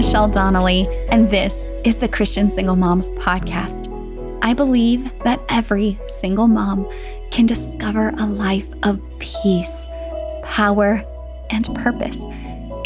Michelle 0.00 0.28
Donnelly, 0.28 0.88
and 1.10 1.28
this 1.28 1.70
is 1.84 1.98
the 1.98 2.08
Christian 2.08 2.48
Single 2.48 2.74
Moms 2.74 3.12
Podcast. 3.12 3.86
I 4.40 4.54
believe 4.54 5.12
that 5.24 5.42
every 5.50 6.00
single 6.06 6.48
mom 6.48 6.90
can 7.30 7.44
discover 7.44 8.08
a 8.18 8.24
life 8.24 8.72
of 8.82 9.04
peace, 9.18 9.86
power, 10.42 11.04
and 11.50 11.74
purpose, 11.74 12.24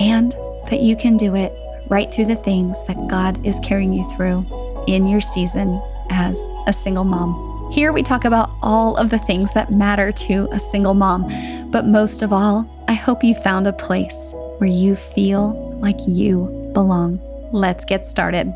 and 0.00 0.32
that 0.69 0.80
you 0.80 0.96
can 0.96 1.16
do 1.16 1.37
it 1.37 1.52
right 1.88 2.12
through 2.12 2.24
the 2.24 2.34
things 2.34 2.84
that 2.88 3.06
God 3.06 3.46
is 3.46 3.60
carrying 3.60 3.92
you 3.92 4.10
through 4.16 4.45
in 4.88 5.06
your 5.06 5.20
season 5.20 5.80
as 6.10 6.37
a 6.66 6.73
single 6.73 7.05
mom. 7.05 7.70
Here 7.70 7.92
we 7.92 8.02
talk 8.02 8.24
about 8.24 8.51
all 8.60 8.96
of 8.96 9.10
the 9.10 9.20
things 9.20 9.52
that 9.52 9.70
matter 9.70 10.10
to 10.10 10.48
a 10.51 10.59
single 10.59 10.95
mom, 10.95 11.70
but 11.70 11.87
most 11.87 12.23
of 12.23 12.33
all, 12.33 12.69
I 12.88 12.95
hope 12.95 13.23
you 13.23 13.37
found 13.37 13.69
a 13.69 13.73
place 13.73 14.34
where 14.59 14.69
you 14.69 14.96
feel 14.96 15.78
like 15.80 16.01
you 16.09 16.63
belong. 16.74 17.20
Let's 17.52 17.84
get 17.84 18.06
started. 18.06 18.52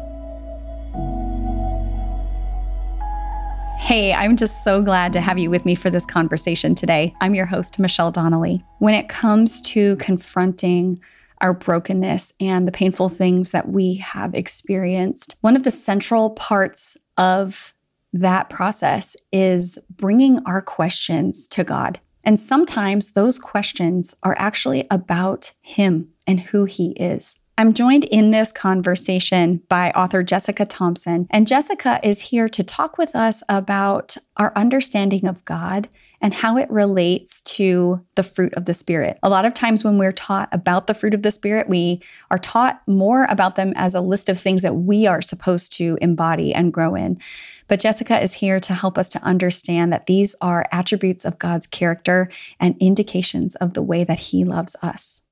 Hey, 3.79 4.13
I'm 4.13 4.37
just 4.37 4.65
so 4.65 4.83
glad 4.83 5.15
to 5.15 5.21
have 5.21 5.39
you 5.39 5.49
with 5.49 5.65
me 5.65 5.75
for 5.75 5.89
this 5.89 6.05
conversation 6.05 6.75
today. 6.75 7.15
I'm 7.23 7.35
your 7.35 7.47
host, 7.47 7.79
Michelle 7.79 8.11
Donnelly. 8.11 8.63
When 8.81 8.93
it 8.93 9.09
comes 9.09 9.63
to 9.63 9.97
confronting 9.97 11.01
our 11.41 11.55
brokenness 11.55 12.35
and 12.41 12.67
the 12.67 12.73
painful 12.73 13.09
things 13.09 13.53
that 13.53 13.69
we 13.69 13.95
have 13.95 14.35
experienced, 14.35 15.37
one 15.41 15.57
of 15.57 15.63
the 15.63 15.71
central 15.71 16.31
parts 16.31 16.99
of 17.17 17.73
that 18.13 18.51
process 18.51 19.17
is 19.33 19.79
bringing 19.89 20.41
our 20.45 20.61
questions 20.61 21.47
to 21.49 21.65
God. 21.65 22.01
And 22.25 22.39
sometimes 22.39 23.13
those 23.13 23.39
questions 23.39 24.15
are 24.23 24.37
actually 24.39 24.87
about 24.91 25.53
Him 25.63 26.09
and 26.27 26.41
who 26.41 26.65
He 26.65 26.91
is. 26.91 27.39
I'm 27.59 27.75
joined 27.75 28.05
in 28.05 28.31
this 28.31 28.53
conversation 28.53 29.63
by 29.69 29.91
author 29.91 30.23
Jessica 30.23 30.65
Thompson, 30.65 31.27
and 31.29 31.45
Jessica 31.45 31.99
is 32.05 32.21
here 32.21 32.49
to 32.49 32.63
talk 32.63 32.99
with 32.99 33.17
us 33.17 33.43
about 33.49 34.17
our 34.37 34.53
understanding 34.55 35.27
of 35.27 35.45
God 35.45 35.89
and 36.21 36.33
how 36.33 36.57
it 36.57 36.71
relates 36.71 37.41
to 37.43 38.01
the 38.15 38.23
fruit 38.23 38.55
of 38.55 38.67
the 38.67 38.75
Spirit. 38.75 39.19
A 39.25 39.29
lot 39.29 39.45
of 39.45 39.55
times, 39.55 39.83
when 39.83 39.99
we're 39.99 40.13
taught 40.13 40.49
about 40.53 40.87
the 40.87 40.95
fruit 40.95 41.15
of 41.15 41.23
the 41.23 41.33
Spirit, 41.33 41.69
we 41.69 42.01
are 42.31 42.39
taught 42.39 42.81
more 42.87 43.27
about 43.29 43.57
them 43.57 43.73
as 43.75 43.97
a 43.97 44.01
list 44.01 44.29
of 44.29 44.39
things 44.39 44.63
that 44.63 44.77
we 44.77 45.09
are 45.09 45.21
supposed 45.21 45.73
to 45.79 45.99
embody 46.01 46.55
and 46.55 46.73
grow 46.73 46.95
in. 46.95 47.19
But 47.67 47.81
Jessica 47.81 48.23
is 48.23 48.35
here 48.35 48.61
to 48.61 48.73
help 48.73 48.97
us 48.97 49.09
to 49.11 49.23
understand 49.25 49.93
that 49.93 50.07
these 50.07 50.37
are 50.41 50.65
attributes 50.71 51.25
of 51.25 51.41
God's 51.41 51.67
character 51.67 52.31
and 52.61 52.77
indications 52.79 53.57
of 53.57 53.75
the 53.75 53.83
way 53.83 54.05
that 54.05 54.21
He 54.21 54.45
loves 54.45 54.77
us. 54.81 55.23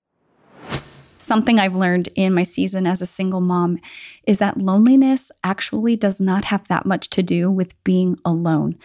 Something 1.27 1.59
I've 1.59 1.75
learned 1.75 2.09
in 2.15 2.35
my 2.35 2.45
season 2.45 2.87
as 2.87 3.03
a 3.03 3.05
single 3.05 3.41
mom 3.41 3.81
is 4.29 4.39
that 4.39 4.59
loneliness 4.59 5.33
actually 5.43 5.97
does 5.97 6.21
not 6.21 6.45
have 6.45 6.69
that 6.69 6.87
much 6.87 7.11
to 7.11 7.21
do 7.21 7.51
with 7.51 7.83
being 7.83 8.17
alone. 8.25 8.79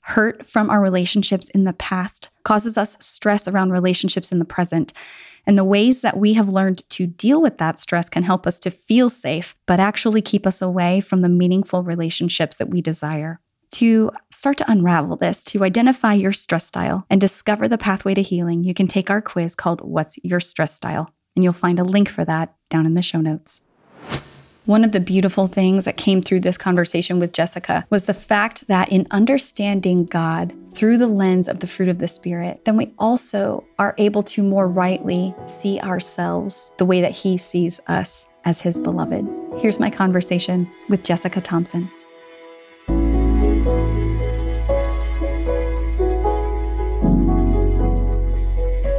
Hurt 0.00 0.44
from 0.44 0.68
our 0.68 0.80
relationships 0.80 1.48
in 1.50 1.62
the 1.62 1.72
past 1.72 2.28
causes 2.42 2.76
us 2.76 2.96
stress 2.98 3.46
around 3.46 3.70
relationships 3.70 4.32
in 4.32 4.40
the 4.40 4.44
present. 4.44 4.92
And 5.46 5.56
the 5.56 5.62
ways 5.62 6.02
that 6.02 6.16
we 6.16 6.32
have 6.32 6.48
learned 6.48 6.82
to 6.90 7.06
deal 7.06 7.40
with 7.40 7.58
that 7.58 7.78
stress 7.78 8.08
can 8.08 8.24
help 8.24 8.48
us 8.48 8.58
to 8.60 8.70
feel 8.72 9.08
safe, 9.08 9.54
but 9.66 9.78
actually 9.78 10.22
keep 10.22 10.44
us 10.44 10.60
away 10.60 11.00
from 11.00 11.20
the 11.20 11.28
meaningful 11.28 11.84
relationships 11.84 12.56
that 12.56 12.70
we 12.70 12.82
desire. 12.82 13.38
To 13.74 14.10
start 14.32 14.56
to 14.58 14.68
unravel 14.68 15.18
this, 15.18 15.44
to 15.44 15.62
identify 15.62 16.14
your 16.14 16.32
stress 16.32 16.66
style 16.66 17.06
and 17.08 17.20
discover 17.20 17.68
the 17.68 17.78
pathway 17.78 18.14
to 18.14 18.22
healing, 18.22 18.64
you 18.64 18.74
can 18.74 18.88
take 18.88 19.08
our 19.08 19.22
quiz 19.22 19.54
called 19.54 19.82
What's 19.82 20.18
Your 20.24 20.40
Stress 20.40 20.74
Style? 20.74 21.12
And 21.36 21.44
you'll 21.44 21.52
find 21.52 21.78
a 21.78 21.84
link 21.84 22.08
for 22.08 22.24
that 22.24 22.54
down 22.68 22.86
in 22.86 22.94
the 22.94 23.02
show 23.02 23.20
notes. 23.20 23.60
One 24.66 24.82
of 24.82 24.90
the 24.90 24.98
beautiful 24.98 25.46
things 25.46 25.84
that 25.84 25.96
came 25.96 26.20
through 26.20 26.40
this 26.40 26.58
conversation 26.58 27.20
with 27.20 27.32
Jessica 27.32 27.86
was 27.88 28.06
the 28.06 28.14
fact 28.14 28.66
that 28.66 28.90
in 28.90 29.06
understanding 29.12 30.06
God 30.06 30.52
through 30.68 30.98
the 30.98 31.06
lens 31.06 31.46
of 31.46 31.60
the 31.60 31.68
fruit 31.68 31.88
of 31.88 31.98
the 31.98 32.08
Spirit, 32.08 32.64
then 32.64 32.76
we 32.76 32.92
also 32.98 33.64
are 33.78 33.94
able 33.96 34.24
to 34.24 34.42
more 34.42 34.66
rightly 34.66 35.32
see 35.44 35.78
ourselves 35.78 36.72
the 36.78 36.84
way 36.84 37.00
that 37.00 37.12
He 37.12 37.36
sees 37.36 37.80
us 37.86 38.28
as 38.44 38.60
His 38.60 38.76
beloved. 38.76 39.24
Here's 39.58 39.78
my 39.78 39.88
conversation 39.88 40.68
with 40.88 41.04
Jessica 41.04 41.40
Thompson. 41.40 41.88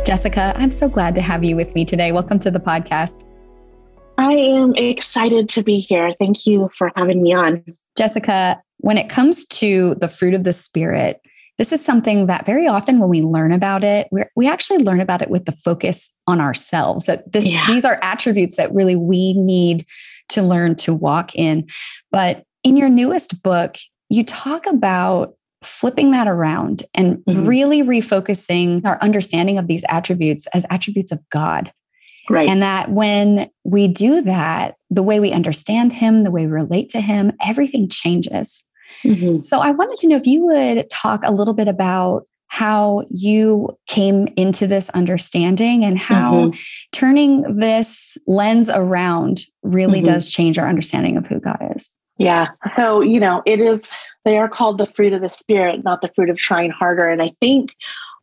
Jessica, 0.08 0.54
I'm 0.56 0.72
so 0.72 0.88
glad 0.88 1.16
to 1.16 1.22
have 1.22 1.44
you 1.44 1.58
with 1.58 1.76
me 1.76 1.84
today. 1.84 2.14
Welcome 2.14 2.40
to 2.40 2.50
the 2.50 2.62
podcast. 2.62 3.26
I 4.18 4.32
am 4.32 4.74
excited 4.76 5.50
to 5.50 5.64
be 5.64 5.82
here. 5.82 6.14
Thank 6.14 6.48
you 6.48 6.70
for 6.70 6.94
having 6.96 7.22
me 7.22 7.34
on. 7.34 7.62
Jessica, 7.98 8.62
when 8.78 8.98
it 8.98 9.10
comes 9.10 9.46
to 9.48 9.96
the 9.96 10.08
fruit 10.08 10.34
of 10.34 10.46
the 10.46 10.54
Spirit, 10.54 11.20
this 11.58 11.74
is 11.74 11.84
something 11.84 12.28
that 12.28 12.46
very 12.46 12.68
often 12.68 13.00
when 13.00 13.10
we 13.10 13.22
learn 13.22 13.52
about 13.52 13.84
it, 13.84 14.08
we 14.34 14.48
actually 14.48 14.78
learn 14.78 15.02
about 15.02 15.22
it 15.22 15.30
with 15.30 15.44
the 15.44 15.52
focus 15.52 16.16
on 16.26 16.40
ourselves. 16.40 17.08
That 17.08 17.30
this, 17.30 17.46
yeah. 17.46 17.66
these 17.68 17.84
are 17.84 18.00
attributes 18.02 18.56
that 18.56 18.74
really 18.74 18.96
we 18.96 19.34
need 19.34 19.86
to 20.30 20.42
learn 20.42 20.76
to 20.76 20.94
walk 20.94 21.36
in. 21.36 21.68
But 22.14 22.46
in 22.64 22.78
your 22.78 22.88
newest 22.88 23.44
book, 23.44 23.76
you 24.08 24.24
talk 24.24 24.68
about 24.68 25.34
flipping 25.68 26.12
that 26.12 26.28
around 26.28 26.84
and 26.94 27.18
mm-hmm. 27.18 27.46
really 27.46 27.82
refocusing 27.82 28.86
our 28.86 28.98
understanding 29.02 29.58
of 29.58 29.68
these 29.68 29.84
attributes 29.90 30.48
as 30.48 30.66
attributes 30.70 31.12
of 31.12 31.20
God. 31.30 31.72
Right. 32.30 32.50
And 32.50 32.62
that 32.62 32.90
when 32.92 33.50
we 33.64 33.88
do 33.88 34.22
that, 34.24 34.76
the 34.90 35.04
way 35.04 35.20
we 35.20 35.32
understand 35.32 35.94
Him, 35.94 36.24
the 36.24 36.32
way 36.32 36.46
we 36.46 36.52
relate 36.52 36.90
to 36.90 37.02
Him, 37.02 37.32
everything 37.46 37.88
changes. 37.88 38.66
Mm-hmm. 39.04 39.44
So 39.44 39.60
I 39.60 39.72
wanted 39.72 39.98
to 40.00 40.08
know 40.08 40.18
if 40.18 40.28
you 40.28 40.46
would 40.46 40.90
talk 40.90 41.22
a 41.24 41.32
little 41.32 41.54
bit 41.54 41.68
about 41.68 42.24
how 42.48 43.04
you 43.10 43.78
came 43.88 44.28
into 44.38 44.68
this 44.68 44.90
understanding 44.90 45.84
and 45.84 46.00
how 46.00 46.32
mm-hmm. 46.34 46.60
turning 46.92 47.58
this 47.58 48.18
lens 48.26 48.70
around 48.70 49.42
really 49.64 50.00
mm-hmm. 50.00 50.14
does 50.14 50.30
change 50.30 50.58
our 50.58 50.68
understanding 50.68 51.18
of 51.18 51.28
who 51.28 51.40
God 51.40 51.58
is. 51.76 51.97
Yeah. 52.18 52.48
So, 52.76 53.02
you 53.02 53.20
know, 53.20 53.44
it 53.46 53.60
is, 53.60 53.82
they 54.26 54.38
are 54.38 54.50
called 54.50 54.78
the 54.78 54.86
fruit 54.86 55.14
of 55.14 55.22
the 55.22 55.30
spirit, 55.30 55.84
not 55.84 56.02
the 56.02 56.12
fruit 56.16 56.30
of 56.30 56.38
trying 56.38 56.72
harder. 56.72 57.08
And 57.08 57.22
I 57.22 57.34
think 57.40 57.76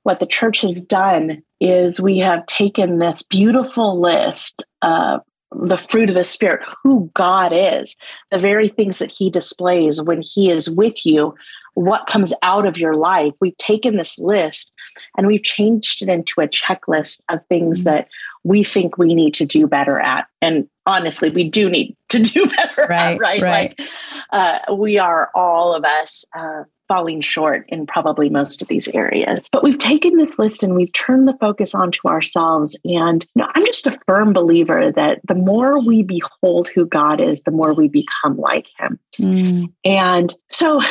what 0.02 0.20
the 0.20 0.26
church 0.26 0.60
has 0.62 0.74
done 0.86 1.42
is 1.60 2.00
we 2.00 2.18
have 2.18 2.44
taken 2.46 2.98
this 2.98 3.22
beautiful 3.22 4.00
list 4.00 4.64
of 4.82 5.20
the 5.52 5.78
fruit 5.78 6.08
of 6.08 6.16
the 6.16 6.24
spirit, 6.24 6.60
who 6.82 7.10
God 7.14 7.52
is, 7.54 7.96
the 8.30 8.38
very 8.38 8.68
things 8.68 8.98
that 8.98 9.10
he 9.10 9.30
displays 9.30 10.02
when 10.02 10.20
he 10.20 10.50
is 10.50 10.68
with 10.68 11.06
you, 11.06 11.34
what 11.74 12.06
comes 12.06 12.32
out 12.42 12.66
of 12.66 12.76
your 12.76 12.94
life. 12.94 13.34
We've 13.40 13.56
taken 13.56 13.96
this 13.96 14.18
list 14.18 14.72
and 15.16 15.26
we've 15.26 15.42
changed 15.42 16.02
it 16.02 16.08
into 16.08 16.40
a 16.40 16.48
checklist 16.48 17.20
of 17.28 17.40
things 17.48 17.84
mm-hmm. 17.84 17.96
that 17.96 18.08
we 18.44 18.62
think 18.62 18.98
we 18.98 19.14
need 19.14 19.34
to 19.34 19.46
do 19.46 19.66
better 19.66 19.98
at. 19.98 20.26
And 20.40 20.68
honestly, 20.86 21.30
we 21.30 21.48
do 21.48 21.68
need 21.70 21.96
to 22.10 22.20
do 22.20 22.46
better 22.56 22.86
right, 22.88 23.14
at, 23.14 23.20
right? 23.20 23.42
right. 23.42 23.74
Like 23.78 23.88
uh, 24.30 24.74
we 24.74 24.98
are 24.98 25.30
all 25.34 25.74
of 25.74 25.84
us 25.84 26.24
uh, 26.36 26.64
falling 26.88 27.20
short 27.20 27.64
in 27.68 27.86
probably 27.86 28.28
most 28.28 28.60
of 28.60 28.68
these 28.68 28.88
areas. 28.88 29.48
But 29.50 29.62
we've 29.62 29.78
taken 29.78 30.16
this 30.16 30.38
list 30.38 30.62
and 30.62 30.74
we've 30.74 30.92
turned 30.92 31.26
the 31.26 31.36
focus 31.40 31.74
onto 31.74 32.06
ourselves. 32.06 32.78
And 32.84 33.24
you 33.34 33.42
know, 33.42 33.48
I'm 33.54 33.64
just 33.64 33.86
a 33.86 33.98
firm 34.06 34.32
believer 34.32 34.92
that 34.92 35.20
the 35.24 35.34
more 35.34 35.80
we 35.80 36.02
behold 36.02 36.68
who 36.68 36.86
God 36.86 37.20
is, 37.20 37.42
the 37.42 37.50
more 37.50 37.72
we 37.72 37.88
become 37.88 38.36
like 38.36 38.68
him. 38.78 38.98
Mm. 39.18 39.72
And 39.84 40.34
so, 40.50 40.82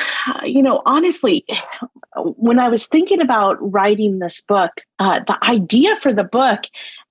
you 0.44 0.64
know, 0.64 0.82
honestly, 0.86 1.46
when 2.16 2.60
I 2.60 2.70
was 2.70 2.88
thinking 2.88 3.22
about 3.22 3.58
writing 3.60 4.20
this 4.20 4.42
book, 4.42 4.72
uh, 5.00 5.20
the 5.28 5.38
idea 5.44 5.96
for 5.98 6.14
the 6.14 6.24
book 6.24 6.64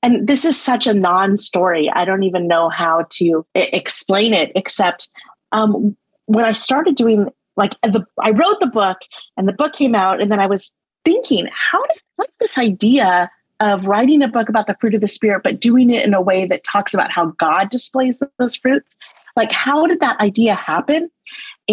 and 0.02 0.26
this 0.26 0.44
is 0.44 0.60
such 0.60 0.87
a 0.87 0.94
non-story. 0.94 1.90
I 1.90 2.04
don't 2.04 2.25
even 2.25 2.49
know 2.49 2.69
how 2.69 3.06
to 3.10 3.46
explain 3.54 4.34
it 4.34 4.52
except 4.54 5.08
um, 5.52 5.96
when 6.26 6.44
i 6.44 6.52
started 6.52 6.94
doing 6.94 7.28
like 7.56 7.78
the 7.82 8.04
i 8.20 8.31
wrote 8.31 8.60
the 8.60 8.66
book 8.66 8.99
and 9.37 9.46
the 9.46 9.52
book 9.52 9.72
came 9.75 9.94
out 9.94 10.20
and 10.20 10.31
then 10.31 10.40
i 10.40 10.46
was 10.46 10.75
thinking 11.04 11.49
how 11.52 11.84
did 11.87 12.28
this 12.40 12.58
idea 12.58 13.31
of 13.60 13.87
writing 13.87 14.22
a 14.22 14.28
book 14.28 14.49
about 14.49 14.66
the 14.66 14.76
fruit 14.81 14.94
of 14.94 15.00
the 15.00 15.08
spirit 15.08 15.43
but 15.43 15.60
doing 15.60 15.90
it 15.90 16.05
in 16.05 16.14
a 16.14 16.20
way 16.20 16.46
that 16.46 16.64
talks 16.64 16.94
about 16.94 17.10
how 17.10 17.26
god 17.38 17.69
displays 17.69 18.22
those 18.38 18.56
fruits? 18.56 18.96
Like 19.37 19.52
how 19.52 19.87
did 19.87 20.00
that 20.00 20.19
idea 20.20 20.55
happen 20.55 21.10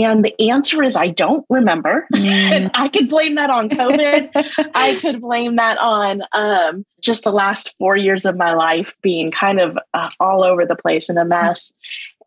and 0.03 0.23
the 0.23 0.49
answer 0.49 0.83
is 0.83 0.95
I 0.95 1.09
don't 1.09 1.45
remember. 1.49 2.07
Mm. 2.13 2.71
I 2.75 2.87
could 2.89 3.09
blame 3.09 3.35
that 3.35 3.49
on 3.49 3.69
COVID. 3.69 4.29
I 4.75 4.95
could 4.95 5.21
blame 5.21 5.55
that 5.57 5.77
on 5.77 6.21
um, 6.33 6.85
just 7.01 7.23
the 7.23 7.31
last 7.31 7.75
four 7.77 7.95
years 7.95 8.25
of 8.25 8.37
my 8.37 8.53
life 8.53 8.93
being 9.01 9.31
kind 9.31 9.59
of 9.59 9.77
uh, 9.93 10.09
all 10.19 10.43
over 10.43 10.65
the 10.65 10.75
place 10.75 11.09
in 11.09 11.17
a 11.17 11.25
mess. 11.25 11.73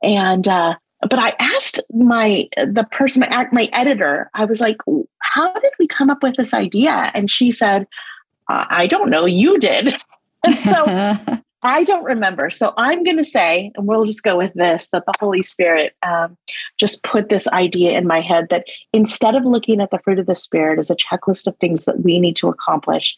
And 0.02 0.46
uh, 0.48 0.74
but 1.00 1.18
I 1.18 1.34
asked 1.38 1.80
my 1.92 2.48
the 2.56 2.86
person 2.90 3.24
my, 3.28 3.48
my 3.52 3.68
editor. 3.72 4.30
I 4.34 4.44
was 4.44 4.60
like, 4.60 4.78
"How 5.20 5.52
did 5.54 5.72
we 5.78 5.86
come 5.86 6.10
up 6.10 6.22
with 6.22 6.36
this 6.36 6.54
idea?" 6.54 7.10
And 7.14 7.30
she 7.30 7.50
said, 7.50 7.86
"I 8.48 8.86
don't 8.86 9.10
know. 9.10 9.26
You 9.26 9.58
did." 9.58 9.94
and 10.44 10.54
so 10.58 10.84
I 11.62 11.84
don't 11.84 12.04
remember. 12.04 12.50
So 12.50 12.74
I'm 12.76 13.04
going 13.04 13.16
to 13.18 13.24
say, 13.24 13.70
and 13.76 13.86
we'll 13.86 14.04
just 14.04 14.24
go 14.24 14.36
with 14.36 14.52
this 14.54 14.88
that 14.88 15.04
the 15.06 15.14
Holy 15.20 15.42
Spirit 15.42 15.94
um, 16.02 16.36
just 16.78 17.04
put 17.04 17.28
this 17.28 17.46
idea 17.48 17.96
in 17.96 18.06
my 18.06 18.20
head 18.20 18.48
that 18.50 18.64
instead 18.92 19.36
of 19.36 19.44
looking 19.44 19.80
at 19.80 19.90
the 19.90 20.00
fruit 20.00 20.18
of 20.18 20.26
the 20.26 20.34
Spirit 20.34 20.78
as 20.78 20.90
a 20.90 20.96
checklist 20.96 21.46
of 21.46 21.56
things 21.58 21.84
that 21.84 22.02
we 22.02 22.18
need 22.18 22.36
to 22.36 22.48
accomplish, 22.48 23.16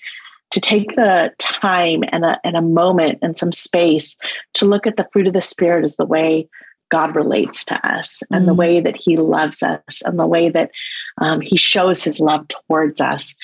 to 0.50 0.60
take 0.60 0.94
the 0.94 1.32
time 1.38 2.04
and 2.12 2.24
a, 2.24 2.38
and 2.44 2.56
a 2.56 2.62
moment 2.62 3.18
and 3.22 3.36
some 3.36 3.50
space 3.50 4.18
to 4.52 4.66
look 4.66 4.86
at 4.86 4.96
the 4.96 5.08
fruit 5.12 5.26
of 5.26 5.32
the 5.32 5.40
Spirit 5.40 5.82
as 5.82 5.96
the 5.96 6.04
way 6.04 6.48
God 6.90 7.16
relates 7.16 7.64
to 7.64 7.88
us 7.88 8.22
and 8.30 8.44
mm. 8.44 8.46
the 8.46 8.54
way 8.54 8.80
that 8.80 8.96
He 8.96 9.16
loves 9.16 9.62
us 9.62 10.02
and 10.04 10.18
the 10.18 10.26
way 10.26 10.48
that 10.50 10.70
um, 11.20 11.40
He 11.40 11.56
shows 11.56 12.04
His 12.04 12.20
love 12.20 12.46
towards 12.48 13.00
us. 13.00 13.34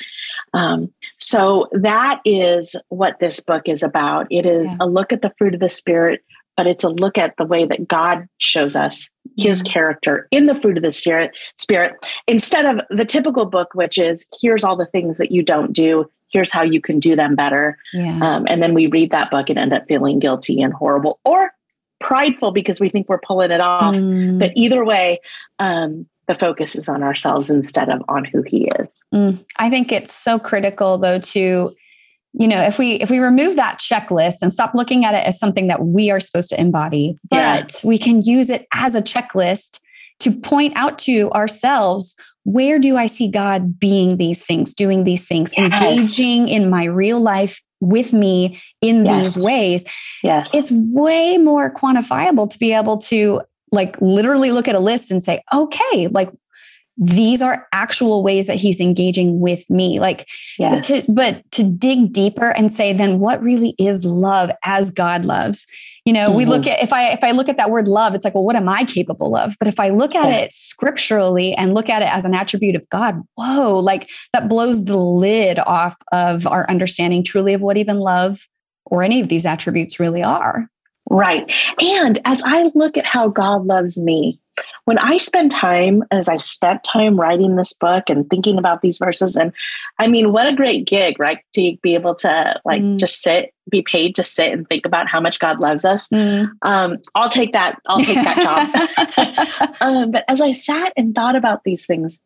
Um, 0.53 0.93
so 1.19 1.69
that 1.73 2.21
is 2.25 2.77
what 2.89 3.19
this 3.21 3.41
book 3.41 3.63
is 3.67 3.83
about. 3.83 4.27
It 4.31 4.47
is 4.47 4.67
yeah. 4.67 4.77
a 4.81 4.87
look 4.87 5.13
at 5.13 5.23
the 5.23 5.33
fruit 5.39 5.55
of 5.55 5.61
the 5.61 5.69
Spirit, 5.69 6.23
but 6.57 6.67
it's 6.67 6.85
a 6.85 6.89
look 6.89 7.19
at 7.19 7.37
the 7.37 7.45
way 7.45 7.65
that 7.65 7.87
God 7.87 8.29
shows 8.39 8.77
us 8.77 9.09
His 9.37 9.63
yeah. 9.65 9.73
character 9.73 10.29
in 10.31 10.47
the 10.47 10.61
fruit 10.61 10.77
of 10.77 10.83
the 10.83 10.93
Spirit. 10.93 11.37
Spirit 11.59 11.95
instead 12.27 12.67
of 12.67 12.81
the 12.91 13.05
typical 13.05 13.47
book, 13.47 13.75
which 13.75 13.99
is 13.99 14.27
here's 14.41 14.65
all 14.65 14.77
the 14.77 14.87
things 14.87 15.19
that 15.19 15.31
you 15.31 15.43
don't 15.43 15.73
do. 15.73 16.11
Here's 16.33 16.51
how 16.51 16.63
you 16.63 16.81
can 16.81 17.01
do 17.01 17.17
them 17.17 17.35
better. 17.35 17.77
Yeah. 17.93 18.19
Um, 18.23 18.47
and 18.49 18.63
then 18.63 18.73
we 18.73 18.87
read 18.87 19.11
that 19.11 19.31
book 19.31 19.51
and 19.51 19.59
end 19.59 19.73
up 19.73 19.87
feeling 19.89 20.21
guilty 20.21 20.63
and 20.63 20.73
horrible, 20.73 21.19
or 21.25 21.53
prideful 21.99 22.51
because 22.51 22.81
we 22.81 22.89
think 22.89 23.09
we're 23.09 23.19
pulling 23.19 23.51
it 23.51 23.61
off. 23.61 23.95
Mm. 23.95 24.39
But 24.39 24.53
either 24.57 24.85
way, 24.85 25.21
um, 25.59 26.07
the 26.31 26.39
focus 26.39 26.77
is 26.77 26.89
on 26.89 27.03
ourselves 27.03 27.51
instead 27.51 27.89
of 27.89 28.03
on 28.09 28.25
who 28.25 28.43
he 28.47 28.71
is. 28.79 28.87
Mm. 29.13 29.45
I 29.57 29.69
think 29.69 29.91
it's 29.91 30.15
so 30.15 30.39
critical 30.39 30.97
though 30.97 31.19
to 31.19 31.75
you 32.33 32.47
know 32.47 32.63
if 32.63 32.79
we 32.79 32.93
if 32.93 33.11
we 33.11 33.19
remove 33.19 33.57
that 33.57 33.81
checklist 33.81 34.37
and 34.41 34.53
stop 34.53 34.71
looking 34.73 35.05
at 35.05 35.15
it 35.15 35.27
as 35.27 35.41
something 35.41 35.67
that 35.67 35.85
we 35.85 36.09
are 36.09 36.21
supposed 36.21 36.49
to 36.51 36.61
embody 36.61 37.17
but 37.29 37.73
yeah. 37.73 37.89
we 37.89 37.99
can 37.99 38.23
use 38.23 38.49
it 38.49 38.69
as 38.73 38.95
a 38.95 39.03
checklist 39.03 39.81
to 40.21 40.31
point 40.31 40.73
out 40.77 40.97
to 40.99 41.29
ourselves 41.33 42.15
where 42.45 42.79
do 42.79 42.97
i 42.97 43.07
see 43.07 43.29
god 43.29 43.81
being 43.81 44.17
these 44.17 44.45
things 44.45 44.73
doing 44.73 45.03
these 45.03 45.27
things 45.27 45.53
yes. 45.57 45.73
engaging 45.73 46.47
in 46.47 46.71
my 46.71 46.85
real 46.85 47.21
life 47.21 47.61
with 47.81 48.13
me 48.13 48.61
in 48.81 49.05
yes. 49.05 49.35
these 49.35 49.45
ways. 49.45 49.85
Yes. 50.23 50.51
It's 50.53 50.71
way 50.71 51.39
more 51.39 51.73
quantifiable 51.73 52.51
to 52.51 52.59
be 52.59 52.73
able 52.73 52.99
to 52.99 53.41
like 53.73 54.01
literally 54.01 54.53
look 54.53 54.69
at 54.69 54.75
a 54.75 54.81
list 54.81 55.11
and 55.11 55.23
say, 55.23 55.43
okay, 55.55 56.09
like 56.09 56.31
these 56.97 57.41
are 57.41 57.67
actual 57.73 58.23
ways 58.23 58.47
that 58.47 58.57
he's 58.57 58.81
engaging 58.81 59.41
with 59.41 59.69
me. 59.71 59.99
Like, 59.99 60.29
yes. 60.59 60.87
to, 60.89 61.05
but 61.09 61.51
to 61.53 61.65
dig 61.65 62.13
deeper 62.13 62.51
and 62.51 62.71
say, 62.71 62.93
then 62.93 63.19
what 63.19 63.43
really 63.43 63.75
is 63.79 64.05
love 64.05 64.51
as 64.65 64.91
God 64.91 65.25
loves? 65.25 65.67
You 66.05 66.13
know, 66.13 66.29
mm-hmm. 66.29 66.37
we 66.37 66.47
look 66.47 66.63
mm-hmm. 66.63 66.73
at 66.73 66.83
if 66.83 66.93
I 66.93 67.09
if 67.11 67.23
I 67.23 67.31
look 67.33 67.49
at 67.49 67.57
that 67.59 67.71
word 67.71 67.87
love, 67.87 68.15
it's 68.15 68.25
like, 68.25 68.35
well, 68.35 68.45
what 68.45 68.57
am 68.57 68.69
I 68.69 68.85
capable 68.85 69.37
of? 69.37 69.55
But 69.59 69.69
if 69.69 69.79
I 69.79 69.91
look 69.91 70.15
at 70.15 70.31
yeah. 70.31 70.39
it 70.39 70.53
scripturally 70.53 71.55
and 71.55 71.75
look 71.75 71.89
at 71.89 72.03
it 72.03 72.13
as 72.13 72.25
an 72.25 72.35
attribute 72.35 72.75
of 72.75 72.89
God, 72.89 73.17
whoa, 73.35 73.79
like 73.79 74.09
that 74.33 74.49
blows 74.49 74.85
the 74.85 74.97
lid 74.97 75.59
off 75.59 75.97
of 76.13 76.47
our 76.47 76.69
understanding 76.71 77.23
truly 77.23 77.53
of 77.55 77.61
what 77.61 77.77
even 77.77 77.99
love 77.99 78.49
or 78.87 79.03
any 79.03 79.21
of 79.21 79.29
these 79.29 79.47
attributes 79.47 80.01
really 80.01 80.23
are. 80.23 80.69
Right. 81.11 81.53
And 81.81 82.21
as 82.25 82.43
I 82.45 82.71
look 82.75 82.97
at 82.97 83.05
how 83.05 83.29
God 83.29 83.67
loves 83.67 84.01
me, 84.01 84.39
when 84.85 84.99
I 84.99 85.17
spend 85.17 85.51
time, 85.51 86.05
as 86.11 86.29
I 86.29 86.37
spent 86.37 86.85
time 86.85 87.19
writing 87.19 87.57
this 87.57 87.73
book 87.73 88.09
and 88.09 88.29
thinking 88.29 88.59
about 88.59 88.83
these 88.83 88.99
verses, 88.99 89.37
and 89.37 89.53
I 89.99 90.07
mean, 90.07 90.33
what 90.33 90.47
a 90.47 90.55
great 90.55 90.87
gig, 90.87 91.19
right? 91.19 91.39
To 91.55 91.77
be 91.83 91.95
able 91.95 92.15
to 92.17 92.61
like 92.65 92.83
mm. 92.83 92.99
just 92.99 93.23
sit, 93.23 93.53
be 93.69 93.83
paid 93.83 94.15
to 94.17 94.25
sit 94.25 94.53
and 94.53 94.69
think 94.69 94.87
about 94.87 95.09
how 95.09 95.21
much 95.21 95.39
God 95.39 95.61
loves 95.61 95.85
us. 95.85 96.09
Mm. 96.09 96.51
Um, 96.63 96.99
I'll 97.15 97.29
take 97.29 97.53
that. 97.53 97.81
I'll 97.87 97.99
take 97.99 98.17
that 98.17 99.09
job. 99.17 99.77
um, 99.81 100.11
but 100.11 100.25
as 100.29 100.41
I 100.41 100.53
sat 100.53 100.93
and 100.97 101.15
thought 101.15 101.37
about 101.37 101.65
these 101.65 101.87
things, 101.87 102.21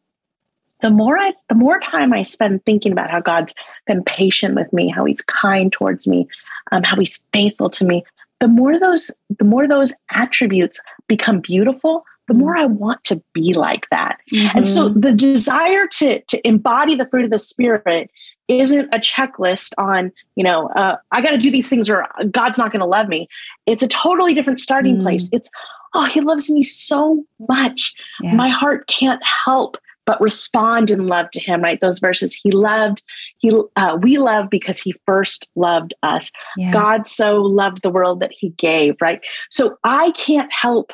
the 0.81 0.91
more 0.91 1.19
I, 1.19 1.33
the 1.49 1.55
more 1.55 1.81
time 1.81 2.13
I 2.13 2.23
spend 2.23 2.65
thinking 2.65 2.93
about 2.93 3.11
how 3.11 3.21
God's 3.21 3.55
been 3.87 4.05
patient 4.05 4.55
with 4.55 4.73
me, 4.73 4.89
how 4.89 5.05
He's 5.05 5.23
kind 5.23 5.73
towards 5.73 6.07
me, 6.07 6.29
um, 6.73 6.83
how 6.83 6.97
He's 6.97 7.25
faithful 7.33 7.71
to 7.71 7.87
me, 7.87 8.05
the 8.41 8.49
more 8.49 8.79
those, 8.79 9.11
the 9.39 9.45
more 9.45 9.67
those 9.67 9.95
attributes 10.11 10.81
become 11.09 11.41
beautiful, 11.41 12.05
the 12.29 12.35
more 12.35 12.57
I 12.57 12.65
want 12.65 13.05
to 13.05 13.23
be 13.33 13.53
like 13.53 13.87
that. 13.91 14.19
Mm-hmm. 14.33 14.59
And 14.59 14.69
so 14.69 14.89
mm-hmm. 14.89 15.01
the 15.01 15.13
desire 15.13 15.87
to, 15.99 16.21
to 16.21 16.49
embody 16.49 16.95
the 16.95 17.07
fruit 17.07 17.25
of 17.25 17.31
the 17.31 17.39
spirit 17.39 18.11
isn't 18.49 18.95
a 18.95 18.99
checklist 18.99 19.73
on, 19.79 20.13
you 20.37 20.45
know, 20.45 20.69
uh, 20.69 20.97
I 21.13 21.23
got 21.23 21.31
to 21.31 21.39
do 21.39 21.51
these 21.51 21.69
things 21.69 21.89
or 21.89 22.07
God's 22.31 22.59
not 22.59 22.73
going 22.73 22.81
to 22.81 22.87
love 22.87 23.09
me. 23.09 23.29
It's 23.67 23.83
a 23.83 23.89
totally 23.89 24.35
different 24.35 24.61
starting 24.61 24.97
mm. 24.97 25.03
place. 25.03 25.31
It's, 25.33 25.51
oh, 25.95 26.07
he 26.07 26.21
loves 26.21 26.51
me 26.51 26.63
so 26.63 27.25
much. 27.49 27.95
Yeah. 28.21 28.35
My 28.35 28.49
heart 28.49 28.87
can't 28.87 29.23
help 29.45 29.79
but 30.07 30.21
respond 30.21 30.91
in 30.91 31.07
love 31.07 31.31
to 31.31 31.41
him, 31.41 31.63
right? 31.63 31.81
Those 31.81 31.99
verses, 31.99 32.35
he 32.35 32.51
loved, 32.51 33.03
he, 33.39 33.53
uh, 33.77 33.99
we 34.01 34.19
love 34.19 34.51
because 34.51 34.79
he 34.79 34.95
first 35.07 35.49
loved 35.55 35.95
us. 36.03 36.31
Yeah. 36.57 36.73
God 36.73 37.07
so 37.07 37.37
loved 37.41 37.83
the 37.83 37.91
world 37.91 38.21
that 38.21 38.33
he 38.33 38.51
gave, 38.51 38.97
right? 39.01 39.21
So 39.51 39.79
I 39.85 40.11
can't 40.13 40.53
help 40.53 40.93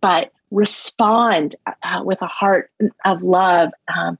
but 0.00 0.32
respond 0.50 1.54
uh, 1.82 2.02
with 2.04 2.22
a 2.22 2.26
heart 2.26 2.70
of 3.04 3.22
love 3.22 3.70
um, 3.94 4.18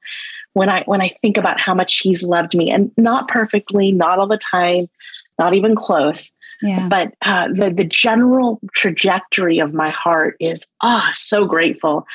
when 0.55 0.69
I 0.69 0.83
when 0.85 1.01
I 1.01 1.09
think 1.23 1.37
about 1.37 1.61
how 1.61 1.75
much 1.75 1.99
He's 1.99 2.23
loved 2.23 2.57
me, 2.57 2.71
and 2.71 2.91
not 2.97 3.29
perfectly, 3.29 3.93
not 3.93 4.19
all 4.19 4.27
the 4.27 4.39
time, 4.39 4.89
not 5.39 5.55
even 5.55 5.77
close. 5.77 6.33
Yeah. 6.63 6.89
But 6.89 7.15
uh, 7.23 7.49
the 7.49 7.71
the 7.71 7.85
general 7.85 8.59
trajectory 8.75 9.59
of 9.59 9.75
my 9.75 9.91
heart 9.91 10.37
is 10.41 10.67
ah 10.81 11.11
so 11.15 11.45
grateful 11.45 12.07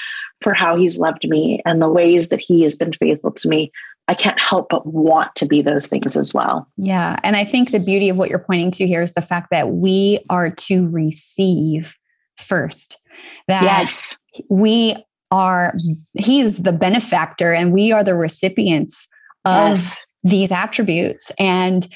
for 0.42 0.54
how 0.54 0.76
He's 0.76 0.98
loved 0.98 1.28
me 1.28 1.62
and 1.66 1.82
the 1.82 1.90
ways 1.90 2.30
that 2.30 2.42
He 2.42 2.64
has 2.64 2.78
been 2.78 2.94
faithful 2.94 3.32
to 3.32 3.50
me. 3.50 3.72
I 4.08 4.14
can't 4.14 4.40
help 4.40 4.68
but 4.70 4.86
want 4.86 5.36
to 5.36 5.46
be 5.46 5.62
those 5.62 5.88
things 5.88 6.18
as 6.18 6.34
well. 6.34 6.68
Yeah. 6.76 7.18
And 7.24 7.36
I 7.36 7.46
think 7.46 7.72
the 7.72 7.80
beauty 7.80 8.10
of 8.10 8.18
what 8.18 8.30
you're 8.30 8.40
pointing 8.40 8.72
to 8.72 8.88
here 8.88 9.04
is 9.04 9.14
the 9.14 9.22
fact 9.22 9.52
that 9.52 9.70
we 9.70 10.20
are 10.30 10.50
to 10.50 10.88
receive 10.90 11.96
first 12.38 13.02
that 13.48 13.64
yes. 13.64 14.18
we 14.50 14.96
are, 15.30 15.74
he's 16.14 16.58
the 16.58 16.72
benefactor 16.72 17.54
and 17.54 17.72
we 17.72 17.92
are 17.92 18.04
the 18.04 18.16
recipients 18.16 19.08
of 19.46 19.70
yes. 19.70 20.04
these 20.24 20.52
attributes. 20.52 21.32
And 21.40 21.88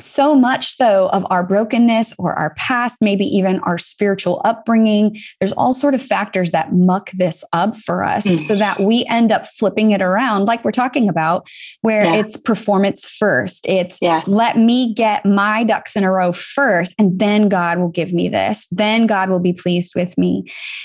so 0.00 0.34
much 0.34 0.76
though 0.78 1.08
of 1.08 1.26
our 1.30 1.44
brokenness 1.44 2.14
or 2.18 2.34
our 2.34 2.54
past 2.54 2.98
maybe 3.00 3.24
even 3.24 3.58
our 3.60 3.78
spiritual 3.78 4.40
upbringing 4.44 5.18
there's 5.40 5.52
all 5.54 5.72
sort 5.72 5.94
of 5.94 6.00
factors 6.00 6.52
that 6.52 6.72
muck 6.72 7.10
this 7.12 7.44
up 7.52 7.76
for 7.76 8.04
us 8.04 8.26
mm. 8.26 8.38
so 8.38 8.54
that 8.54 8.80
we 8.80 9.04
end 9.08 9.32
up 9.32 9.46
flipping 9.46 9.90
it 9.90 10.00
around 10.00 10.44
like 10.44 10.64
we're 10.64 10.70
talking 10.70 11.08
about 11.08 11.48
where 11.82 12.04
yeah. 12.04 12.14
it's 12.14 12.36
performance 12.36 13.06
first 13.06 13.66
it's 13.66 13.98
yes. 14.00 14.26
let 14.28 14.56
me 14.56 14.94
get 14.94 15.24
my 15.26 15.64
ducks 15.64 15.96
in 15.96 16.04
a 16.04 16.10
row 16.10 16.32
first 16.32 16.94
and 16.98 17.18
then 17.18 17.48
god 17.48 17.78
will 17.78 17.88
give 17.88 18.12
me 18.12 18.28
this 18.28 18.68
then 18.70 19.06
god 19.06 19.28
will 19.28 19.40
be 19.40 19.52
pleased 19.52 19.94
with 19.96 20.16
me 20.16 20.44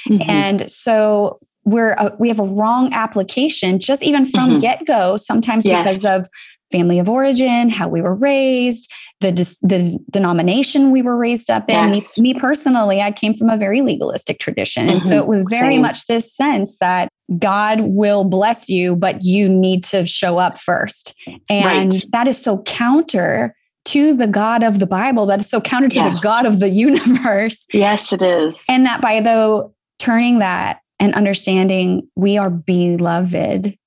mm-hmm. 0.09 0.27
and 0.29 0.69
so 0.71 1.39
we're 1.65 1.95
uh, 1.97 2.09
we 2.19 2.27
have 2.27 2.39
a 2.39 2.43
wrong 2.43 2.91
application 2.93 3.79
just 3.79 4.03
even 4.03 4.25
from 4.25 4.51
mm-hmm. 4.51 4.59
get 4.59 4.85
go 4.85 5.15
sometimes 5.17 5.65
yes. 5.65 5.83
because 5.83 6.05
of 6.05 6.29
family 6.73 6.97
of 6.97 7.07
origin, 7.07 7.69
how 7.69 7.87
we 7.87 8.01
were 8.01 8.15
raised, 8.15 8.91
the 9.21 9.31
the 9.61 9.97
denomination 10.09 10.91
we 10.91 11.01
were 11.01 11.15
raised 11.15 11.49
up 11.49 11.69
in. 11.69 11.93
Yes. 11.93 12.19
Me, 12.19 12.33
me, 12.33 12.39
personally, 12.39 13.01
I 13.01 13.11
came 13.11 13.35
from 13.35 13.49
a 13.49 13.57
very 13.57 13.81
legalistic 13.81 14.39
tradition, 14.39 14.89
and 14.89 14.99
mm-hmm. 14.99 15.09
so 15.09 15.17
it 15.17 15.27
was 15.27 15.45
very 15.49 15.75
Same. 15.75 15.81
much 15.81 16.07
this 16.07 16.35
sense 16.35 16.77
that 16.79 17.09
God 17.37 17.81
will 17.81 18.23
bless 18.23 18.67
you, 18.67 18.95
but 18.95 19.23
you 19.23 19.47
need 19.47 19.83
to 19.85 20.05
show 20.05 20.39
up 20.39 20.57
first, 20.57 21.15
and 21.47 21.93
right. 21.93 22.05
that 22.11 22.27
is 22.27 22.41
so 22.41 22.63
counter 22.63 23.55
to 23.85 24.15
the 24.15 24.27
God 24.27 24.63
of 24.63 24.79
the 24.79 24.87
Bible. 24.87 25.25
That 25.27 25.41
is 25.41 25.49
so 25.49 25.61
counter 25.61 25.89
to 25.89 25.95
yes. 25.95 26.19
the 26.19 26.23
God 26.23 26.45
of 26.45 26.59
the 26.59 26.69
universe. 26.69 27.65
Yes, 27.71 28.11
it 28.11 28.21
is, 28.21 28.65
and 28.67 28.85
that 28.85 29.01
by 29.01 29.21
though 29.21 29.73
turning 29.99 30.39
that 30.39 30.79
and 30.99 31.13
understanding 31.13 32.07
we 32.15 32.37
are 32.37 32.49
beloved 32.49 33.77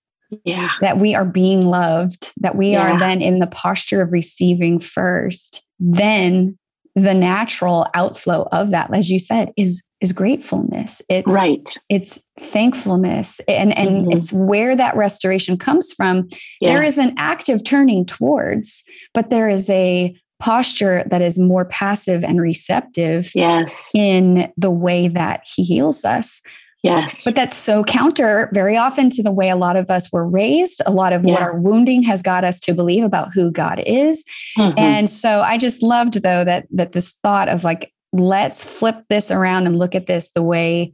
yeah. 0.45 0.71
That 0.81 0.99
we 0.99 1.15
are 1.15 1.25
being 1.25 1.67
loved 1.67 2.33
that 2.39 2.57
we 2.57 2.73
yeah. 2.73 2.83
are 2.83 2.99
then 2.99 3.23
in 3.23 3.39
the 3.39 3.47
posture 3.47 4.03
of 4.03 4.13
receiving 4.13 4.81
first. 4.81 5.65
Then 5.79 6.59
the 6.95 7.15
natural 7.15 7.87
outflow 7.95 8.49
of 8.53 8.71
that 8.71 8.95
as 8.95 9.11
you 9.11 9.19
said 9.19 9.53
is 9.57 9.85
is 10.01 10.13
gratefulness. 10.13 11.01
It's 11.09 11.33
right. 11.33 11.77
it's 11.89 12.19
thankfulness. 12.41 13.41
And 13.49 13.77
and 13.77 13.89
mm-hmm. 13.89 14.13
it's 14.13 14.33
where 14.33 14.77
that 14.77 14.97
restoration 14.97 15.57
comes 15.57 15.93
from. 15.93 16.29
Yes. 16.61 16.73
there 16.73 16.83
is 16.83 16.99
an 16.99 17.15
active 17.19 17.65
turning 17.65 18.05
towards 18.05 18.83
but 19.15 19.31
there 19.31 19.49
is 19.49 19.71
a 19.71 20.15
posture 20.39 21.03
that 21.07 21.23
is 21.23 21.39
more 21.39 21.65
passive 21.65 22.23
and 22.23 22.41
receptive 22.41 23.31
yes. 23.35 23.91
in 23.95 24.53
the 24.57 24.71
way 24.71 25.09
that 25.09 25.41
he 25.47 25.65
heals 25.65 26.05
us 26.05 26.43
Yes. 26.87 27.25
But 27.25 27.35
that's 27.35 27.57
so 27.57 27.83
counter 27.85 28.49
very 28.53 28.77
often 28.77 29.11
to 29.11 29.23
the 29.23 29.33
way 29.33 29.49
a 29.49 29.57
lot 29.57 29.77
of 29.77 29.91
us 29.91 30.13
were 30.13 30.27
raised, 30.27 30.81
a 30.87 30.91
lot 30.91 31.13
of 31.13 31.25
Yeah. 31.25 31.33
what 31.35 31.43
our 31.43 31.59
wounding 31.59 32.03
has 32.05 32.23
got 32.23 32.45
us 32.45 32.61
to 32.61 32.75
believe 32.75 33.05
about 33.05 33.33
who 33.35 33.51
God 33.51 33.83
is. 33.87 34.25
Mhm. 34.57 34.75
And 34.79 35.11
so 35.11 35.41
I 35.43 35.59
just 35.59 35.83
loved 35.83 36.23
though 36.23 36.45
that 36.45 36.67
that 36.71 36.93
this 36.93 37.15
thought 37.23 37.49
of 37.49 37.65
like 37.65 37.93
let's 38.13 38.65
flip 38.65 38.97
this 39.11 39.31
around 39.31 39.67
and 39.67 39.79
look 39.79 39.95
at 39.95 40.07
this 40.07 40.31
the 40.31 40.43
way 40.43 40.93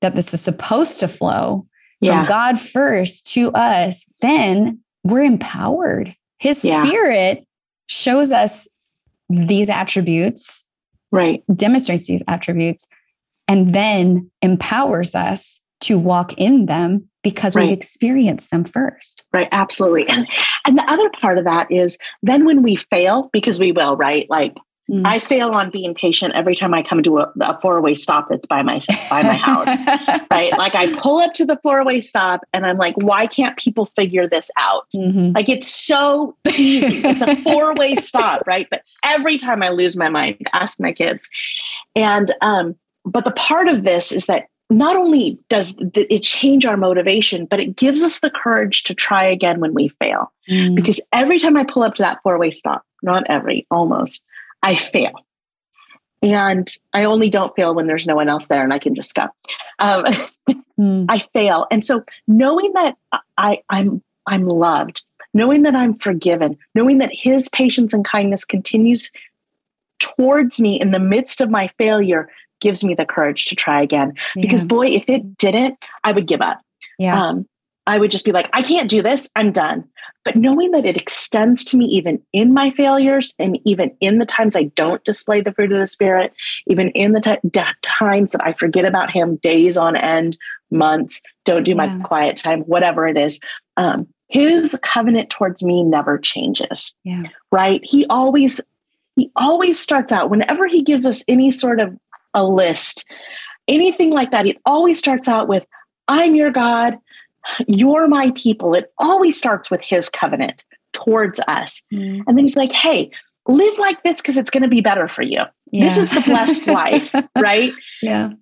that 0.00 0.16
this 0.16 0.34
is 0.34 0.40
supposed 0.40 0.98
to 1.00 1.08
flow 1.08 1.66
yeah. 2.00 2.20
from 2.20 2.26
God 2.28 2.58
first 2.58 3.30
to 3.34 3.52
us, 3.52 4.04
then 4.20 4.80
we're 5.04 5.22
empowered. 5.22 6.14
His 6.38 6.64
Yeah. 6.64 6.82
spirit 6.82 7.46
shows 7.86 8.32
us 8.32 8.66
these 9.30 9.68
attributes, 9.68 10.68
right. 11.12 11.42
demonstrates 11.54 12.06
these 12.06 12.22
attributes, 12.28 12.86
and 13.48 13.74
then 13.74 14.30
empowers 14.42 15.14
us 15.14 15.64
to 15.82 15.98
walk 15.98 16.32
in 16.38 16.66
them 16.66 17.08
because 17.22 17.54
Right. 17.56 17.68
we've 17.68 17.76
experienced 17.76 18.50
them 18.50 18.64
first. 18.64 19.24
Right. 19.32 19.48
Absolutely. 19.52 20.08
And 20.08 20.26
and 20.66 20.78
the 20.78 20.90
other 20.90 21.10
part 21.20 21.38
of 21.38 21.44
that 21.44 21.70
is 21.70 21.98
then 22.22 22.44
when 22.44 22.62
we 22.62 22.76
fail, 22.76 23.28
because 23.32 23.58
we 23.58 23.72
will, 23.72 23.96
right? 23.96 24.26
Like 24.30 24.54
Mm. 24.90 25.00
I 25.06 25.18
fail 25.18 25.48
on 25.52 25.70
being 25.70 25.94
patient 25.94 26.34
every 26.34 26.54
time 26.54 26.74
I 26.74 26.82
come 26.82 27.02
to 27.04 27.20
a, 27.20 27.32
a 27.40 27.58
four-way 27.62 27.94
stop 27.94 28.28
that's 28.28 28.46
by 28.46 28.62
my 28.62 28.82
by 29.08 29.22
my 29.22 29.32
house. 29.32 29.66
right? 30.30 30.52
Like 30.58 30.74
I 30.74 30.94
pull 31.00 31.20
up 31.22 31.32
to 31.34 31.46
the 31.46 31.58
four-way 31.62 32.02
stop 32.02 32.42
and 32.52 32.66
I'm 32.66 32.76
like, 32.76 32.94
why 32.98 33.26
can't 33.26 33.56
people 33.56 33.86
figure 33.86 34.28
this 34.28 34.50
out? 34.58 34.84
Mhm. 34.94 35.34
Like 35.34 35.48
it's 35.48 35.68
so 35.68 36.36
easy. 36.54 36.98
It's 37.02 37.22
a 37.22 37.34
four-way 37.36 37.94
stop, 37.94 38.46
right? 38.46 38.66
But 38.70 38.82
every 39.02 39.38
time 39.38 39.62
I 39.62 39.70
lose 39.70 39.96
my 39.96 40.10
mind, 40.10 40.36
ask 40.52 40.78
my 40.78 40.92
kids. 40.92 41.30
And 41.96 42.30
um, 42.42 42.76
but 43.04 43.24
the 43.24 43.32
part 43.32 43.68
of 43.68 43.84
this 43.84 44.12
is 44.12 44.26
that 44.26 44.46
not 44.70 44.96
only 44.96 45.38
does 45.48 45.76
it 45.94 46.22
change 46.22 46.64
our 46.64 46.76
motivation, 46.76 47.46
but 47.46 47.60
it 47.60 47.76
gives 47.76 48.02
us 48.02 48.20
the 48.20 48.30
courage 48.30 48.82
to 48.84 48.94
try 48.94 49.24
again 49.24 49.60
when 49.60 49.74
we 49.74 49.88
fail. 50.00 50.32
Mm. 50.48 50.74
Because 50.74 51.00
every 51.12 51.38
time 51.38 51.56
I 51.56 51.64
pull 51.64 51.82
up 51.82 51.94
to 51.94 52.02
that 52.02 52.20
four-way 52.22 52.50
stop, 52.50 52.82
not 53.02 53.24
every, 53.28 53.66
almost, 53.70 54.24
I 54.62 54.74
fail. 54.74 55.12
And 56.22 56.74
I 56.94 57.04
only 57.04 57.28
don't 57.28 57.54
fail 57.54 57.74
when 57.74 57.86
there's 57.86 58.06
no 58.06 58.16
one 58.16 58.30
else 58.30 58.46
there 58.48 58.64
and 58.64 58.72
I 58.72 58.78
can 58.78 58.94
just 58.94 59.14
go. 59.14 59.26
Um, 59.78 60.04
Mm. 60.78 61.06
I 61.08 61.18
fail. 61.18 61.66
And 61.70 61.84
so 61.84 62.04
knowing 62.26 62.72
that 62.72 62.96
I, 63.38 63.62
I'm 63.70 64.02
I'm 64.26 64.46
loved, 64.46 65.04
knowing 65.32 65.62
that 65.62 65.74
I'm 65.74 65.94
forgiven, 65.94 66.56
knowing 66.74 66.98
that 66.98 67.10
his 67.12 67.48
patience 67.50 67.92
and 67.92 68.04
kindness 68.04 68.44
continues 68.44 69.12
towards 69.98 70.60
me 70.60 70.80
in 70.80 70.90
the 70.90 70.98
midst 70.98 71.40
of 71.40 71.50
my 71.50 71.68
failure 71.78 72.28
gives 72.64 72.82
me 72.82 72.94
the 72.94 73.04
courage 73.06 73.44
to 73.46 73.54
try 73.54 73.80
again. 73.80 74.14
Because 74.34 74.62
Yeah. 74.62 74.66
boy, 74.66 74.86
if 74.88 75.04
it 75.06 75.36
didn't, 75.38 75.76
I 76.02 76.10
would 76.12 76.26
give 76.26 76.40
up. 76.40 76.60
yeah. 76.98 77.20
Um, 77.22 77.46
I 77.86 77.98
would 77.98 78.10
just 78.10 78.24
be 78.24 78.32
like, 78.32 78.48
I 78.54 78.62
can't 78.62 78.88
do 78.88 79.02
this. 79.02 79.28
I'm 79.36 79.52
done. 79.52 79.84
But 80.24 80.36
knowing 80.36 80.70
that 80.70 80.86
it 80.86 80.96
extends 80.96 81.66
to 81.66 81.76
me 81.76 81.84
even 81.84 82.18
in 82.32 82.54
my 82.54 82.70
failures 82.70 83.34
and 83.38 83.58
even 83.66 83.94
in 84.00 84.18
the 84.20 84.24
times 84.24 84.56
I 84.56 84.64
don't 84.74 85.04
display 85.04 85.42
the 85.42 85.52
fruit 85.52 85.70
of 85.70 85.78
the 85.78 85.86
Spirit, 85.86 86.32
even 86.66 86.88
in 86.92 87.12
the 87.12 87.20
times 87.82 88.32
that 88.32 88.40
I 88.42 88.54
forget 88.54 88.86
about 88.86 89.10
Him 89.10 89.36
days 89.42 89.76
on 89.76 89.96
end, 89.96 90.38
months, 90.70 91.20
don't 91.44 91.62
do 91.62 91.74
my 91.74 91.88
quiet 92.04 92.36
time, 92.38 92.60
whatever 92.62 93.06
it 93.06 93.18
is, 93.18 93.38
um, 93.76 94.06
His 94.28 94.74
covenant 94.82 95.28
towards 95.28 95.62
me 95.62 95.84
never 95.84 96.16
changes, 96.16 96.94
yeah. 97.04 97.24
right? 97.52 97.82
He 97.84 98.06
always, 98.06 98.62
He 99.16 99.30
always 99.36 99.78
starts 99.78 100.10
out, 100.10 100.30
whenever 100.30 100.66
He 100.66 100.82
gives 100.82 101.04
us 101.04 101.22
any 101.28 101.50
sort 101.50 101.80
of 101.80 101.94
a 102.34 102.44
list, 102.44 103.04
anything 103.68 104.10
like 104.10 104.30
that, 104.32 104.46
it 104.46 104.58
always 104.66 104.98
starts 104.98 105.28
out 105.28 105.48
with, 105.48 105.64
I'm 106.08 106.34
your 106.34 106.50
God 106.50 106.98
you're 107.66 108.08
my 108.08 108.32
people. 108.34 108.74
It 108.74 108.92
always 108.98 109.36
starts 109.36 109.70
with 109.70 109.80
his 109.82 110.08
covenant 110.08 110.62
towards 110.92 111.40
us. 111.48 111.82
Mm. 111.92 112.22
And 112.26 112.38
then 112.38 112.44
he's 112.44 112.56
like, 112.56 112.72
hey, 112.72 113.10
live 113.46 113.78
like 113.78 114.02
this 114.02 114.20
because 114.20 114.38
it's 114.38 114.50
going 114.50 114.62
to 114.62 114.68
be 114.68 114.80
better 114.80 115.08
for 115.08 115.22
you. 115.22 115.40
This 115.72 115.98
is 115.98 116.10
the 116.10 116.20
blessed 116.20 116.68
life, 116.68 117.12
right? 117.38 117.72
yeah. 118.00 118.32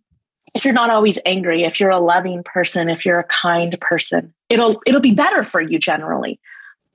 If 0.54 0.66
you're 0.66 0.74
not 0.74 0.90
always 0.90 1.18
angry, 1.24 1.64
if 1.64 1.80
you're 1.80 1.90
a 1.90 1.98
loving 1.98 2.42
person, 2.44 2.90
if 2.90 3.06
you're 3.06 3.18
a 3.18 3.24
kind 3.24 3.74
person, 3.80 4.34
it'll 4.50 4.82
it'll 4.86 5.00
be 5.00 5.14
better 5.14 5.44
for 5.44 5.62
you 5.62 5.78
generally. 5.78 6.38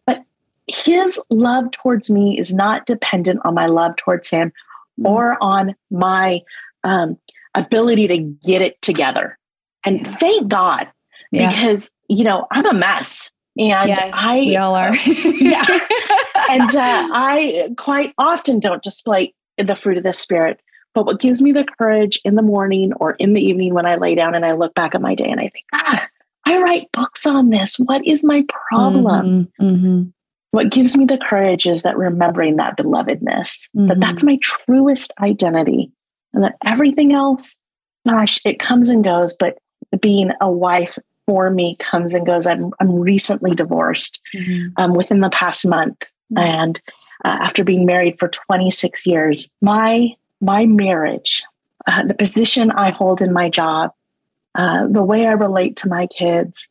But 0.06 0.24
his 0.68 1.20
love 1.32 1.72
towards 1.72 2.12
me 2.12 2.38
is 2.38 2.54
not 2.54 2.86
dependent 2.86 3.40
on 3.46 3.56
my 3.56 3.66
love 3.66 3.96
towards 3.96 4.30
him 4.30 4.54
Mm. 5.00 5.10
or 5.10 5.38
on 5.42 5.76
my 5.92 6.42
um, 6.84 7.18
ability 7.56 8.08
to 8.08 8.18
get 8.18 8.62
it 8.62 8.82
together. 8.82 9.38
And 9.86 10.06
Yeah. 10.06 10.16
thank 10.18 10.48
God 10.48 10.88
Yeah. 11.32 11.50
because 11.50 11.90
you 12.10 12.24
know 12.24 12.48
I'm 12.52 12.66
a 12.66 12.74
mess, 12.74 13.32
and 13.58 13.88
Yes, 13.90 14.14
I 14.14 14.38
we 14.40 14.58
all 14.58 14.76
are. 14.76 14.96
yeah. 15.26 15.66
and 16.50 16.76
uh, 16.76 17.08
I 17.14 17.70
quite 17.78 18.14
often 18.18 18.60
don't 18.60 18.82
display 18.84 19.34
the 19.58 19.76
fruit 19.76 19.98
of 19.98 20.04
the 20.04 20.14
spirit. 20.14 20.60
But 20.94 21.06
what 21.06 21.20
gives 21.20 21.42
me 21.44 21.52
the 21.52 21.66
courage 21.78 22.20
in 22.26 22.36
the 22.36 22.42
morning 22.42 22.92
or 22.94 23.12
in 23.14 23.34
the 23.34 23.42
evening 23.42 23.74
when 23.76 23.86
I 23.86 23.96
lay 23.98 24.16
down 24.16 24.34
and 24.34 24.44
I 24.46 24.54
look 24.54 24.74
back 24.74 24.96
at 24.96 25.02
my 25.02 25.14
day 25.14 25.30
and 25.30 25.40
I 25.40 25.50
think, 25.50 25.66
God, 25.72 26.02
I 26.48 26.58
write 26.60 26.92
books 26.92 27.26
on 27.28 27.50
this. 27.50 27.78
What 27.78 28.06
is 28.08 28.24
my 28.24 28.44
problem? 28.70 29.48
Mhm, 29.62 29.82
mhm. 29.82 30.14
What 30.52 30.72
gives 30.72 30.98
me 30.98 31.06
the 31.06 31.18
courage 31.20 31.68
is 31.68 31.84
that 31.84 31.98
remembering 31.98 32.56
that 32.56 32.78
belovedness, 32.78 33.70
that 33.76 33.98
Mhm. 33.98 34.02
that's 34.02 34.24
my 34.24 34.40
truest 34.42 35.12
identity, 35.22 35.92
and 36.34 36.44
that 36.44 36.56
everything 36.66 37.14
else, 37.14 37.56
gosh, 38.08 38.40
it 38.46 38.60
comes 38.60 38.90
and 38.90 39.04
goes. 39.04 39.34
But 39.38 39.58
being 40.02 40.32
a 40.42 40.50
wife 40.52 40.98
for 41.26 41.50
me 41.50 41.76
comes 41.80 42.14
and 42.14 42.26
goes. 42.26 42.48
I'm 42.48 42.72
I'm 42.80 42.94
recently 42.96 43.52
divorced 43.52 44.22
Mhm. 44.34 44.72
um, 44.78 44.94
within 44.94 45.20
the 45.20 45.30
past 45.30 45.68
month, 45.68 46.06
Mhm. 46.34 46.42
and 46.42 46.82
uh, 47.26 47.38
after 47.42 47.64
being 47.64 47.86
married 47.86 48.18
for 48.20 48.28
26 48.30 49.06
years, 49.08 49.50
my 49.62 50.14
my 50.40 50.66
marriage, 50.68 51.44
uh, 51.88 52.04
the 52.06 52.14
position 52.14 52.70
I 52.72 52.92
hold 52.92 53.22
in 53.22 53.34
my 53.34 53.50
job, 53.50 53.92
uh, 54.56 54.88
the 54.88 55.04
way 55.04 55.26
I 55.28 55.32
relate 55.32 55.76
to 55.78 55.90
my 55.90 56.06
kids, 56.08 56.70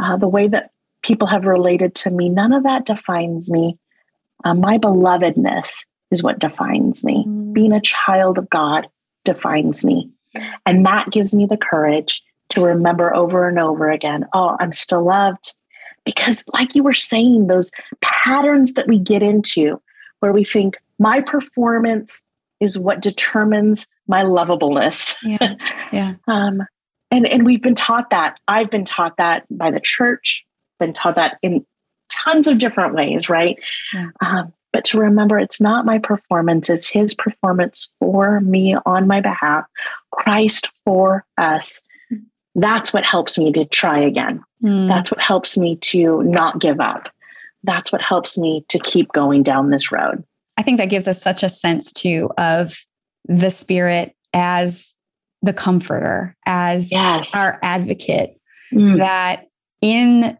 uh, 0.00 0.16
the 0.16 0.28
way 0.28 0.48
that 0.48 0.70
people 1.02 1.28
have 1.28 1.44
related 1.46 1.94
to 1.94 2.10
me, 2.10 2.28
none 2.28 2.52
of 2.52 2.64
that 2.64 2.86
defines 2.86 3.50
me. 3.52 3.78
Uh, 4.44 4.54
my 4.54 4.78
belovedness 4.78 5.68
is 6.10 6.22
what 6.22 6.40
defines 6.40 7.04
me. 7.04 7.24
Being 7.52 7.72
a 7.72 7.80
child 7.80 8.36
of 8.36 8.50
God 8.50 8.88
defines 9.24 9.84
me. 9.84 10.10
And 10.66 10.84
that 10.86 11.10
gives 11.10 11.34
me 11.34 11.46
the 11.46 11.56
courage 11.56 12.22
to 12.50 12.60
remember 12.60 13.14
over 13.14 13.48
and 13.48 13.58
over 13.58 13.90
again 13.90 14.26
oh, 14.32 14.56
I'm 14.60 14.72
still 14.72 15.04
loved. 15.04 15.54
Because, 16.04 16.44
like 16.52 16.74
you 16.74 16.82
were 16.82 16.92
saying, 16.92 17.46
those 17.46 17.72
patterns 18.02 18.74
that 18.74 18.86
we 18.86 18.98
get 18.98 19.22
into 19.22 19.80
where 20.20 20.32
we 20.32 20.44
think 20.44 20.76
my 20.98 21.22
performance 21.22 22.22
is 22.60 22.78
what 22.78 23.00
determines 23.00 23.86
my 24.06 24.22
lovableness. 24.22 25.16
Yeah. 25.22 25.54
Yeah. 25.92 26.14
Um, 26.26 26.62
and, 27.12 27.24
and 27.26 27.46
we've 27.46 27.62
been 27.62 27.76
taught 27.76 28.10
that. 28.10 28.40
I've 28.48 28.70
been 28.70 28.84
taught 28.84 29.16
that 29.18 29.44
by 29.48 29.70
the 29.70 29.78
church, 29.78 30.44
been 30.80 30.92
taught 30.92 31.14
that 31.14 31.38
in 31.40 31.64
tons 32.08 32.48
of 32.48 32.58
different 32.58 32.94
ways, 32.94 33.28
right? 33.28 33.56
Yeah. 33.92 34.08
Um, 34.20 34.52
but 34.74 34.84
to 34.86 34.98
remember 34.98 35.38
it's 35.38 35.60
not 35.60 35.86
my 35.86 35.98
performance, 36.00 36.68
it's 36.68 36.88
his 36.88 37.14
performance 37.14 37.88
for 38.00 38.40
me 38.40 38.76
on 38.84 39.06
my 39.06 39.20
behalf, 39.20 39.64
Christ 40.10 40.68
for 40.84 41.24
us. 41.38 41.80
That's 42.56 42.92
what 42.92 43.04
helps 43.04 43.38
me 43.38 43.52
to 43.52 43.64
try 43.66 44.00
again. 44.00 44.42
Mm. 44.64 44.88
That's 44.88 45.12
what 45.12 45.20
helps 45.20 45.56
me 45.56 45.76
to 45.76 46.24
not 46.24 46.58
give 46.60 46.80
up. 46.80 47.08
That's 47.62 47.92
what 47.92 48.02
helps 48.02 48.36
me 48.36 48.64
to 48.68 48.80
keep 48.80 49.12
going 49.12 49.44
down 49.44 49.70
this 49.70 49.92
road. 49.92 50.24
I 50.56 50.64
think 50.64 50.78
that 50.78 50.90
gives 50.90 51.06
us 51.06 51.22
such 51.22 51.44
a 51.44 51.48
sense 51.48 51.92
too 51.92 52.30
of 52.36 52.76
the 53.26 53.50
spirit 53.50 54.16
as 54.32 54.94
the 55.40 55.52
comforter, 55.52 56.34
as 56.46 56.90
Yes. 56.90 57.32
our 57.36 57.60
advocate, 57.62 58.40
Mm. 58.72 58.98
that 58.98 59.46
in 59.80 60.36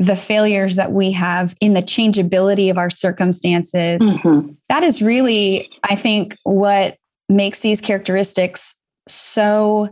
the 0.00 0.16
failures 0.16 0.76
that 0.76 0.92
we 0.92 1.12
have, 1.12 1.54
in 1.60 1.74
the 1.74 1.82
changeability 1.82 2.70
of 2.70 2.78
our 2.78 2.88
circumstances, 2.90 4.00
Mhm. 4.00 4.56
that 4.70 4.82
is 4.82 5.02
really, 5.02 5.68
I 5.84 5.94
think, 5.94 6.34
what 6.42 6.96
makes 7.28 7.60
these 7.60 7.80
characteristics 7.82 8.74
so 9.06 9.90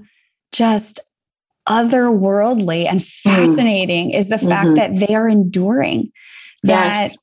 just 0.50 0.98
otherworldly 1.68 2.86
and 2.90 3.04
fascinating 3.04 4.10
is 4.10 4.28
the 4.28 4.38
fact 4.38 4.68
Mhm. 4.70 4.74
that 4.76 4.96
they 5.06 5.14
are 5.14 5.28
enduring 5.28 6.10
that 6.62 7.10
Yes. 7.10 7.16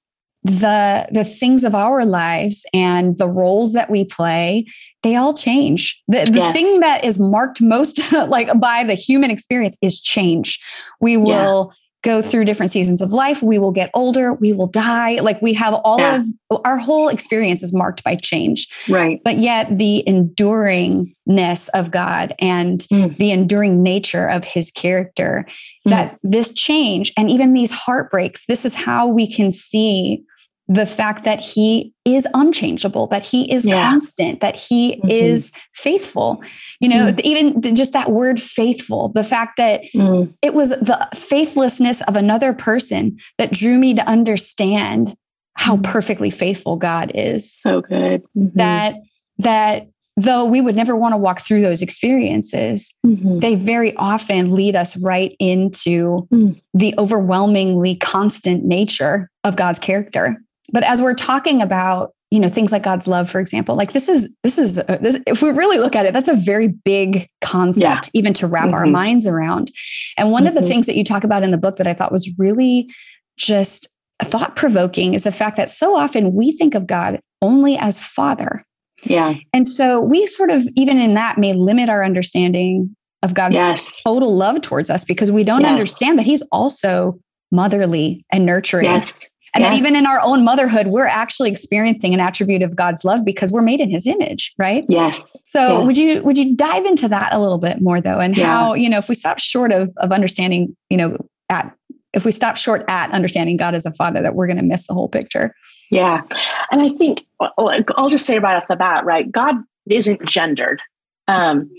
the 0.43 1.07
the 1.11 1.25
things 1.25 1.63
of 1.63 1.73
our 1.73 2.05
lives 2.05 2.65
and 2.73 3.17
the 3.17 3.27
roles 3.27 3.73
that 3.73 3.89
we 3.89 4.05
play 4.05 4.63
they 5.01 5.15
all 5.15 5.33
change 5.33 6.01
the, 6.07 6.25
the 6.25 6.37
Yes. 6.39 6.55
thing 6.55 6.79
that 6.81 7.03
is 7.03 7.17
marked 7.17 7.59
most 7.61 7.99
like 8.27 8.49
by 8.59 8.83
the 8.83 8.93
human 8.93 9.31
experience 9.31 9.75
is 9.81 9.99
change 9.99 10.59
we 11.01 11.17
will 11.17 11.71
go 12.05 12.21
through 12.21 12.45
different 12.45 12.71
seasons 12.71 13.01
of 13.01 13.11
life. 13.11 13.41
We 13.41 13.57
will 13.57 13.71
get 13.71 13.89
older. 13.93 14.33
We 14.33 14.53
will 14.53 14.67
die. 14.67 15.15
Like 15.15 15.41
we 15.41 15.53
have 15.53 15.73
all 15.73 15.99
yeah. 15.99 16.23
of 16.51 16.61
our 16.63 16.77
whole 16.77 17.09
experience 17.09 17.63
is 17.63 17.73
marked 17.73 18.03
by 18.03 18.15
change. 18.15 18.67
Right. 18.87 19.19
But 19.25 19.39
yet 19.39 19.75
the 19.75 20.03
enduringness 20.07 21.67
of 21.73 21.89
God 21.89 22.35
and 22.39 22.79
mm. 22.81 23.17
the 23.17 23.31
enduring 23.31 23.81
nature 23.81 24.27
of 24.27 24.45
his 24.45 24.69
character, 24.69 25.47
mm. 25.85 25.91
that 25.91 26.19
this 26.21 26.53
change 26.53 27.11
and 27.17 27.29
even 27.29 27.53
these 27.53 27.71
heartbreaks, 27.71 28.45
this 28.45 28.65
is 28.65 28.75
how 28.75 29.07
we 29.07 29.29
can 29.29 29.51
see 29.51 30.23
the 30.67 30.85
fact 30.85 31.25
that 31.25 31.39
he 31.39 31.93
is 32.05 32.27
unchangeable, 32.33 33.07
that 33.07 33.23
he 33.23 33.51
is 33.51 33.65
yeah. 33.65 33.89
constant, 33.89 34.41
that 34.41 34.55
he 34.55 34.95
mm-hmm. 34.95 35.09
is 35.09 35.51
faithful. 35.73 36.43
You 36.79 36.89
know, 36.89 37.11
mm. 37.11 37.19
even 37.21 37.75
just 37.75 37.93
that 37.93 38.11
word 38.11 38.41
faithful, 38.41 39.09
the 39.09 39.23
fact 39.23 39.57
that 39.57 39.81
mm. 39.93 40.33
it 40.41 40.53
was 40.53 40.69
the 40.69 41.07
faithlessness 41.13 42.01
of 42.01 42.15
another 42.15 42.53
person 42.53 43.17
that 43.37 43.51
drew 43.51 43.77
me 43.77 43.93
to 43.93 44.07
understand 44.07 45.15
how 45.55 45.77
mm. 45.77 45.83
perfectly 45.83 46.31
faithful 46.31 46.77
God 46.77 47.11
is. 47.13 47.51
So 47.51 47.81
good. 47.81 48.23
Mm-hmm. 48.35 48.57
That, 48.57 48.95
that, 49.39 49.87
Though 50.17 50.45
we 50.45 50.61
would 50.61 50.77
never 50.77 50.95
want 50.95 51.11
to 51.11 51.17
walk 51.17 51.41
through 51.41 51.59
those 51.59 51.81
experiences, 51.81 52.97
mm-hmm. 53.05 53.39
they 53.39 53.55
very 53.55 53.93
often 53.97 54.53
lead 54.53 54.73
us 54.73 54.95
right 55.03 55.35
into 55.39 56.25
mm. 56.31 56.57
the 56.73 56.95
overwhelmingly 56.97 57.97
constant 57.97 58.63
nature 58.63 59.29
of 59.43 59.57
God's 59.57 59.77
character 59.77 60.41
but 60.71 60.83
as 60.83 61.01
we're 61.01 61.13
talking 61.13 61.61
about 61.61 62.11
you 62.31 62.39
know 62.39 62.49
things 62.49 62.71
like 62.71 62.83
god's 62.83 63.07
love 63.07 63.29
for 63.29 63.39
example 63.39 63.75
like 63.75 63.93
this 63.93 64.09
is 64.09 64.33
this 64.43 64.57
is 64.57 64.77
a, 64.77 64.99
this, 65.01 65.17
if 65.27 65.41
we 65.41 65.51
really 65.51 65.77
look 65.77 65.95
at 65.95 66.05
it 66.05 66.13
that's 66.13 66.27
a 66.27 66.35
very 66.35 66.67
big 66.67 67.27
concept 67.41 68.09
yeah. 68.13 68.19
even 68.19 68.33
to 68.33 68.47
wrap 68.47 68.65
mm-hmm. 68.65 68.73
our 68.73 68.85
minds 68.85 69.27
around 69.27 69.71
and 70.17 70.31
one 70.31 70.41
mm-hmm. 70.41 70.49
of 70.49 70.53
the 70.53 70.61
mm-hmm. 70.61 70.69
things 70.69 70.85
that 70.85 70.95
you 70.95 71.03
talk 71.03 71.23
about 71.23 71.43
in 71.43 71.51
the 71.51 71.57
book 71.57 71.77
that 71.77 71.87
i 71.87 71.93
thought 71.93 72.11
was 72.11 72.29
really 72.37 72.89
just 73.37 73.87
thought 74.23 74.55
provoking 74.55 75.13
is 75.13 75.23
the 75.23 75.31
fact 75.31 75.57
that 75.57 75.69
so 75.69 75.95
often 75.95 76.33
we 76.33 76.51
think 76.51 76.73
of 76.73 76.87
god 76.87 77.19
only 77.41 77.77
as 77.77 78.01
father 78.01 78.63
yeah 79.03 79.35
and 79.53 79.67
so 79.67 79.99
we 79.99 80.25
sort 80.25 80.49
of 80.49 80.67
even 80.75 80.97
in 80.97 81.13
that 81.13 81.37
may 81.37 81.53
limit 81.53 81.89
our 81.89 82.03
understanding 82.03 82.95
of 83.21 83.33
god's 83.33 83.55
yes. 83.55 84.01
total 84.05 84.35
love 84.35 84.61
towards 84.61 84.89
us 84.89 85.05
because 85.05 85.31
we 85.31 85.43
don't 85.43 85.61
yes. 85.61 85.69
understand 85.69 86.17
that 86.17 86.25
he's 86.25 86.41
also 86.51 87.19
motherly 87.51 88.25
and 88.31 88.45
nurturing 88.45 88.85
yes. 88.85 89.19
And 89.55 89.63
yeah. 89.63 89.69
that 89.69 89.77
even 89.77 89.95
in 89.95 90.05
our 90.05 90.19
own 90.21 90.43
motherhood, 90.43 90.87
we're 90.87 91.07
actually 91.07 91.49
experiencing 91.49 92.13
an 92.13 92.19
attribute 92.19 92.61
of 92.61 92.75
God's 92.75 93.05
love 93.05 93.23
because 93.23 93.53
we're 93.53 93.61
made 93.61 93.79
in 93.79 93.89
his 93.89 94.05
image, 94.05 94.53
right? 94.57 94.85
Yes. 94.89 95.19
So 95.45 95.79
yeah. 95.79 95.85
would 95.85 95.97
you 95.97 96.21
would 96.23 96.37
you 96.37 96.55
dive 96.57 96.85
into 96.85 97.07
that 97.07 97.33
a 97.33 97.39
little 97.39 97.57
bit 97.57 97.81
more 97.81 98.01
though? 98.01 98.19
And 98.19 98.37
yeah. 98.37 98.45
how, 98.45 98.73
you 98.73 98.89
know, 98.89 98.97
if 98.97 99.07
we 99.07 99.15
stop 99.15 99.39
short 99.39 99.71
of 99.71 99.93
of 99.97 100.11
understanding, 100.11 100.75
you 100.89 100.97
know, 100.97 101.17
at 101.49 101.73
if 102.11 102.25
we 102.25 102.31
stop 102.31 102.57
short 102.57 102.83
at 102.89 103.11
understanding 103.11 103.55
God 103.55 103.75
as 103.75 103.85
a 103.85 103.91
father, 103.91 104.21
that 104.21 104.35
we're 104.35 104.47
going 104.47 104.57
to 104.57 104.63
miss 104.63 104.87
the 104.87 104.93
whole 104.93 105.09
picture. 105.09 105.55
Yeah. 105.89 106.21
And 106.71 106.81
I 106.81 106.89
think 106.89 107.25
uh, 107.39 107.49
I'll 107.57 108.09
just 108.09 108.25
say 108.25 108.39
right 108.39 108.57
off 108.57 108.67
the 108.67 108.75
bat, 108.75 109.05
right? 109.05 109.31
God 109.31 109.55
isn't 109.89 110.25
gendered. 110.25 110.81
Um, 111.27 111.69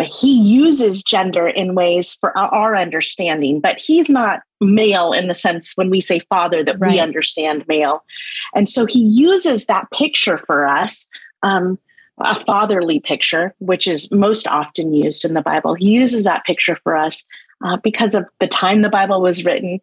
he 0.00 0.40
uses 0.40 1.02
gender 1.02 1.48
in 1.48 1.74
ways 1.74 2.14
for 2.14 2.36
our 2.36 2.76
understanding, 2.76 3.60
but 3.60 3.78
he's 3.78 4.08
not 4.08 4.40
male 4.60 5.12
in 5.12 5.28
the 5.28 5.34
sense 5.34 5.72
when 5.74 5.90
we 5.90 6.00
say 6.00 6.18
father 6.20 6.64
that 6.64 6.78
right. 6.78 6.92
we 6.92 7.00
understand 7.00 7.64
male. 7.68 8.04
And 8.54 8.68
so 8.68 8.86
he 8.86 9.00
uses 9.00 9.66
that 9.66 9.90
picture 9.90 10.38
for 10.38 10.66
us. 10.66 11.08
Um, 11.42 11.78
a 12.18 12.34
fatherly 12.34 13.00
picture, 13.00 13.54
which 13.58 13.86
is 13.88 14.12
most 14.12 14.46
often 14.46 14.92
used 14.92 15.24
in 15.24 15.34
the 15.34 15.40
Bible. 15.40 15.74
He 15.74 15.92
uses 15.92 16.24
that 16.24 16.44
picture 16.44 16.76
for 16.84 16.94
us 16.94 17.26
uh, 17.64 17.78
because 17.82 18.14
of 18.14 18.26
the 18.38 18.46
time 18.46 18.82
the 18.82 18.90
Bible 18.90 19.20
was 19.20 19.44
written. 19.44 19.80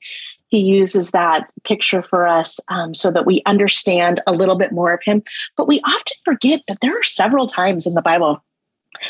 He 0.47 0.59
uses 0.59 1.11
that 1.11 1.49
picture 1.63 2.01
for 2.01 2.27
us 2.27 2.59
um, 2.69 2.93
so 2.93 3.11
that 3.11 3.25
we 3.25 3.41
understand 3.45 4.21
a 4.25 4.31
little 4.31 4.55
bit 4.55 4.71
more 4.71 4.93
of 4.93 5.01
him. 5.03 5.23
But 5.57 5.67
we 5.67 5.79
often 5.81 6.17
forget 6.23 6.61
that 6.67 6.81
there 6.81 6.97
are 6.97 7.03
several 7.03 7.47
times 7.47 7.85
in 7.85 7.93
the 7.93 8.01
Bible 8.01 8.43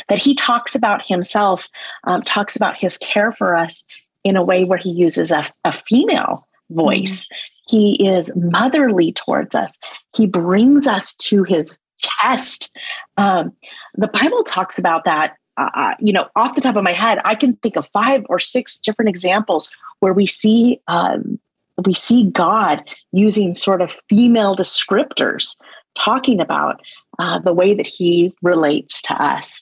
that 0.07 0.19
he 0.19 0.35
talks 0.35 0.75
about 0.75 1.05
himself, 1.05 1.67
um, 2.03 2.21
talks 2.23 2.55
about 2.55 2.77
his 2.77 2.97
care 2.97 3.31
for 3.31 3.55
us 3.55 3.83
in 4.23 4.35
a 4.35 4.43
way 4.43 4.63
where 4.63 4.77
he 4.77 4.91
uses 4.91 5.31
a, 5.31 5.43
a 5.63 5.73
female 5.73 6.47
voice. 6.69 7.21
Mm-hmm. 7.21 7.35
He 7.67 8.07
is 8.07 8.31
motherly 8.35 9.11
towards 9.13 9.53
us. 9.53 9.75
He 10.15 10.25
brings 10.25 10.87
us 10.87 11.13
to 11.19 11.43
his 11.43 11.77
chest. 11.97 12.75
Um, 13.17 13.53
the 13.95 14.07
Bible 14.07 14.43
talks 14.43 14.77
about 14.77 15.05
that. 15.05 15.35
Uh, 15.57 15.69
uh, 15.75 15.93
you 15.99 16.13
know, 16.13 16.27
off 16.35 16.55
the 16.55 16.61
top 16.61 16.77
of 16.77 16.83
my 16.83 16.93
head, 16.93 17.19
I 17.25 17.35
can 17.35 17.53
think 17.57 17.75
of 17.75 17.87
five 17.89 18.23
or 18.29 18.39
six 18.39 18.79
different 18.79 19.09
examples 19.09 19.69
where 19.99 20.13
we 20.13 20.25
see 20.25 20.79
um, 20.87 21.39
we 21.85 21.93
see 21.93 22.25
God 22.25 22.89
using 23.11 23.53
sort 23.53 23.81
of 23.81 23.97
female 24.09 24.55
descriptors, 24.55 25.55
talking 25.95 26.39
about 26.41 26.81
uh, 27.19 27.39
the 27.39 27.53
way 27.53 27.73
that 27.73 27.87
He 27.87 28.33
relates 28.41 29.01
to 29.03 29.13
us. 29.13 29.61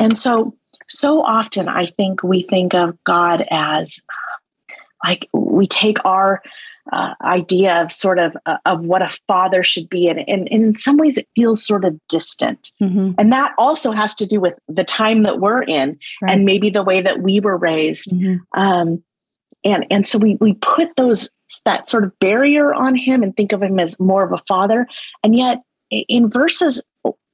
And 0.00 0.16
so, 0.16 0.56
so 0.88 1.22
often 1.22 1.68
I 1.68 1.86
think 1.86 2.22
we 2.22 2.42
think 2.42 2.74
of 2.74 2.96
God 3.04 3.44
as 3.50 4.00
like 5.04 5.28
we 5.32 5.66
take 5.66 5.98
our 6.04 6.42
uh, 6.92 7.14
idea 7.22 7.80
of 7.82 7.90
sort 7.90 8.18
of 8.18 8.36
uh, 8.44 8.58
of 8.66 8.84
what 8.84 9.02
a 9.02 9.16
father 9.26 9.62
should 9.62 9.88
be 9.88 10.08
and, 10.08 10.18
and, 10.28 10.48
and, 10.50 10.64
in 10.64 10.74
some 10.74 10.98
ways 10.98 11.16
it 11.16 11.26
feels 11.34 11.64
sort 11.64 11.84
of 11.84 11.98
distant 12.08 12.72
mm-hmm. 12.82 13.12
and 13.16 13.32
that 13.32 13.54
also 13.56 13.92
has 13.92 14.14
to 14.14 14.26
do 14.26 14.38
with 14.38 14.54
the 14.68 14.84
time 14.84 15.22
that 15.22 15.40
we're 15.40 15.62
in 15.62 15.98
right. 16.20 16.32
and 16.32 16.44
maybe 16.44 16.68
the 16.68 16.82
way 16.82 17.00
that 17.00 17.22
we 17.22 17.40
were 17.40 17.56
raised 17.56 18.12
mm-hmm. 18.12 18.36
um, 18.60 19.02
and 19.64 19.86
and 19.90 20.06
so 20.06 20.18
we 20.18 20.36
we 20.40 20.52
put 20.54 20.94
those 20.96 21.30
that 21.64 21.88
sort 21.88 22.04
of 22.04 22.18
barrier 22.18 22.74
on 22.74 22.94
him 22.94 23.22
and 23.22 23.34
think 23.34 23.52
of 23.52 23.62
him 23.62 23.80
as 23.80 23.98
more 23.98 24.22
of 24.22 24.32
a 24.32 24.42
father 24.46 24.86
and 25.22 25.34
yet 25.34 25.62
in 26.08 26.30
verses 26.30 26.82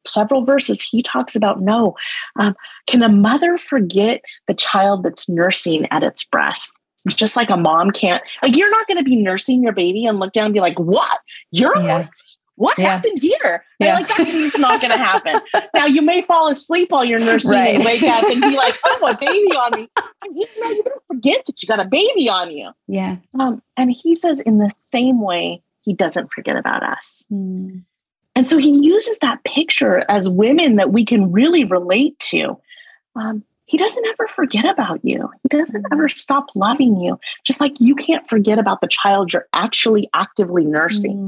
several 0.06 0.44
verses, 0.44 0.82
he 0.82 1.02
talks 1.02 1.36
about 1.36 1.60
no. 1.60 1.94
Um, 2.36 2.54
can 2.86 3.02
a 3.02 3.08
mother 3.08 3.58
forget 3.58 4.22
the 4.48 4.54
child 4.54 5.02
that's 5.02 5.28
nursing 5.28 5.86
at 5.90 6.02
its 6.02 6.24
breast? 6.24 6.72
Just 7.08 7.36
like 7.36 7.48
a 7.48 7.56
mom 7.56 7.92
can't, 7.92 8.22
like, 8.42 8.56
you're 8.56 8.70
not 8.70 8.86
going 8.86 8.98
to 8.98 9.04
be 9.04 9.16
nursing 9.16 9.62
your 9.62 9.72
baby 9.72 10.04
and 10.04 10.18
look 10.18 10.32
down 10.32 10.46
and 10.46 10.54
be 10.54 10.60
like, 10.60 10.78
what? 10.78 11.18
You're 11.50 11.80
yeah. 11.80 12.08
what 12.56 12.78
yeah. 12.78 12.90
happened 12.90 13.18
here? 13.22 13.64
Yeah. 13.78 13.94
Like, 13.94 14.08
that's 14.08 14.32
just 14.32 14.58
not 14.58 14.82
going 14.82 14.90
to 14.90 14.98
happen. 14.98 15.40
now, 15.74 15.86
you 15.86 16.02
may 16.02 16.20
fall 16.20 16.50
asleep 16.50 16.90
while 16.90 17.02
you're 17.02 17.18
nursing 17.18 17.52
right. 17.52 17.74
and 17.74 17.84
wake 17.86 18.02
up 18.02 18.24
and 18.24 18.42
be 18.42 18.54
like, 18.54 18.76
oh, 18.84 19.06
a 19.06 19.16
baby 19.16 19.56
on 19.56 19.80
me. 19.80 19.88
you 20.34 20.46
know, 20.62 20.70
you 20.70 20.82
don't 20.82 21.02
forget 21.06 21.42
that 21.46 21.62
you 21.62 21.66
got 21.66 21.80
a 21.80 21.86
baby 21.86 22.28
on 22.28 22.50
you. 22.50 22.70
Yeah. 22.86 23.16
Um, 23.38 23.62
and 23.78 23.90
he 23.90 24.14
says, 24.14 24.40
in 24.40 24.58
the 24.58 24.70
same 24.76 25.22
way, 25.22 25.62
he 25.80 25.94
doesn't 25.94 26.30
forget 26.34 26.56
about 26.56 26.82
us. 26.82 27.24
Mm. 27.32 27.84
And 28.40 28.48
so 28.48 28.56
he 28.56 28.70
uses 28.70 29.18
that 29.18 29.44
picture 29.44 30.02
as 30.08 30.26
women 30.26 30.76
that 30.76 30.94
we 30.94 31.04
can 31.04 31.30
really 31.30 31.64
relate 31.64 32.18
to. 32.30 32.58
Um, 33.14 33.44
he 33.66 33.76
doesn't 33.76 34.06
ever 34.06 34.28
forget 34.28 34.64
about 34.64 35.04
you. 35.04 35.28
He 35.42 35.58
doesn't 35.58 35.84
ever 35.92 36.08
stop 36.08 36.46
loving 36.54 36.98
you. 36.98 37.20
Just 37.44 37.60
like 37.60 37.74
you 37.80 37.94
can't 37.94 38.26
forget 38.30 38.58
about 38.58 38.80
the 38.80 38.88
child 38.88 39.34
you're 39.34 39.46
actually 39.52 40.08
actively 40.14 40.64
nursing. 40.64 41.18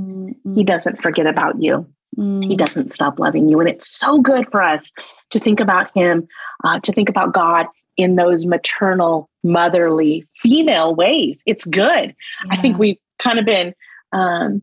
Mm-hmm. 0.42 0.54
He 0.54 0.64
doesn't 0.64 1.02
forget 1.02 1.26
about 1.26 1.60
you. 1.60 1.86
Mm-hmm. 2.16 2.48
He 2.48 2.56
doesn't 2.56 2.94
stop 2.94 3.18
loving 3.18 3.46
you. 3.46 3.60
And 3.60 3.68
it's 3.68 3.86
so 3.86 4.18
good 4.18 4.50
for 4.50 4.62
us 4.62 4.90
to 5.32 5.38
think 5.38 5.60
about 5.60 5.90
him, 5.94 6.26
uh, 6.64 6.80
to 6.80 6.94
think 6.94 7.10
about 7.10 7.34
God 7.34 7.66
in 7.98 8.16
those 8.16 8.46
maternal, 8.46 9.28
motherly, 9.44 10.26
female 10.36 10.94
ways. 10.94 11.42
It's 11.44 11.66
good. 11.66 12.16
Yeah. 12.46 12.52
I 12.52 12.56
think 12.56 12.78
we've 12.78 12.96
kind 13.22 13.38
of 13.38 13.44
been 13.44 13.74
um, 14.12 14.62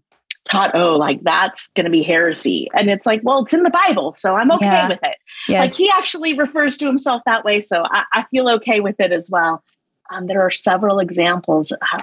taught, 0.50 0.72
oh, 0.74 0.98
like 0.98 1.24
that's 1.24 1.70
going 1.70 1.86
to 1.86 1.92
be 1.92 2.04
heresy. 2.04 2.68
And 2.74 2.90
it's 2.90 3.06
like, 3.06 3.22
well, 3.24 3.44
it's 3.44 3.54
in 3.54 3.64
the 3.64 3.70
Bible, 3.70 4.16
so 4.18 4.36
I'm 4.36 4.52
okay 4.54 4.66
yeah. 4.66 4.90
with 4.90 5.00
it. 5.04 5.16
Yes. 5.48 5.60
Like 5.62 5.78
he 5.78 5.90
actually 5.96 6.34
refers 6.34 6.78
to 6.80 6.86
himself 6.86 7.22
that 7.26 7.46
way, 7.46 7.60
so 7.60 7.84
I, 7.86 8.04
I 8.14 8.24
feel 8.24 8.50
okay 8.50 8.80
with 8.80 9.00
it 9.00 9.12
as 9.12 9.30
well. 9.32 9.64
Um, 10.12 10.28
there 10.28 10.42
are 10.42 10.52
several 10.52 11.00
examples. 11.00 11.72
Uh, 11.72 12.00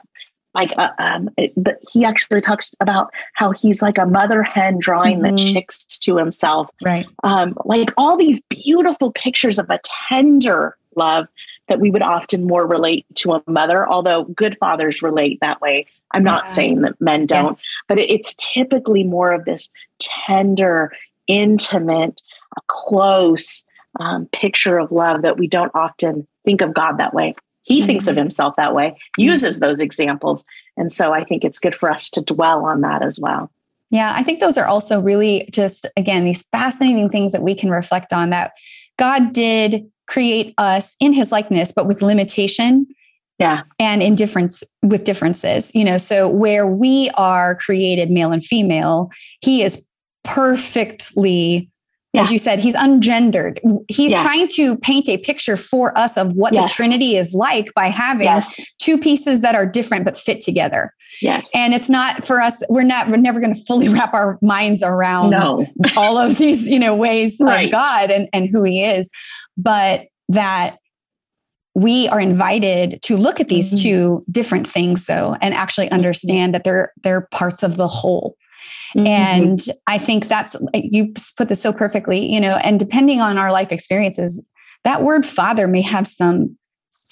like, 0.54 0.72
uh, 0.78 0.90
um, 0.98 1.28
it, 1.36 1.52
but 1.56 1.78
he 1.92 2.04
actually 2.04 2.40
talks 2.40 2.72
about 2.80 3.12
how 3.34 3.50
he's 3.50 3.82
like 3.82 3.98
a 3.98 4.06
mother 4.06 4.42
hen 4.42 4.78
drawing 4.78 5.20
mm-hmm. 5.20 5.36
the 5.36 5.52
chicks 5.52 5.84
to 5.98 6.16
himself. 6.16 6.70
Right. 6.82 7.06
Um, 7.24 7.54
like 7.66 7.90
all 7.98 8.16
these 8.16 8.40
beautiful 8.48 9.12
pictures 9.12 9.58
of 9.58 9.68
a 9.68 9.80
tender 10.08 10.76
love 10.94 11.26
that 11.68 11.80
we 11.80 11.90
would 11.90 12.02
often 12.02 12.46
more 12.46 12.66
relate 12.66 13.06
to 13.16 13.32
a 13.32 13.42
mother, 13.46 13.88
although 13.88 14.24
good 14.24 14.56
fathers 14.58 15.02
relate 15.02 15.38
that 15.40 15.60
way. 15.60 15.86
I'm 16.12 16.22
not 16.22 16.44
yeah. 16.44 16.52
saying 16.52 16.80
that 16.82 17.00
men 17.00 17.26
don't, 17.26 17.46
yes. 17.46 17.62
but 17.88 17.98
it's 17.98 18.34
typically 18.38 19.02
more 19.02 19.32
of 19.32 19.44
this 19.44 19.70
tender, 19.98 20.92
intimate, 21.26 22.22
close 22.68 23.64
um, 23.98 24.26
picture 24.26 24.78
of 24.78 24.92
love 24.92 25.22
that 25.22 25.38
we 25.38 25.46
don't 25.46 25.72
often 25.74 26.26
think 26.44 26.60
of 26.60 26.74
God 26.74 26.98
that 26.98 27.12
way. 27.12 27.34
He 27.62 27.80
mm-hmm. 27.80 27.88
thinks 27.88 28.08
of 28.08 28.16
himself 28.16 28.54
that 28.56 28.74
way, 28.74 28.90
mm-hmm. 28.90 29.22
uses 29.22 29.58
those 29.58 29.80
examples. 29.80 30.44
And 30.76 30.92
so 30.92 31.12
I 31.12 31.24
think 31.24 31.44
it's 31.44 31.58
good 31.58 31.74
for 31.74 31.90
us 31.90 32.08
to 32.10 32.20
dwell 32.20 32.64
on 32.64 32.82
that 32.82 33.02
as 33.02 33.18
well. 33.18 33.50
Yeah, 33.90 34.12
I 34.14 34.22
think 34.22 34.40
those 34.40 34.58
are 34.58 34.66
also 34.66 35.00
really 35.00 35.48
just, 35.50 35.86
again, 35.96 36.24
these 36.24 36.42
fascinating 36.42 37.08
things 37.08 37.32
that 37.32 37.42
we 37.42 37.54
can 37.54 37.70
reflect 37.70 38.12
on 38.12 38.30
that 38.30 38.52
God 38.96 39.32
did 39.32 39.90
create 40.06 40.54
us 40.58 40.96
in 41.00 41.12
his 41.12 41.32
likeness, 41.32 41.72
but 41.72 41.86
with 41.86 42.02
limitation. 42.02 42.86
Yeah. 43.38 43.62
And 43.78 44.02
in 44.02 44.14
difference 44.14 44.64
with 44.82 45.04
differences, 45.04 45.74
you 45.74 45.84
know, 45.84 45.98
so 45.98 46.28
where 46.28 46.66
we 46.66 47.10
are 47.14 47.54
created 47.54 48.10
male 48.10 48.32
and 48.32 48.44
female, 48.44 49.10
he 49.40 49.62
is 49.62 49.84
perfectly 50.24 51.70
yeah. 52.16 52.22
as 52.22 52.30
you 52.30 52.38
said, 52.38 52.58
he's 52.58 52.74
ungendered. 52.74 53.58
He's 53.88 54.12
yeah. 54.12 54.22
trying 54.22 54.48
to 54.48 54.78
paint 54.78 55.08
a 55.08 55.18
picture 55.18 55.56
for 55.56 55.96
us 55.98 56.16
of 56.16 56.32
what 56.32 56.54
yes. 56.54 56.72
the 56.72 56.74
Trinity 56.74 57.16
is 57.16 57.34
like 57.34 57.72
by 57.74 57.88
having 57.88 58.24
yes. 58.24 58.58
two 58.78 58.96
pieces 58.98 59.42
that 59.42 59.54
are 59.54 59.66
different 59.66 60.04
but 60.04 60.16
fit 60.16 60.40
together. 60.40 60.94
Yes. 61.20 61.50
And 61.54 61.74
it's 61.74 61.90
not 61.90 62.26
for 62.26 62.40
us, 62.40 62.62
we're 62.70 62.82
not, 62.82 63.10
we're 63.10 63.16
never 63.18 63.38
going 63.38 63.54
to 63.54 63.60
fully 63.64 63.88
wrap 63.90 64.14
our 64.14 64.38
minds 64.42 64.82
around 64.82 65.30
no. 65.30 65.66
all 65.96 66.16
of 66.16 66.38
these, 66.38 66.66
you 66.66 66.78
know, 66.78 66.96
ways 66.96 67.36
right. 67.38 67.66
of 67.66 67.72
God 67.72 68.10
and, 68.10 68.28
and 68.32 68.48
who 68.48 68.62
he 68.62 68.82
is. 68.82 69.10
But 69.56 70.06
that 70.28 70.78
we 71.74 72.08
are 72.08 72.20
invited 72.20 73.00
to 73.02 73.16
look 73.16 73.38
at 73.40 73.48
these 73.48 73.74
mm-hmm. 73.74 73.82
two 73.82 74.24
different 74.30 74.66
things 74.66 75.06
though 75.06 75.36
and 75.40 75.54
actually 75.54 75.90
understand 75.90 76.54
that 76.54 76.64
they're 76.64 76.92
they're 77.02 77.28
parts 77.32 77.62
of 77.62 77.76
the 77.76 77.88
whole 77.88 78.36
Mm-hmm. 78.96 79.06
And 79.06 79.60
I 79.86 79.98
think 79.98 80.28
that's, 80.28 80.56
you 80.74 81.12
put 81.36 81.48
this 81.48 81.60
so 81.60 81.72
perfectly, 81.72 82.32
you 82.32 82.40
know, 82.40 82.58
and 82.62 82.78
depending 82.78 83.20
on 83.20 83.38
our 83.38 83.52
life 83.52 83.72
experiences, 83.72 84.44
that 84.84 85.02
word 85.02 85.26
father 85.26 85.66
may 85.66 85.82
have 85.82 86.06
some 86.06 86.56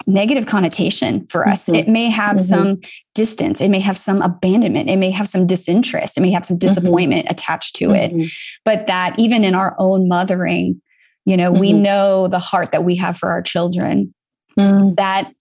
negative 0.06 0.46
connotation 0.46 1.26
for 1.28 1.46
us. 1.46 1.64
Mm-hmm. 1.66 1.74
It 1.74 1.88
may 1.88 2.10
have 2.10 2.36
mm-hmm. 2.36 2.54
some 2.54 2.80
distance. 3.14 3.60
It 3.60 3.68
may 3.68 3.80
have 3.80 3.98
some 3.98 4.22
abandonment. 4.22 4.88
It 4.88 4.96
may 4.96 5.10
have 5.10 5.28
some 5.28 5.46
disinterest. 5.46 6.16
It 6.16 6.20
may 6.20 6.32
have 6.32 6.46
some 6.46 6.58
mm-hmm. 6.58 6.68
disappointment 6.68 7.26
attached 7.28 7.76
to 7.76 7.92
it. 7.92 8.12
Mm-hmm. 8.12 8.26
But 8.64 8.86
that 8.86 9.18
even 9.18 9.44
in 9.44 9.54
our 9.54 9.74
own 9.78 10.08
mothering, 10.08 10.80
you 11.24 11.36
know, 11.36 11.52
we 11.52 11.72
mm-hmm. 11.72 11.82
know 11.82 12.28
the 12.28 12.38
heart 12.38 12.72
that 12.72 12.84
we 12.84 12.96
have 12.96 13.16
for 13.16 13.30
our 13.30 13.42
children, 13.42 14.14
mm. 14.58 14.96
that 14.96 15.32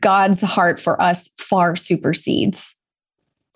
God's 0.00 0.40
heart 0.42 0.80
for 0.80 1.00
us 1.00 1.28
far 1.38 1.76
supersedes 1.76 2.74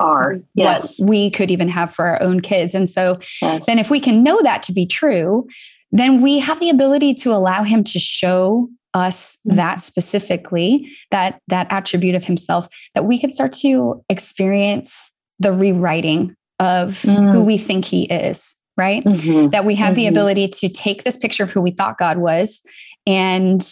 are 0.01 0.41
yes. 0.55 0.99
what 0.99 1.09
we 1.09 1.31
could 1.31 1.51
even 1.51 1.69
have 1.69 1.95
for 1.95 2.07
our 2.07 2.21
own 2.23 2.41
kids. 2.41 2.75
And 2.75 2.89
so 2.89 3.19
yes. 3.41 3.65
then 3.67 3.79
if 3.79 3.91
we 3.91 4.01
can 4.01 4.23
know 4.23 4.41
that 4.43 4.63
to 4.65 4.73
be 4.73 4.87
true, 4.87 5.47
then 5.93 6.21
we 6.21 6.39
have 6.39 6.59
the 6.59 6.71
ability 6.71 7.15
to 7.15 7.33
allow 7.33 7.63
him 7.63 7.85
to 7.85 7.99
show 7.99 8.69
us 8.95 9.39
mm-hmm. 9.47 9.57
that 9.57 9.81
specifically, 9.81 10.91
that 11.11 11.41
that 11.49 11.67
attribute 11.71 12.15
of 12.15 12.25
himself, 12.25 12.69
that 12.95 13.05
we 13.05 13.19
can 13.19 13.31
start 13.31 13.53
to 13.53 14.03
experience 14.09 15.17
the 15.39 15.53
rewriting 15.53 16.35
of 16.59 17.03
mm-hmm. 17.03 17.29
who 17.29 17.43
we 17.43 17.59
think 17.59 17.85
he 17.85 18.05
is, 18.05 18.62
right? 18.77 19.05
Mm-hmm. 19.05 19.51
That 19.51 19.65
we 19.65 19.75
have 19.77 19.95
the 19.95 20.05
mm-hmm. 20.05 20.15
ability 20.15 20.49
to 20.49 20.69
take 20.69 21.05
this 21.05 21.17
picture 21.17 21.45
of 21.45 21.51
who 21.51 21.61
we 21.61 21.71
thought 21.71 21.99
God 21.99 22.19
was 22.19 22.63
and 23.07 23.63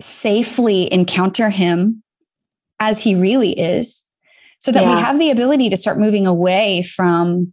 safely 0.00 0.92
encounter 0.92 1.50
him 1.50 2.02
as 2.80 3.02
he 3.02 3.14
really 3.14 3.58
is 3.58 4.10
so 4.58 4.72
that 4.72 4.82
yeah. 4.82 4.94
we 4.94 5.00
have 5.00 5.18
the 5.18 5.30
ability 5.30 5.70
to 5.70 5.76
start 5.76 5.98
moving 5.98 6.26
away 6.26 6.82
from 6.82 7.52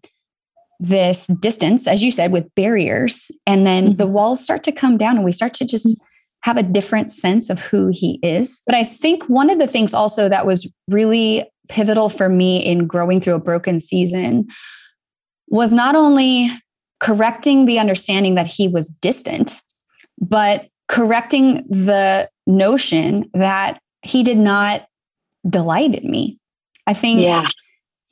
this 0.79 1.27
distance, 1.39 1.87
as 1.87 2.03
you 2.03 2.11
said, 2.11 2.31
with 2.31 2.53
barriers. 2.55 3.31
And 3.45 3.65
then 3.65 3.89
mm-hmm. 3.89 3.97
the 3.97 4.07
walls 4.07 4.43
start 4.43 4.63
to 4.63 4.71
come 4.71 4.97
down 4.97 5.15
and 5.15 5.25
we 5.25 5.31
start 5.31 5.53
to 5.55 5.65
just 5.65 5.97
have 6.41 6.57
a 6.57 6.63
different 6.63 7.09
sense 7.09 7.49
of 7.49 7.59
who 7.59 7.89
he 7.93 8.19
is. 8.21 8.61
But 8.65 8.75
I 8.75 8.83
think 8.83 9.23
one 9.25 9.49
of 9.49 9.59
the 9.59 9.67
things 9.67 9.93
also 9.93 10.27
that 10.27 10.45
was 10.45 10.69
really 10.89 11.49
pivotal 11.69 12.09
for 12.09 12.27
me 12.27 12.57
in 12.57 12.85
growing 12.85 13.21
through 13.21 13.35
a 13.35 13.39
broken 13.39 13.79
season 13.79 14.47
was 15.47 15.71
not 15.71 15.95
only 15.95 16.49
correcting 17.03 17.65
the 17.65 17.79
understanding 17.79 18.35
that 18.35 18.47
he 18.47 18.69
was 18.69 18.89
distant, 18.89 19.61
but 20.21 20.69
correcting 20.87 21.55
the 21.67 22.29
notion 22.47 23.29
that 23.33 23.81
he 24.03 24.23
did 24.23 24.37
not 24.37 24.87
delight 25.47 25.95
in 25.95 26.09
me. 26.09 26.39
I 26.87 26.93
think, 26.93 27.19
yeah. 27.19 27.49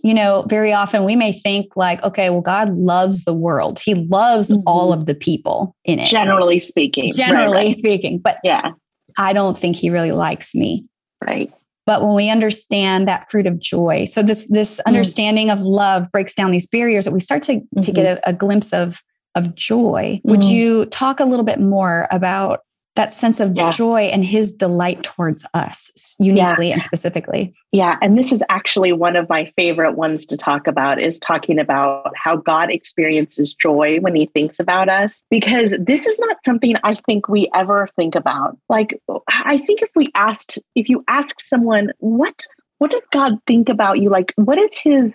you 0.04 0.14
know, 0.14 0.46
very 0.50 0.74
often 0.74 1.06
we 1.06 1.16
may 1.16 1.32
think 1.32 1.78
like, 1.78 2.04
okay, 2.04 2.30
well, 2.30 2.42
God 2.42 2.76
loves 2.76 3.24
the 3.24 3.34
world. 3.34 3.80
He 3.80 3.96
loves 3.96 4.52
mm-hmm. 4.52 4.68
all 4.68 4.92
of 4.92 5.06
the 5.06 5.16
people 5.16 5.74
in 5.86 6.00
it. 6.00 6.08
Generally 6.08 6.60
speaking. 6.60 7.12
Generally 7.16 7.54
right, 7.54 7.66
right. 7.68 7.76
speaking. 7.76 8.20
But 8.20 8.40
yeah, 8.44 8.72
I 9.18 9.32
don't 9.32 9.58
think 9.58 9.78
he 9.78 9.90
really 9.90 10.12
likes 10.12 10.54
me. 10.54 10.86
Right. 11.26 11.54
But 11.86 12.04
when 12.04 12.16
we 12.16 12.30
understand 12.30 13.08
that 13.08 13.30
fruit 13.30 13.48
of 13.48 13.60
joy, 13.60 14.06
so 14.06 14.22
this 14.22 14.48
this 14.50 14.78
mm. 14.78 14.82
understanding 14.88 15.50
of 15.50 15.62
love 15.62 16.12
breaks 16.12 16.36
down 16.36 16.52
these 16.52 16.68
barriers 16.68 17.06
that 17.06 17.12
we 17.12 17.20
start 17.20 17.44
to, 17.44 17.54
mm-hmm. 17.56 17.80
to 17.80 17.92
get 17.92 18.06
mm-hmm. 18.06 18.30
a, 18.30 18.34
a, 18.34 18.34
glimpse 18.34 18.72
of 18.72 19.02
of 19.36 19.56
joy. 19.56 20.22
Mm. 20.26 20.30
Would 20.30 20.44
you 20.44 20.86
talk 20.88 21.20
a 21.20 21.26
little 21.26 21.46
bit 21.46 21.60
more 21.60 22.08
about 22.12 22.62
that 22.96 23.12
sense 23.12 23.40
of 23.40 23.56
yeah. 23.56 23.70
joy 23.70 24.02
and 24.02 24.26
his 24.26 24.52
delight 24.52 25.02
towards 25.04 25.46
us 25.54 26.16
uniquely 26.20 26.68
yeah. 26.68 26.74
and 26.74 26.84
specifically. 26.84 27.54
Yeah, 27.72 27.98
and 28.02 28.18
this 28.18 28.34
is 28.34 28.42
actually 28.50 28.92
one 28.92 29.16
of 29.16 29.30
my 29.30 29.46
favorite 29.56 29.94
ones 29.94 30.26
to 30.26 30.36
talk 30.36 30.68
about 30.68 31.02
is 31.02 31.18
talking 31.20 31.58
about 31.58 32.12
how 32.18 32.36
God 32.36 32.70
experiences 32.70 33.54
joy 33.54 34.00
when 34.02 34.14
he 34.14 34.26
thinks 34.26 34.60
about 34.60 34.90
us 34.90 35.24
because 35.30 35.72
this 35.80 36.06
is 36.06 36.20
not 36.20 36.38
something 36.46 36.76
I 36.84 36.96
think 36.96 37.30
we 37.30 37.50
ever 37.54 37.88
think 37.96 38.14
about. 38.16 38.58
Like 38.68 39.00
I 39.30 39.58
think 39.60 39.82
if 39.82 39.90
we 39.96 40.10
asked 40.16 40.60
if 40.76 40.90
you 40.90 41.04
ask 41.08 41.40
someone 41.40 41.92
what 42.00 42.44
what 42.80 42.92
does 42.92 43.04
God 43.14 43.38
think 43.48 43.70
about 43.70 44.00
you 44.00 44.10
like 44.10 44.34
what 44.36 44.58
is 44.58 44.70
his 44.84 45.14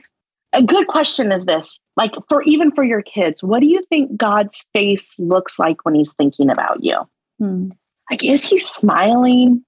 a 0.52 0.62
good 0.62 0.86
question 0.86 1.30
is 1.30 1.44
this 1.44 1.78
like 1.96 2.12
for 2.30 2.40
even 2.42 2.70
for 2.70 2.84
your 2.84 3.02
kids 3.02 3.42
what 3.42 3.60
do 3.60 3.66
you 3.66 3.84
think 3.90 4.16
God's 4.16 4.64
face 4.72 5.18
looks 5.18 5.58
like 5.58 5.84
when 5.84 5.94
he's 5.94 6.14
thinking 6.14 6.48
about 6.48 6.82
you? 6.82 7.06
Hmm. 7.38 7.70
Like, 8.10 8.24
is 8.24 8.44
he 8.44 8.58
smiling? 8.58 9.64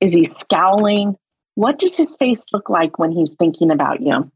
Is 0.00 0.10
he 0.10 0.30
scowling? 0.40 1.16
What 1.54 1.78
does 1.78 1.90
his 1.96 2.08
face 2.18 2.40
look 2.52 2.68
like 2.70 2.98
when 2.98 3.12
he's 3.12 3.30
thinking 3.38 3.70
about 3.70 4.00
you? 4.00 4.30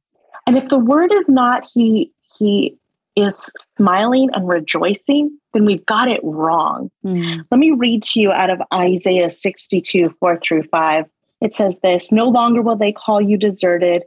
And 0.47 0.57
if 0.57 0.69
the 0.69 0.79
word 0.79 1.13
is 1.13 1.25
not 1.29 1.69
he 1.73 2.13
he 2.39 2.77
is 3.15 3.35
smiling 3.77 4.31
and 4.33 4.49
rejoicing, 4.49 5.39
then 5.53 5.65
we've 5.65 5.85
got 5.87 6.09
it 6.09 6.21
wrong. 6.23 6.91
Mm. 7.05 7.45
Let 7.51 7.59
me 7.59 7.73
read 7.73 8.03
to 8.05 8.21
you 8.21 8.33
out 8.33 8.51
of 8.51 8.63
Isaiah 8.73 9.31
62, 9.31 10.15
4 10.19 10.41
through 10.41 10.63
5. 10.65 11.05
It 11.41 11.55
says 11.55 11.75
this 11.83 12.11
No 12.11 12.29
longer 12.29 12.63
will 12.63 12.77
they 12.77 12.93
call 12.93 13.21
you 13.21 13.37
deserted 13.37 14.03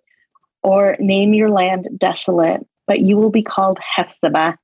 or 0.63 0.95
name 0.99 1.34
your 1.34 1.51
land 1.51 1.88
desolate, 1.97 2.65
but 2.88 3.01
you 3.01 3.17
will 3.17 3.30
be 3.30 3.43
called 3.43 3.78
Hephzibah 3.80 4.58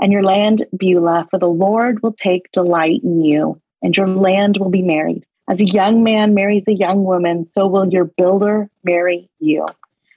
and 0.00 0.12
your 0.12 0.22
land 0.22 0.64
Beulah, 0.76 1.26
for 1.30 1.38
the 1.38 1.48
Lord 1.48 2.02
will 2.02 2.14
take 2.14 2.50
delight 2.52 3.00
in 3.02 3.24
you, 3.24 3.60
and 3.82 3.96
your 3.96 4.08
land 4.08 4.58
will 4.58 4.70
be 4.70 4.82
married. 4.82 5.24
As 5.48 5.60
a 5.60 5.64
young 5.64 6.02
man 6.02 6.34
marries 6.34 6.64
a 6.68 6.72
young 6.72 7.04
woman, 7.04 7.48
so 7.54 7.66
will 7.66 7.88
your 7.88 8.04
builder 8.04 8.68
marry 8.84 9.30
you. 9.38 9.66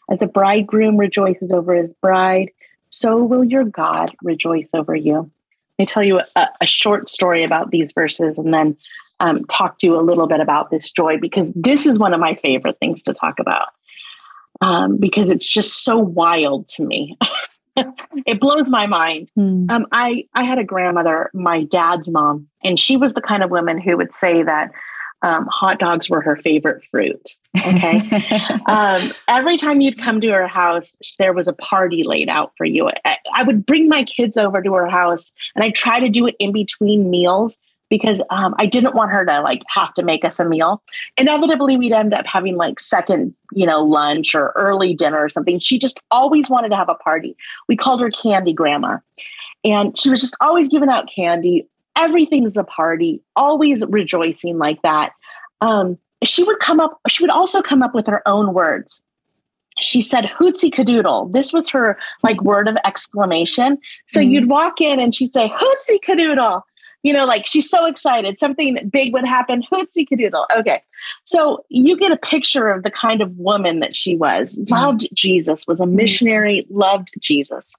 As 0.10 0.20
a 0.22 0.28
bridegroom 0.28 0.98
rejoices 0.98 1.52
over 1.52 1.74
his 1.74 1.90
bride, 2.02 2.52
so 2.90 3.24
will 3.24 3.44
your 3.44 3.64
God 3.64 4.12
rejoice 4.22 4.68
over 4.74 4.94
you. 4.94 5.32
Let 5.80 5.80
me 5.80 5.86
tell 5.86 6.04
you 6.04 6.22
a, 6.36 6.48
a 6.60 6.68
short 6.68 7.08
story 7.08 7.44
about 7.44 7.72
these 7.72 7.94
verses 7.94 8.38
and 8.38 8.54
then 8.54 8.76
um, 9.22 9.46
talk 9.46 9.78
to 9.80 9.88
you 9.88 9.98
a 9.98 10.02
little 10.02 10.28
bit 10.28 10.42
about 10.42 10.70
this 10.70 10.92
joy 10.92 11.18
because 11.18 11.48
this 11.56 11.86
is 11.86 11.98
one 11.98 12.14
of 12.14 12.20
my 12.20 12.34
favorite 12.36 12.78
things 12.80 13.02
to 13.04 13.14
talk 13.14 13.40
about 13.40 13.70
um, 14.60 14.98
because 14.98 15.30
it's 15.30 15.48
just 15.48 15.84
so 15.84 15.98
wild 15.98 16.68
to 16.70 16.84
me. 16.84 17.18
it 18.26 18.40
blows 18.40 18.70
my 18.70 18.86
mind. 18.86 19.32
Mm. 19.38 19.70
Um, 19.70 19.88
I 19.92 20.26
I 20.34 20.44
had 20.44 20.60
a 20.60 20.64
grandmother, 20.64 21.30
my 21.34 21.64
dad's 21.64 22.10
mom, 22.10 22.48
and 22.64 22.80
she 22.80 22.98
was 22.98 23.14
the 23.14 23.22
kind 23.22 23.44
of 23.44 23.52
woman 23.52 23.80
who 23.80 23.98
would 23.98 24.14
say 24.14 24.44
that 24.44 24.72
um, 25.22 25.48
hot 25.52 25.80
dogs 25.80 26.10
were 26.10 26.22
her 26.22 26.36
favorite 26.36 26.84
fruit. 26.90 27.36
Okay. 27.66 28.02
um, 28.68 29.00
every 29.28 29.58
time 29.58 29.82
you'd 29.82 29.98
come 29.98 30.20
to 30.22 30.30
her 30.30 30.48
house, 30.48 30.98
there 31.20 31.34
was 31.34 31.48
a 31.48 31.54
party 31.54 32.04
laid 32.04 32.28
out 32.28 32.54
for 32.58 32.66
you. 32.66 32.90
I, 33.06 33.18
I 33.34 33.44
would 33.44 33.66
bring 33.66 33.88
my 33.88 34.04
kids 34.04 34.38
over 34.38 34.62
to 34.62 34.74
her 34.74 34.90
house, 34.90 35.34
and 35.56 35.64
I 35.64 35.70
try 35.70 36.00
to 36.00 36.10
do 36.10 36.26
it 36.28 36.36
in 36.40 36.52
between 36.52 37.10
meals 37.10 37.60
because 37.92 38.22
um, 38.30 38.56
I 38.58 38.66
didn't 38.66 38.96
want 38.96 39.12
her 39.12 39.26
to 39.26 39.42
like 39.42 39.62
have 39.68 39.94
to 39.96 40.04
make 40.04 40.24
us 40.24 40.40
a 40.40 40.46
meal. 40.46 40.82
Inevitably, 41.18 41.76
we'd 41.76 41.92
end 41.92 42.14
up 42.14 42.26
having 42.26 42.56
like 42.56 42.80
second, 42.80 43.36
you 43.52 43.66
know, 43.68 43.84
lunch 43.84 44.34
or 44.34 44.54
early 44.56 44.96
dinner 44.96 45.20
or 45.20 45.28
something. 45.28 45.60
She 45.60 45.78
just 45.78 46.00
always 46.10 46.50
wanted 46.50 46.70
to 46.70 46.78
have 46.78 46.88
a 46.88 46.96
party. 46.96 47.36
We 47.68 47.76
called 47.76 48.00
her 48.00 48.10
Candy 48.10 48.54
Grandma. 48.54 49.00
And 49.66 50.00
she 50.00 50.10
was 50.10 50.22
just 50.22 50.38
always 50.40 50.70
giving 50.70 50.90
out 50.90 51.12
candy. 51.14 51.68
Everything's 51.98 52.56
a 52.56 52.64
party, 52.64 53.22
always 53.36 53.86
rejoicing 53.86 54.58
like 54.58 54.82
that. 54.84 55.12
Um, 55.60 55.98
she 56.24 56.44
would 56.44 56.60
come 56.60 56.80
up, 56.80 56.98
she 57.10 57.22
would 57.22 57.30
also 57.30 57.62
come 57.62 57.84
up 57.84 57.94
with 57.94 58.08
her 58.08 58.26
own 58.26 58.54
words. 58.54 59.02
She 59.82 60.00
said, 60.02 60.26
Hootsy 60.26 60.72
Cadoodle. 60.72 61.30
This 61.34 61.52
was 61.52 61.70
her 61.70 61.98
like 62.24 62.42
word 62.42 62.70
of 62.70 62.78
exclamation. 62.86 63.78
So 64.06 64.22
mm-hmm. 64.22 64.30
you'd 64.30 64.50
walk 64.50 64.80
in 64.80 65.00
and 65.00 65.14
she'd 65.14 65.34
say, 65.34 65.50
Hootsy 65.50 66.02
Cadoodle 66.02 66.64
you 67.04 67.14
know, 67.14 67.26
like 67.26 67.46
she's 67.46 67.70
so 67.70 67.86
excited, 67.86 68.38
something 68.38 68.78
big 68.90 69.14
would 69.14 69.26
happen. 69.26 69.64
Hootsie 69.72 70.08
cadoodle. 70.08 70.46
Okay. 70.56 70.82
So 71.24 71.66
you 71.70 71.98
get 71.98 72.12
a 72.12 72.18
picture 72.18 72.70
of 72.70 72.84
the 72.84 72.92
kind 72.92 73.22
of 73.22 73.38
woman 73.38 73.80
that 73.80 73.96
she 73.96 74.16
was, 74.16 74.58
mm-hmm. 74.58 74.74
loved 74.74 75.08
Jesus, 75.14 75.68
was 75.68 75.80
a 75.80 75.86
mm-hmm. 75.86 75.96
missionary, 75.96 76.68
loved 76.70 77.10
Jesus. 77.20 77.76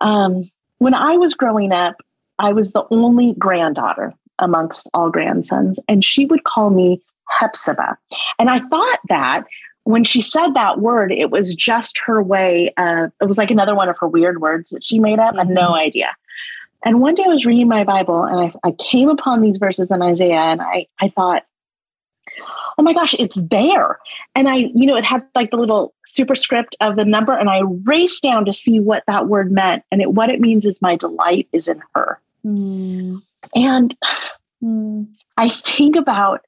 Um, 0.00 0.50
when 0.78 0.94
I 0.94 1.16
was 1.16 1.34
growing 1.34 1.72
up, 1.72 1.96
I 2.38 2.52
was 2.52 2.72
the 2.72 2.84
only 2.90 3.34
granddaughter 3.34 4.14
amongst 4.38 4.88
all 4.94 5.10
grandsons, 5.10 5.80
and 5.88 6.04
she 6.04 6.24
would 6.26 6.44
call 6.44 6.70
me 6.70 7.02
Hephzibah. 7.28 7.96
And 8.38 8.48
I 8.48 8.60
thought 8.60 9.00
that 9.08 9.44
when 9.82 10.04
she 10.04 10.20
said 10.20 10.50
that 10.50 10.78
word, 10.80 11.10
it 11.10 11.30
was 11.30 11.54
just 11.54 11.98
her 11.98 12.22
way 12.22 12.72
of, 12.76 13.10
it 13.20 13.24
was 13.24 13.38
like 13.38 13.50
another 13.50 13.74
one 13.74 13.88
of 13.88 13.96
her 13.98 14.06
weird 14.06 14.40
words 14.40 14.70
that 14.70 14.84
she 14.84 15.00
made 15.00 15.18
up. 15.18 15.34
I 15.34 15.38
had 15.38 15.48
no 15.48 15.68
mm-hmm. 15.68 15.74
idea. 15.74 16.14
And 16.84 17.00
one 17.00 17.14
day 17.14 17.24
I 17.24 17.28
was 17.28 17.44
reading 17.44 17.68
my 17.68 17.84
Bible 17.84 18.22
and 18.22 18.52
I, 18.64 18.68
I 18.68 18.72
came 18.72 19.08
upon 19.08 19.40
these 19.40 19.58
verses 19.58 19.88
in 19.90 20.00
Isaiah 20.02 20.36
and 20.36 20.62
I, 20.62 20.86
I 21.00 21.08
thought, 21.08 21.44
oh 22.78 22.82
my 22.82 22.92
gosh, 22.92 23.14
it's 23.18 23.40
there. 23.40 23.98
And 24.34 24.48
I, 24.48 24.70
you 24.74 24.86
know, 24.86 24.96
it 24.96 25.04
had 25.04 25.24
like 25.34 25.50
the 25.50 25.56
little 25.56 25.94
superscript 26.06 26.76
of 26.80 26.96
the 26.96 27.04
number 27.04 27.36
and 27.36 27.50
I 27.50 27.62
raced 27.84 28.22
down 28.22 28.44
to 28.44 28.52
see 28.52 28.78
what 28.78 29.02
that 29.06 29.26
word 29.26 29.50
meant. 29.50 29.82
And 29.90 30.00
it, 30.00 30.12
what 30.12 30.30
it 30.30 30.40
means 30.40 30.64
is 30.64 30.80
my 30.80 30.96
delight 30.96 31.48
is 31.52 31.66
in 31.68 31.82
her. 31.94 32.20
Mm. 32.46 33.22
And 33.54 33.96
mm. 34.62 35.08
I 35.36 35.48
think 35.48 35.96
about 35.96 36.44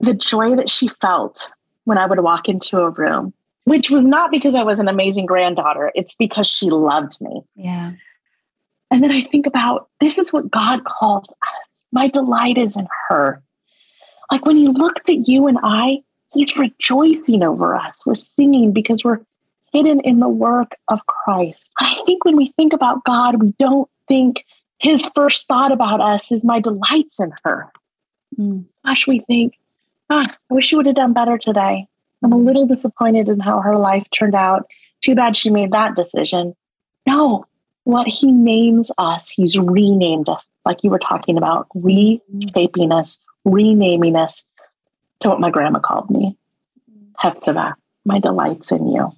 the 0.00 0.14
joy 0.14 0.56
that 0.56 0.68
she 0.68 0.88
felt 0.88 1.50
when 1.84 1.98
I 1.98 2.06
would 2.06 2.20
walk 2.20 2.48
into 2.48 2.78
a 2.80 2.90
room, 2.90 3.32
which 3.64 3.90
was 3.90 4.06
not 4.06 4.30
because 4.30 4.54
I 4.54 4.62
was 4.62 4.78
an 4.78 4.88
amazing 4.88 5.26
granddaughter, 5.26 5.92
it's 5.94 6.16
because 6.16 6.46
she 6.46 6.68
loved 6.68 7.18
me. 7.20 7.42
Yeah. 7.54 7.92
And 8.90 9.02
then 9.02 9.10
I 9.10 9.24
think 9.24 9.46
about 9.46 9.88
this 10.00 10.16
is 10.18 10.32
what 10.32 10.50
God 10.50 10.84
calls 10.84 11.28
us. 11.28 11.54
My 11.92 12.08
delight 12.08 12.58
is 12.58 12.76
in 12.76 12.86
her. 13.08 13.42
Like 14.30 14.44
when 14.44 14.56
he 14.56 14.68
looked 14.68 15.08
at 15.08 15.28
you 15.28 15.46
and 15.46 15.58
I, 15.62 15.98
he's 16.32 16.56
rejoicing 16.56 17.42
over 17.42 17.74
us 17.74 17.94
with 18.04 18.18
singing 18.36 18.72
because 18.72 19.04
we're 19.04 19.20
hidden 19.72 20.00
in 20.00 20.20
the 20.20 20.28
work 20.28 20.72
of 20.88 21.04
Christ. 21.06 21.60
I 21.80 21.96
think 22.06 22.24
when 22.24 22.36
we 22.36 22.52
think 22.56 22.72
about 22.72 23.04
God, 23.04 23.42
we 23.42 23.54
don't 23.58 23.88
think 24.08 24.44
his 24.78 25.06
first 25.14 25.46
thought 25.46 25.72
about 25.72 26.00
us 26.00 26.22
is 26.30 26.44
my 26.44 26.60
delights 26.60 27.20
in 27.20 27.32
her. 27.44 27.70
Mm. 28.38 28.64
Gosh, 28.84 29.06
we 29.06 29.20
think, 29.20 29.54
ah, 30.10 30.26
I 30.28 30.54
wish 30.54 30.66
she 30.66 30.76
would 30.76 30.86
have 30.86 30.94
done 30.94 31.12
better 31.12 31.38
today. 31.38 31.86
I'm 32.22 32.32
a 32.32 32.38
little 32.38 32.66
disappointed 32.66 33.28
in 33.28 33.40
how 33.40 33.60
her 33.60 33.76
life 33.76 34.06
turned 34.10 34.34
out. 34.34 34.66
Too 35.02 35.14
bad 35.14 35.36
she 35.36 35.50
made 35.50 35.72
that 35.72 35.94
decision. 35.94 36.54
No, 37.06 37.46
what 37.86 38.08
he 38.08 38.32
names 38.32 38.90
us, 38.98 39.28
he's 39.28 39.56
renamed 39.56 40.28
us, 40.28 40.48
like 40.64 40.82
you 40.82 40.90
were 40.90 40.98
talking 40.98 41.38
about, 41.38 41.68
reshaping 41.72 42.90
us, 42.90 43.16
renaming 43.44 44.16
us 44.16 44.42
to 45.20 45.28
what 45.28 45.38
my 45.38 45.50
grandma 45.50 45.78
called 45.78 46.10
me 46.10 46.36
Hephzibah, 47.16 47.74
my 48.04 48.18
delights 48.18 48.72
in 48.72 48.88
you. 48.88 49.12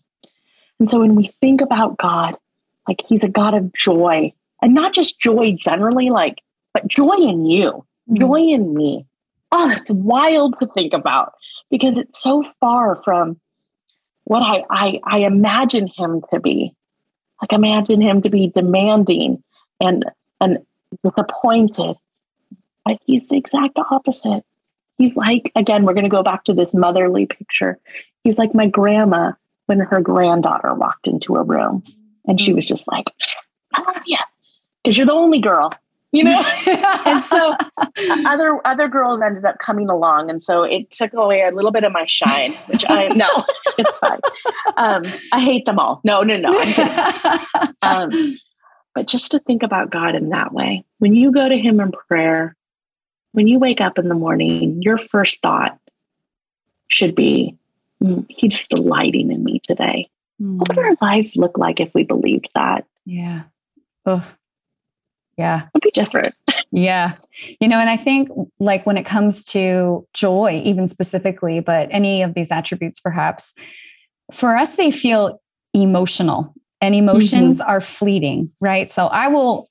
And 0.79 0.91
so 0.91 1.01
when 1.01 1.15
we 1.15 1.29
think 1.41 1.63
about 1.63 1.97
God, 1.97 2.37
like 2.87 3.03
he's 3.09 3.23
a 3.23 3.29
God 3.29 3.55
of 3.55 3.73
joy, 3.73 4.35
and 4.61 4.75
not 4.75 4.93
just 4.93 5.19
joy 5.19 5.57
generally, 5.59 6.11
like, 6.11 6.43
but 6.75 6.87
joy 6.87 7.15
in 7.15 7.47
you, 7.47 7.87
mm-hmm. 8.07 8.17
joy 8.17 8.41
in 8.41 8.75
me. 8.75 9.07
Oh, 9.51 9.71
it's 9.71 9.91
wild 9.91 10.57
to 10.61 10.67
think 10.67 10.93
about 10.93 11.33
because 11.71 11.95
it's 11.97 12.21
so 12.21 12.45
far 12.61 13.01
from 13.03 13.41
what 14.25 14.43
I, 14.43 14.63
I, 14.69 15.01
I 15.05 15.19
imagine 15.21 15.87
him 15.87 16.21
to 16.35 16.39
be. 16.39 16.75
Like 17.41 17.53
imagine 17.53 18.01
him 18.01 18.23
to 18.23 18.31
be 18.31 18.49
demanding 18.49 19.43
and 19.81 20.05
and 20.41 20.59
disappointed. 21.05 21.97
But 22.85 22.99
he's 23.05 23.27
the 23.29 23.37
exact 23.37 23.79
opposite. 23.79 24.45
He's 24.97 25.15
like, 25.15 25.53
again, 25.55 25.85
we're 25.85 25.95
gonna 25.95 26.09
go 26.09 26.23
back 26.23 26.45
to 26.45 26.55
this 26.55 26.75
motherly 26.75 27.27
picture. 27.27 27.79
He's 28.25 28.39
like 28.39 28.55
my 28.55 28.67
grandma 28.67 29.33
when 29.67 29.81
her 29.81 30.01
granddaughter 30.01 30.75
walked 30.75 31.07
into 31.07 31.37
a 31.37 31.43
room 31.43 31.85
and 32.27 32.41
she 32.41 32.53
mm. 32.53 32.57
was 32.57 32.67
just 32.67 32.83
like, 32.89 33.07
I 33.75 33.83
love 33.83 34.03
you. 34.07 34.17
Because 34.83 34.97
you're 34.97 35.07
the 35.07 35.13
only 35.13 35.41
girl 35.41 35.73
you 36.13 36.25
know? 36.25 36.43
And 37.07 37.25
so 37.25 37.55
other 38.27 38.61
other 38.67 38.89
girls 38.89 39.21
ended 39.21 39.45
up 39.45 39.59
coming 39.59 39.89
along 39.89 40.31
and 40.31 40.41
so 40.43 40.63
it 40.63 40.91
took 40.91 41.15
away 41.15 41.43
a 41.43 41.51
little 41.51 41.71
bit 41.71 41.85
of 41.85 41.93
my 41.93 42.05
shine 42.07 42.53
which 42.67 42.85
i 42.89 43.09
no. 43.17 43.27
it's 43.79 43.97
fine. 43.97 44.21
Um, 44.77 45.03
i 45.33 45.41
hate 45.41 45.65
them 45.65 45.79
all. 45.79 46.01
No 46.05 46.23
no 46.23 46.37
no 46.37 46.51
um, 47.83 48.11
but 48.95 49.07
just 49.07 49.31
to 49.33 49.39
think 49.41 49.63
about 49.63 49.91
god 49.91 50.15
in 50.15 50.29
that 50.31 50.53
way. 50.53 50.85
When 50.99 51.15
you 51.15 51.33
go 51.33 51.49
to 51.49 51.57
him 51.57 51.81
in 51.81 51.93
prayer 51.93 52.57
when 53.33 53.49
you 53.49 53.59
wake 53.59 53.81
up 53.81 53.99
in 53.99 54.09
the 54.09 54.15
morning 54.15 54.83
your 54.83 54.99
first 54.99 55.41
thought 55.41 55.79
should 56.89 57.15
be 57.15 57.57
mm, 58.03 58.27
he's 58.29 58.61
delighting 58.69 59.31
in 59.31 59.45
me 59.45 59.61
today. 59.61 60.11
Mm. 60.41 60.59
what 60.59 60.69
would 60.69 60.79
our 60.79 60.97
lives 61.01 61.37
look 61.37 61.59
like 61.59 61.81
if 61.81 61.93
we 61.95 62.05
believed 62.05 62.51
that? 62.55 62.87
Yeah. 63.07 63.43
Oh 64.05 64.25
yeah. 65.39 65.69
It'd 65.75 65.83
be 65.83 65.91
different. 65.93 66.35
yeah. 66.73 67.15
You 67.61 67.69
know, 67.69 67.79
and 67.79 67.89
I 67.89 67.97
think 67.97 68.29
like 68.59 68.85
when 68.85 68.97
it 68.97 69.07
comes 69.07 69.45
to 69.45 70.07
joy, 70.13 70.61
even 70.65 70.89
specifically, 70.89 71.61
but 71.61 71.89
any 71.93 72.23
of 72.23 72.35
these 72.35 72.51
attributes 72.51 73.01
perhaps, 73.01 73.55
for 74.33 74.57
us, 74.57 74.75
they 74.75 74.91
feel 74.91 75.41
emotional 75.73 76.53
and 76.81 76.95
emotions 76.95 77.61
mm-hmm. 77.61 77.71
are 77.71 77.81
fleeting, 77.81 78.51
right? 78.61 78.91
So 78.91 79.07
I 79.07 79.29
will 79.29 79.69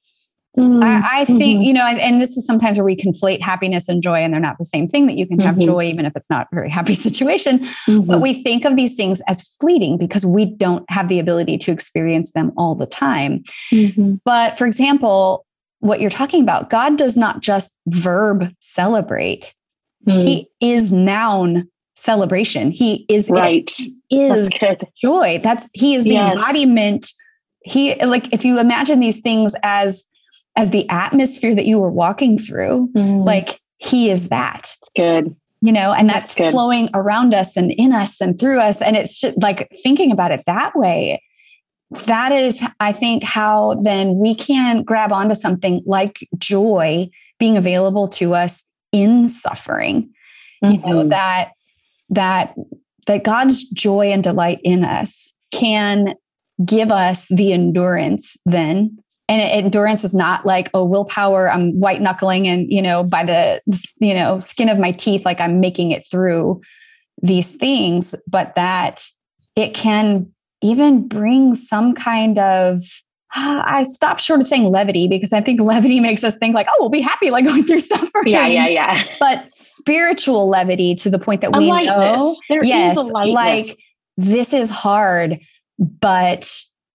Mm-hmm. 0.58 0.82
I, 0.82 1.22
I, 1.22 1.26
think, 1.26 1.40
mm-hmm. 1.40 1.62
you 1.62 1.74
know, 1.74 1.86
and 1.86 2.20
this 2.20 2.36
is 2.36 2.44
sometimes 2.44 2.78
where 2.78 2.86
we 2.86 2.96
conflate 2.96 3.42
happiness 3.42 3.88
and 3.88 4.02
joy, 4.02 4.24
and 4.24 4.34
they're 4.34 4.40
not 4.40 4.58
the 4.58 4.66
same 4.66 4.88
thing, 4.88 5.06
that 5.06 5.16
you 5.16 5.28
can 5.28 5.38
have 5.40 5.56
mm-hmm. 5.56 5.66
joy 5.66 5.84
even 5.84 6.06
if 6.06 6.16
it's 6.16 6.32
not 6.32 6.48
a 6.52 6.56
very 6.56 6.70
happy 6.70 6.96
situation. 6.96 7.60
But 7.60 7.94
mm-hmm. 7.94 8.22
we 8.22 8.42
think 8.42 8.66
of 8.66 8.76
these 8.76 8.96
things 8.96 9.22
as 9.28 9.56
fleeting 9.60 10.00
because 10.00 10.26
we 10.26 10.46
don't 10.46 10.84
have 10.90 11.10
the 11.10 11.20
ability 11.20 11.60
to 11.60 11.72
experience 11.72 12.32
them 12.32 12.54
all 12.58 12.74
the 12.74 12.88
time. 12.88 13.44
Mm-hmm. 13.72 14.16
But 14.26 14.58
for 14.58 14.66
example, 14.66 15.46
what 15.80 16.00
you're 16.02 16.10
talking 16.10 16.42
about. 16.42 16.70
God 16.70 16.98
does 16.98 17.18
not 17.18 17.42
just 17.42 17.78
verb 17.88 18.52
celebrate. 18.60 19.54
Mm. 20.06 20.24
He 20.24 20.50
is 20.62 20.92
noun 20.92 21.70
celebration. 21.96 22.72
He 22.72 23.06
is 23.10 23.30
right. 23.30 23.70
Is 24.10 24.50
That's 24.50 24.84
joy. 24.96 25.40
That's 25.44 25.68
he 25.74 25.96
is 25.96 26.06
the 26.06 26.12
yes. 26.12 26.34
embodiment. 26.34 27.12
He 27.64 27.96
like 28.04 28.34
if 28.34 28.46
you 28.46 28.60
imagine 28.60 29.00
these 29.00 29.20
things 29.20 29.54
as 29.64 30.08
as 30.56 30.72
the 30.72 30.88
atmosphere 30.90 31.54
that 31.54 31.66
you 31.66 31.80
were 31.80 31.92
walking 31.92 32.38
through, 32.40 32.90
mm. 32.96 33.26
like 33.26 33.60
he 33.78 34.10
is 34.10 34.30
that. 34.30 34.76
good. 34.96 35.36
You 35.62 35.72
know, 35.72 35.92
and 35.92 36.08
that's, 36.08 36.36
that's 36.36 36.54
flowing 36.54 36.88
around 36.94 37.34
us 37.34 37.58
and 37.58 37.72
in 37.72 37.92
us 37.92 38.22
and 38.22 38.40
through 38.40 38.60
us. 38.60 38.80
And 38.80 38.96
it's 38.96 39.20
just 39.20 39.42
like 39.42 39.68
thinking 39.82 40.12
about 40.12 40.32
it 40.32 40.44
that 40.46 40.76
way 40.76 41.20
that 42.06 42.32
is, 42.32 42.62
I 42.80 42.92
think, 42.92 43.24
how 43.24 43.76
then 43.82 44.18
we 44.18 44.36
can 44.36 44.84
grab 44.84 45.12
onto 45.12 45.36
something 45.36 45.82
like 45.86 46.28
joy 46.38 47.10
being 47.40 47.58
available 47.58 48.08
to 48.10 48.34
us 48.34 48.64
in 48.92 49.28
suffering. 49.28 50.10
Mm-hmm. 50.64 50.72
You 50.72 50.80
know, 50.80 51.00
mm-hmm. 51.00 51.10
that 51.10 51.52
that 52.10 52.56
that 53.06 53.24
God's 53.24 53.64
joy 53.70 54.08
and 54.08 54.24
delight 54.24 54.60
in 54.64 54.84
us 54.84 55.38
can 55.52 56.16
give 56.64 56.92
us 56.92 57.28
the 57.30 57.54
endurance 57.54 58.38
then 58.46 58.98
and 59.30 59.42
endurance 59.42 60.04
is 60.04 60.16
not 60.16 60.46
like 60.46 60.70
oh 60.74 60.84
willpower 60.84 61.52
i'm 61.52 61.80
white 61.80 62.02
knuckling 62.02 62.48
and 62.48 62.72
you 62.72 62.82
know 62.82 63.04
by 63.04 63.24
the 63.24 63.62
you 64.00 64.14
know 64.14 64.40
skin 64.40 64.68
of 64.68 64.80
my 64.80 64.92
teeth 64.92 65.24
like 65.24 65.40
i'm 65.40 65.60
making 65.60 65.92
it 65.92 66.04
through 66.10 66.60
these 67.22 67.54
things 67.54 68.16
but 68.28 68.56
that 68.56 69.06
it 69.56 69.74
can 69.74 70.32
even 70.62 71.08
bring 71.08 71.56
some 71.56 71.94
kind 71.94 72.40
of 72.40 72.84
I 73.36 73.84
stopped 73.84 74.22
short 74.22 74.42
of 74.42 74.48
saying 74.48 74.70
levity 74.72 75.08
because 75.08 75.34
I 75.34 75.42
think 75.42 75.60
levity 75.62 76.00
makes 76.00 76.24
us 76.24 76.38
think 76.38 76.56
like, 76.56 76.68
oh, 76.70 76.78
we'll 76.80 76.90
be 76.90 77.02
happy 77.02 77.30
like 77.30 77.46
going 77.46 77.64
through 77.64 77.80
suffering. 77.80 78.28
Yeah, 78.28 78.48
yeah, 78.48 78.68
yeah. 78.68 79.04
But 79.20 79.52
spiritual 79.52 80.50
levity 80.50 80.96
to 80.96 81.10
the 81.10 81.20
point 81.20 81.42
that 81.42 81.56
we 81.56 81.68
know, 81.68 82.36
there 82.50 82.64
yes, 82.64 82.98
like 82.98 83.78
this 84.18 84.54
is 84.54 84.70
hard, 84.70 85.40
but 85.78 86.52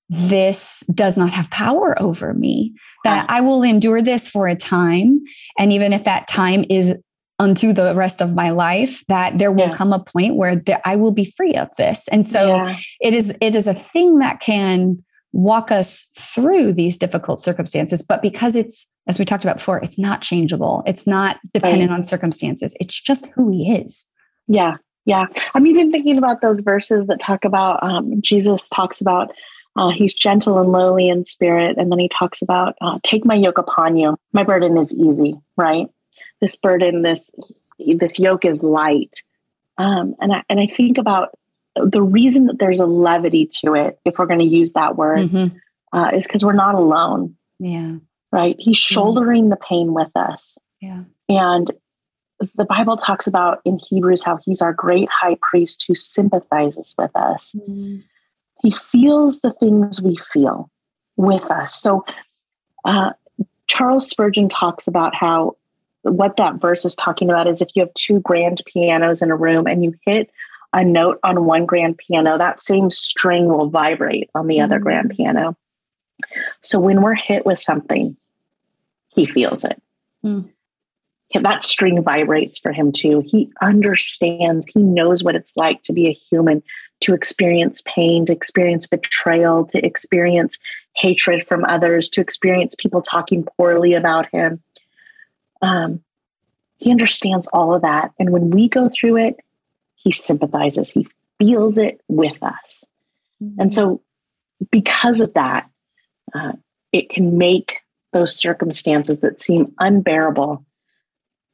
this 0.09 0.85
does 0.93 1.17
not 1.17 1.31
have 1.31 1.51
power 1.51 2.01
over 2.01 2.35
me. 2.35 2.75
That 3.05 3.27
I 3.29 3.41
will 3.41 3.65
endure 3.65 4.01
this 4.01 4.29
for 4.29 4.47
a 4.47 4.55
time, 4.55 5.23
and 5.59 5.73
even 5.73 5.93
if 5.93 6.05
that 6.05 6.29
time 6.29 6.65
is 6.71 6.97
unto 7.43 7.73
the 7.73 7.93
rest 7.95 8.21
of 8.21 8.35
my 8.35 8.51
life 8.51 9.05
that 9.09 9.37
there 9.39 9.51
will 9.51 9.67
yeah. 9.67 9.73
come 9.73 9.93
a 9.93 9.99
point 9.99 10.37
where 10.37 10.63
I 10.85 10.95
will 10.95 11.11
be 11.11 11.25
free 11.25 11.55
of 11.55 11.69
this. 11.77 12.07
And 12.09 12.25
so 12.25 12.57
yeah. 12.57 12.77
it 13.01 13.15
is 13.15 13.37
it 13.41 13.57
is 13.57 13.67
a 13.67 13.75
thing 13.75 14.19
that 14.19 14.41
can 14.41 14.99
walk 15.33 15.73
us 15.73 16.07
through 16.17 16.73
these 16.73 16.99
difficult 16.99 17.41
circumstances 17.41 18.03
but 18.03 18.21
because 18.21 18.55
it's 18.55 18.87
as 19.09 19.19
we 19.19 19.25
talked 19.25 19.45
about 19.45 19.57
before 19.57 19.83
it's 19.83 19.99
not 19.99 20.23
changeable. 20.23 20.83
It's 20.87 21.07
not 21.07 21.41
dependent 21.53 21.91
right. 21.91 21.97
on 21.97 22.03
circumstances. 22.05 22.77
It's 22.79 23.01
just 23.01 23.27
who 23.35 23.51
he 23.51 23.75
is. 23.75 24.07
Yeah. 24.47 24.77
Yeah. 25.05 25.27
I'm 25.55 25.67
even 25.67 25.91
thinking 25.91 26.17
about 26.17 26.43
those 26.43 26.61
verses 26.61 27.09
that 27.09 27.19
talk 27.21 27.45
about 27.45 27.83
um, 27.83 28.21
Jesus 28.23 28.61
talks 28.73 29.01
about 29.01 29.33
uh, 29.75 29.91
he's 29.91 30.15
gentle 30.15 30.61
and 30.61 30.71
lowly 30.71 31.09
in 31.09 31.25
spirit. 31.25 31.77
And 31.79 31.91
then 31.91 31.99
he 31.99 32.09
talks 32.09 32.43
about, 32.43 32.77
uh, 32.81 32.99
take 33.03 33.25
my 33.25 33.35
yoke 33.35 33.59
upon 33.59 33.97
you. 33.97 34.17
My 34.33 34.45
burden 34.45 34.77
is 34.77 34.93
easy, 34.93 35.35
right? 35.57 35.87
This 36.43 36.57
burden, 36.57 37.01
this 37.01 37.21
this 37.79 38.19
yoke 38.19 38.45
is 38.45 38.63
light. 38.63 39.23
Um, 39.79 40.15
and 40.21 40.35
I 40.35 40.43
and 40.51 40.61
I 40.61 40.67
think 40.67 40.99
about 40.99 41.31
the 41.77 42.03
reason 42.03 42.47
that 42.47 42.59
there's 42.59 42.81
a 42.81 42.87
levity 42.87 43.49
to 43.65 43.75
it, 43.75 43.99
if 44.05 44.19
we're 44.19 44.27
going 44.27 44.41
to 44.41 44.45
use 44.45 44.71
that 44.71 44.97
word, 44.97 45.21
mm-hmm. 45.21 45.57
uh, 45.97 46.11
is 46.15 46.23
because 46.23 46.45
we're 46.45 46.53
not 46.53 46.75
alone. 46.75 47.37
Yeah. 47.59 47.95
Right. 48.31 48.57
He's 48.59 48.77
shouldering 48.77 49.49
the 49.49 49.57
pain 49.57 49.95
with 49.95 50.11
us. 50.17 50.59
Yeah. 50.81 51.05
And 51.29 51.71
the 52.57 52.65
Bible 52.65 52.97
talks 52.97 53.27
about 53.27 53.61
in 53.65 53.79
Hebrews 53.79 54.23
how 54.23 54.39
he's 54.45 54.61
our 54.61 54.73
great 54.73 55.09
high 55.09 55.37
priest 55.41 55.85
who 55.87 55.95
sympathizes 55.95 56.95
with 56.99 57.15
us. 57.15 57.53
Mm-hmm. 57.53 58.01
He 58.63 58.71
feels 58.73 59.41
the 59.41 59.53
things 59.53 60.03
we 60.03 60.17
feel 60.17 60.71
with 61.17 61.51
us. 61.51 61.75
So, 61.75 62.05
uh, 62.85 63.13
Charles 63.67 64.09
Spurgeon 64.09 64.49
talks 64.49 64.87
about 64.87 65.15
how 65.15 65.57
what 66.03 66.37
that 66.37 66.61
verse 66.61 66.85
is 66.85 66.97
talking 66.97 67.31
about 67.31 67.47
is 67.47 67.63
if 67.63 67.75
you 67.75 67.83
have 67.83 67.95
two 67.95 68.21
grand 68.21 68.63
pianos 68.67 69.23
in 69.23 69.31
a 69.31 69.37
room 69.37 69.67
and 69.67 69.85
you 69.85 69.95
hit 70.05 70.31
a 70.73 70.85
note 70.85 71.19
on 71.23 71.45
one 71.45 71.67
grand 71.67 71.99
piano, 71.99 72.39
that 72.39 72.61
same 72.61 72.91
string 72.91 73.47
will 73.47 73.69
vibrate 73.69 74.31
on 74.35 74.47
the 74.47 74.61
other 74.61 74.79
grand 74.79 75.11
piano. 75.11 75.57
So 76.63 76.79
when 76.79 77.03
we're 77.03 77.15
hit 77.15 77.45
with 77.45 77.59
something, 77.59 78.17
he 79.09 79.27
feels 79.27 79.65
it. 79.65 79.81
Mm. 80.25 80.49
That 81.41 81.65
string 81.65 82.03
vibrates 82.03 82.59
for 82.59 82.73
him 82.73 82.93
too. 82.93 83.23
He 83.25 83.51
understands, 83.63 84.67
he 84.73 84.81
knows 84.83 85.25
what 85.25 85.37
it's 85.37 85.51
like 85.57 85.83
to 85.85 85.93
be 85.93 86.07
a 86.07 86.13
human, 86.13 86.63
to 87.01 87.15
experience 87.15 87.83
pain, 87.87 88.27
to 88.27 88.33
experience 88.33 88.87
betrayal, 88.87 89.65
to 89.67 89.85
experience 89.85 90.59
hatred 90.95 91.47
from 91.47 91.65
others, 91.65 92.11
to 92.11 92.21
experience 92.21 92.75
people 92.75 93.01
talking 93.01 93.45
poorly 93.57 93.95
about 93.95 94.27
him. 94.31 94.63
Um, 95.63 96.03
he 96.77 96.91
understands 96.91 97.47
all 97.53 97.75
of 97.75 97.83
that. 97.83 98.11
And 98.19 98.31
when 98.31 98.51
we 98.51 98.69
go 98.69 98.89
through 98.89 99.17
it, 99.19 99.37
he 99.95 100.11
sympathizes, 100.11 100.91
he 100.91 101.07
feels 101.39 101.79
it 101.79 102.01
with 102.09 102.43
us. 102.43 102.85
Mm-hmm. 103.43 103.61
And 103.61 103.75
so, 103.75 104.03
because 104.71 105.21
of 105.21 105.33
that, 105.35 105.71
uh, 106.35 106.53
it 106.93 107.09
can 107.09 107.39
make 107.39 107.81
those 108.13 108.37
circumstances 108.37 109.21
that 109.21 109.41
seem 109.41 109.73
unbearable 109.79 110.65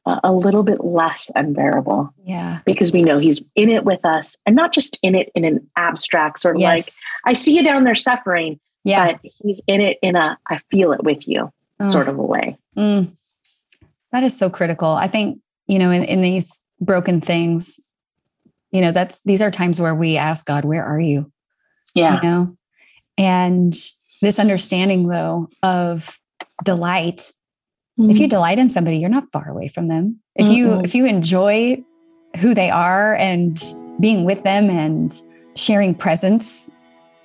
uh, 0.05 0.19
a 0.23 0.31
little 0.31 0.63
bit 0.63 0.83
less 0.83 1.29
unbearable. 1.35 2.13
Yeah. 2.23 2.59
Because 2.65 2.91
we 2.91 3.03
know 3.03 3.19
he's 3.19 3.41
in 3.55 3.69
it 3.69 3.85
with 3.85 4.03
us 4.05 4.35
and 4.45 4.55
not 4.55 4.73
just 4.73 4.97
in 5.03 5.15
it 5.15 5.31
in 5.35 5.45
an 5.45 5.67
abstract 5.75 6.39
sort 6.39 6.55
of 6.55 6.61
yes. 6.61 6.77
like, 7.25 7.31
I 7.31 7.33
see 7.33 7.55
you 7.55 7.63
down 7.63 7.83
there 7.83 7.95
suffering. 7.95 8.59
Yeah. 8.83 9.11
But 9.11 9.19
he's 9.23 9.61
in 9.67 9.81
it 9.81 9.97
in 10.01 10.15
a, 10.15 10.37
I 10.47 10.57
feel 10.71 10.91
it 10.93 11.03
with 11.03 11.27
you 11.27 11.51
sort 11.87 12.07
of 12.09 12.17
a 12.17 12.23
way. 12.23 12.57
Mm. 12.77 13.11
That 14.11 14.23
is 14.23 14.37
so 14.37 14.49
critical. 14.49 14.89
I 14.89 15.07
think, 15.07 15.39
you 15.67 15.79
know, 15.79 15.91
in, 15.91 16.03
in 16.03 16.21
these 16.21 16.61
broken 16.81 17.21
things, 17.21 17.79
you 18.71 18.81
know, 18.81 18.91
that's, 18.91 19.21
these 19.21 19.41
are 19.41 19.51
times 19.51 19.79
where 19.79 19.95
we 19.95 20.17
ask 20.17 20.45
God, 20.45 20.65
where 20.65 20.83
are 20.83 20.99
you? 20.99 21.31
Yeah. 21.93 22.15
You 22.15 22.21
know, 22.23 22.57
and 23.19 23.75
this 24.21 24.39
understanding 24.39 25.07
though 25.07 25.49
of 25.61 26.17
delight 26.63 27.31
mm-hmm. 27.99 28.09
if 28.09 28.17
you 28.17 28.23
mm-hmm. 28.23 28.29
delight 28.29 28.57
in 28.57 28.69
somebody 28.69 28.97
you're 28.97 29.09
not 29.09 29.31
far 29.31 29.47
away 29.49 29.67
from 29.67 29.87
them 29.87 30.19
if 30.35 30.45
mm-hmm. 30.45 30.55
you 30.55 30.79
if 30.81 30.95
you 30.95 31.05
enjoy 31.05 31.77
who 32.37 32.53
they 32.55 32.69
are 32.69 33.15
and 33.15 33.73
being 33.99 34.25
with 34.25 34.43
them 34.43 34.69
and 34.69 35.21
sharing 35.55 35.93
presence 35.93 36.71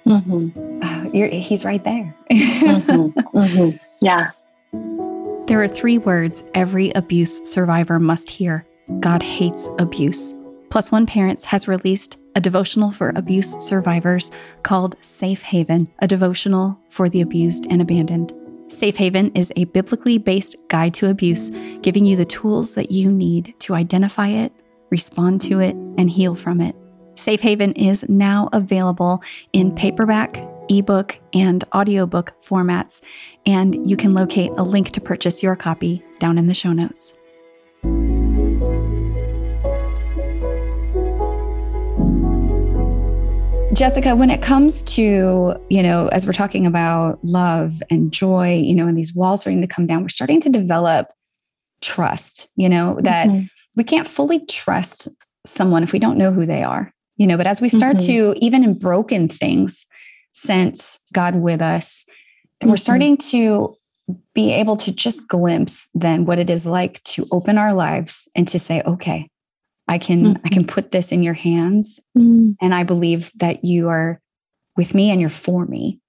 mm-hmm. 0.07 1.11
he's 1.13 1.65
right 1.65 1.85
there 1.85 2.15
mm-hmm. 2.31 3.39
Mm-hmm. 3.39 3.77
yeah 4.01 4.31
there 5.55 5.63
are 5.63 5.69
three 5.69 5.99
words 5.99 6.43
every 6.55 6.91
abuse 6.97 7.41
survivor 7.49 8.01
must 8.01 8.29
hear. 8.29 8.67
God 8.99 9.23
hates 9.23 9.69
abuse. 9.79 10.35
Plus 10.69 10.91
one 10.91 11.07
parents 11.07 11.45
has 11.45 11.69
released 11.69 12.19
a 12.35 12.41
devotional 12.41 12.91
for 12.91 13.13
abuse 13.15 13.57
survivors 13.65 14.33
called 14.65 14.97
safe 15.01 15.43
haven 15.43 15.89
a 16.01 16.09
devotional 16.09 16.77
for 16.91 17.09
the 17.09 17.21
abused 17.21 17.69
and 17.71 17.81
abandoned. 17.81 18.33
Safe 18.67 18.97
Haven 18.97 19.31
is 19.37 19.53
a 19.55 19.67
biblically 19.67 20.19
based 20.19 20.57
guide 20.67 20.93
to 20.95 21.09
abuse, 21.09 21.51
giving 21.83 22.05
you 22.05 22.17
the 22.17 22.25
tools 22.25 22.75
that 22.75 22.91
you 22.91 23.13
need 23.13 23.55
to 23.61 23.75
identify 23.75 24.27
it, 24.27 24.53
respond 24.91 25.41
to 25.43 25.61
it, 25.61 25.77
and 25.97 26.11
heal 26.11 26.35
from 26.35 26.61
it. 26.61 26.75
Safe 27.15 27.41
Haven 27.41 27.71
is 27.75 28.09
now 28.09 28.49
available 28.53 29.23
in 29.53 29.73
paperback, 29.73 30.45
ebook, 30.69 31.17
and 31.33 31.63
audiobook 31.73 32.33
formats, 32.45 33.03
and 33.47 33.89
you 33.89 33.97
can 33.97 34.13
locate 34.13 34.51
a 34.57 34.63
link 34.63 34.91
to 34.93 35.01
purchase 35.01 35.43
your 35.43 35.57
copy 35.57 36.03
down 36.19 36.39
in 36.39 36.47
the 36.47 36.55
show 36.55 36.73
notes. 36.73 37.15
Jessica, 43.75 44.15
when 44.15 44.31
it 44.31 44.41
comes 44.41 44.83
to, 44.83 45.55
you 45.69 45.83
know, 45.83 46.07
as 46.09 46.27
we're 46.27 46.33
talking 46.33 46.65
about 46.65 47.19
love 47.25 47.83
and 47.91 48.13
joy, 48.13 48.55
you 48.55 48.73
know, 48.73 48.87
and 48.87 48.97
these 48.97 49.15
walls 49.15 49.41
starting 49.41 49.61
to 49.63 49.67
come 49.67 49.87
down, 49.87 50.03
we're 50.03 50.09
starting 50.11 50.41
to 50.43 50.49
develop 50.49 51.13
trust, 51.81 52.49
you 52.55 52.69
know, 52.69 52.99
that 53.03 53.29
mm-hmm. 53.29 53.47
we 53.75 53.83
can't 53.83 54.07
fully 54.07 54.47
trust 54.47 55.09
someone 55.45 55.83
if 55.83 55.93
we 55.93 55.99
don't 55.99 56.17
know 56.17 56.33
who 56.33 56.47
they 56.47 56.63
are, 56.63 56.93
you 57.17 57.27
know, 57.27 57.37
but 57.37 57.49
as 57.49 57.61
we 57.61 57.69
start 57.69 57.97
mm-hmm. 57.97 58.35
to, 58.35 58.45
even 58.45 58.63
in 58.63 58.79
broken 58.79 59.29
things, 59.29 59.87
sense 60.33 61.01
God 61.13 61.35
with 61.35 61.61
us, 61.61 62.07
and 62.65 62.69
mm-hmm. 62.69 62.73
we're 62.73 62.77
starting 62.79 63.19
to 63.19 63.77
be 64.35 64.53
able 64.53 64.79
to 64.79 64.91
just 64.91 65.29
glimpse 65.29 65.89
then 65.95 66.25
what 66.25 66.39
it 66.39 66.49
is 66.49 66.67
like 66.67 67.03
to 67.05 67.27
open 67.31 67.59
our 67.59 67.75
lives 67.75 68.27
and 68.35 68.49
to 68.49 68.59
say, 68.59 68.83
okay, 68.87 69.29
I 69.87 69.99
can 69.99 70.25
mm-hmm. 70.25 70.43
I 70.47 70.49
can 70.49 70.67
put 70.67 70.91
this 70.91 71.13
in 71.13 71.23
your 71.23 71.35
hands 71.35 72.01
mm-hmm. 72.17 72.53
and 72.63 72.75
I 72.75 72.85
believe 72.85 73.33
that 73.41 73.65
you 73.65 73.91
are 73.91 74.19
with 74.77 74.95
me 74.95 75.11
and 75.11 75.21
you're 75.21 75.29
for 75.29 75.67
me. 75.67 76.01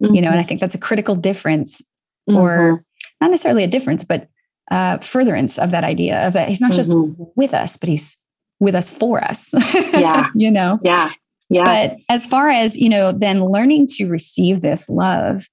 Mm-hmm. 0.00 0.14
You 0.14 0.22
know, 0.22 0.28
and 0.28 0.36
I 0.36 0.42
mm-hmm. 0.42 0.48
think 0.48 0.60
that's 0.60 0.76
a 0.76 0.78
critical 0.78 1.16
difference 1.16 1.82
or 2.28 2.50
mm-hmm. 2.50 2.82
not 3.20 3.30
necessarily 3.32 3.64
a 3.64 3.68
difference, 3.68 4.04
but 4.04 4.28
uh, 4.70 4.98
furtherance 4.98 5.58
of 5.58 5.72
that 5.72 5.82
idea 5.82 6.24
of 6.24 6.34
that 6.34 6.48
he's 6.48 6.60
not 6.60 6.72
just 6.72 6.92
mm-hmm. 6.92 7.24
with 7.34 7.52
us, 7.52 7.76
but 7.76 7.88
he's 7.88 8.16
with 8.60 8.76
us 8.76 8.88
for 8.88 9.22
us. 9.24 9.54
Yeah. 9.74 10.28
you 10.36 10.52
know? 10.52 10.78
Yeah. 10.84 11.10
Yeah. 11.48 11.64
But 11.64 11.98
as 12.08 12.26
far 12.26 12.48
as, 12.48 12.76
you 12.76 12.88
know, 12.88 13.12
then 13.12 13.44
learning 13.44 13.86
to 13.96 14.06
receive 14.06 14.62
this 14.62 14.88
love, 14.88 15.48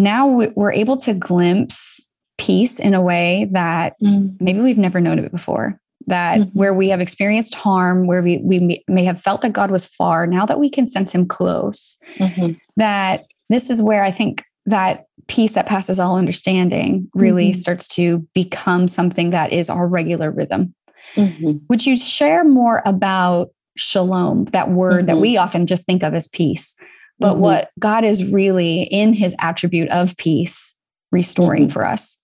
now 0.00 0.26
we're 0.26 0.72
able 0.72 0.96
to 0.98 1.14
glimpse 1.14 2.10
peace 2.38 2.80
in 2.80 2.94
a 2.94 3.02
way 3.02 3.48
that 3.52 3.94
mm. 4.02 4.34
maybe 4.40 4.60
we've 4.60 4.78
never 4.78 5.00
known 5.00 5.18
it 5.18 5.30
before 5.30 5.78
that 6.06 6.40
mm-hmm. 6.40 6.58
where 6.58 6.74
we 6.74 6.88
have 6.88 7.00
experienced 7.00 7.54
harm, 7.54 8.06
where 8.06 8.22
we, 8.22 8.38
we 8.38 8.82
may 8.88 9.04
have 9.04 9.20
felt 9.20 9.42
that 9.42 9.52
God 9.52 9.70
was 9.70 9.86
far, 9.86 10.26
now 10.26 10.46
that 10.46 10.58
we 10.58 10.70
can 10.70 10.86
sense 10.86 11.12
him 11.12 11.26
close, 11.26 12.00
mm-hmm. 12.16 12.52
that 12.76 13.26
this 13.48 13.70
is 13.70 13.82
where 13.82 14.02
I 14.02 14.10
think 14.10 14.44
that 14.66 15.06
peace 15.28 15.52
that 15.54 15.66
passes 15.66 16.00
all 16.00 16.16
understanding 16.16 17.08
really 17.14 17.50
mm-hmm. 17.50 17.60
starts 17.60 17.88
to 17.88 18.26
become 18.34 18.88
something 18.88 19.30
that 19.30 19.52
is 19.52 19.70
our 19.70 19.86
regular 19.86 20.30
rhythm. 20.30 20.74
Mm-hmm. 21.14 21.58
Would 21.68 21.86
you 21.86 21.96
share 21.96 22.44
more 22.44 22.82
about 22.84 23.50
shalom, 23.76 24.46
that 24.46 24.70
word 24.70 25.06
that 25.06 25.12
mm-hmm. 25.12 25.22
we 25.22 25.36
often 25.36 25.66
just 25.66 25.86
think 25.86 26.02
of 26.02 26.14
as 26.14 26.26
peace, 26.26 26.76
but 27.20 27.32
mm-hmm. 27.32 27.42
what 27.42 27.70
God 27.78 28.04
is 28.04 28.24
really 28.24 28.82
in 28.82 29.12
his 29.12 29.34
attribute 29.38 29.90
of 29.90 30.16
peace 30.16 30.78
restoring 31.12 31.68
for 31.68 31.84
us? 31.84 32.18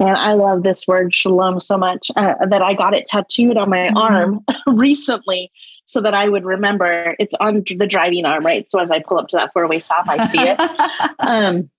And 0.00 0.16
I 0.16 0.34
love 0.34 0.62
this 0.62 0.86
word 0.86 1.12
shalom 1.12 1.58
so 1.58 1.76
much 1.76 2.10
uh, 2.14 2.34
that 2.46 2.62
I 2.62 2.74
got 2.74 2.94
it 2.94 3.08
tattooed 3.08 3.56
on 3.56 3.70
my 3.70 3.88
mm-hmm. 3.88 3.96
arm 3.96 4.44
recently 4.66 5.50
so 5.84 6.00
that 6.02 6.14
I 6.14 6.28
would 6.28 6.44
remember 6.44 7.16
it's 7.18 7.34
on 7.40 7.64
the 7.64 7.86
driving 7.86 8.24
arm, 8.24 8.44
right? 8.44 8.68
So 8.68 8.80
as 8.80 8.90
I 8.90 9.00
pull 9.00 9.18
up 9.18 9.28
to 9.28 9.36
that 9.36 9.52
four 9.52 9.66
way 9.66 9.80
stop, 9.80 10.08
I 10.08 10.24
see 10.24 10.38
it. 10.40 10.60
um, 11.18 11.70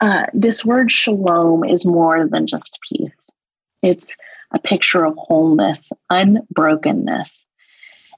uh, 0.00 0.26
this 0.34 0.64
word 0.64 0.92
shalom 0.92 1.64
is 1.64 1.86
more 1.86 2.28
than 2.28 2.46
just 2.46 2.78
peace, 2.88 3.12
it's 3.82 4.06
a 4.52 4.58
picture 4.58 5.04
of 5.04 5.16
wholeness, 5.16 5.78
unbrokenness. 6.10 7.30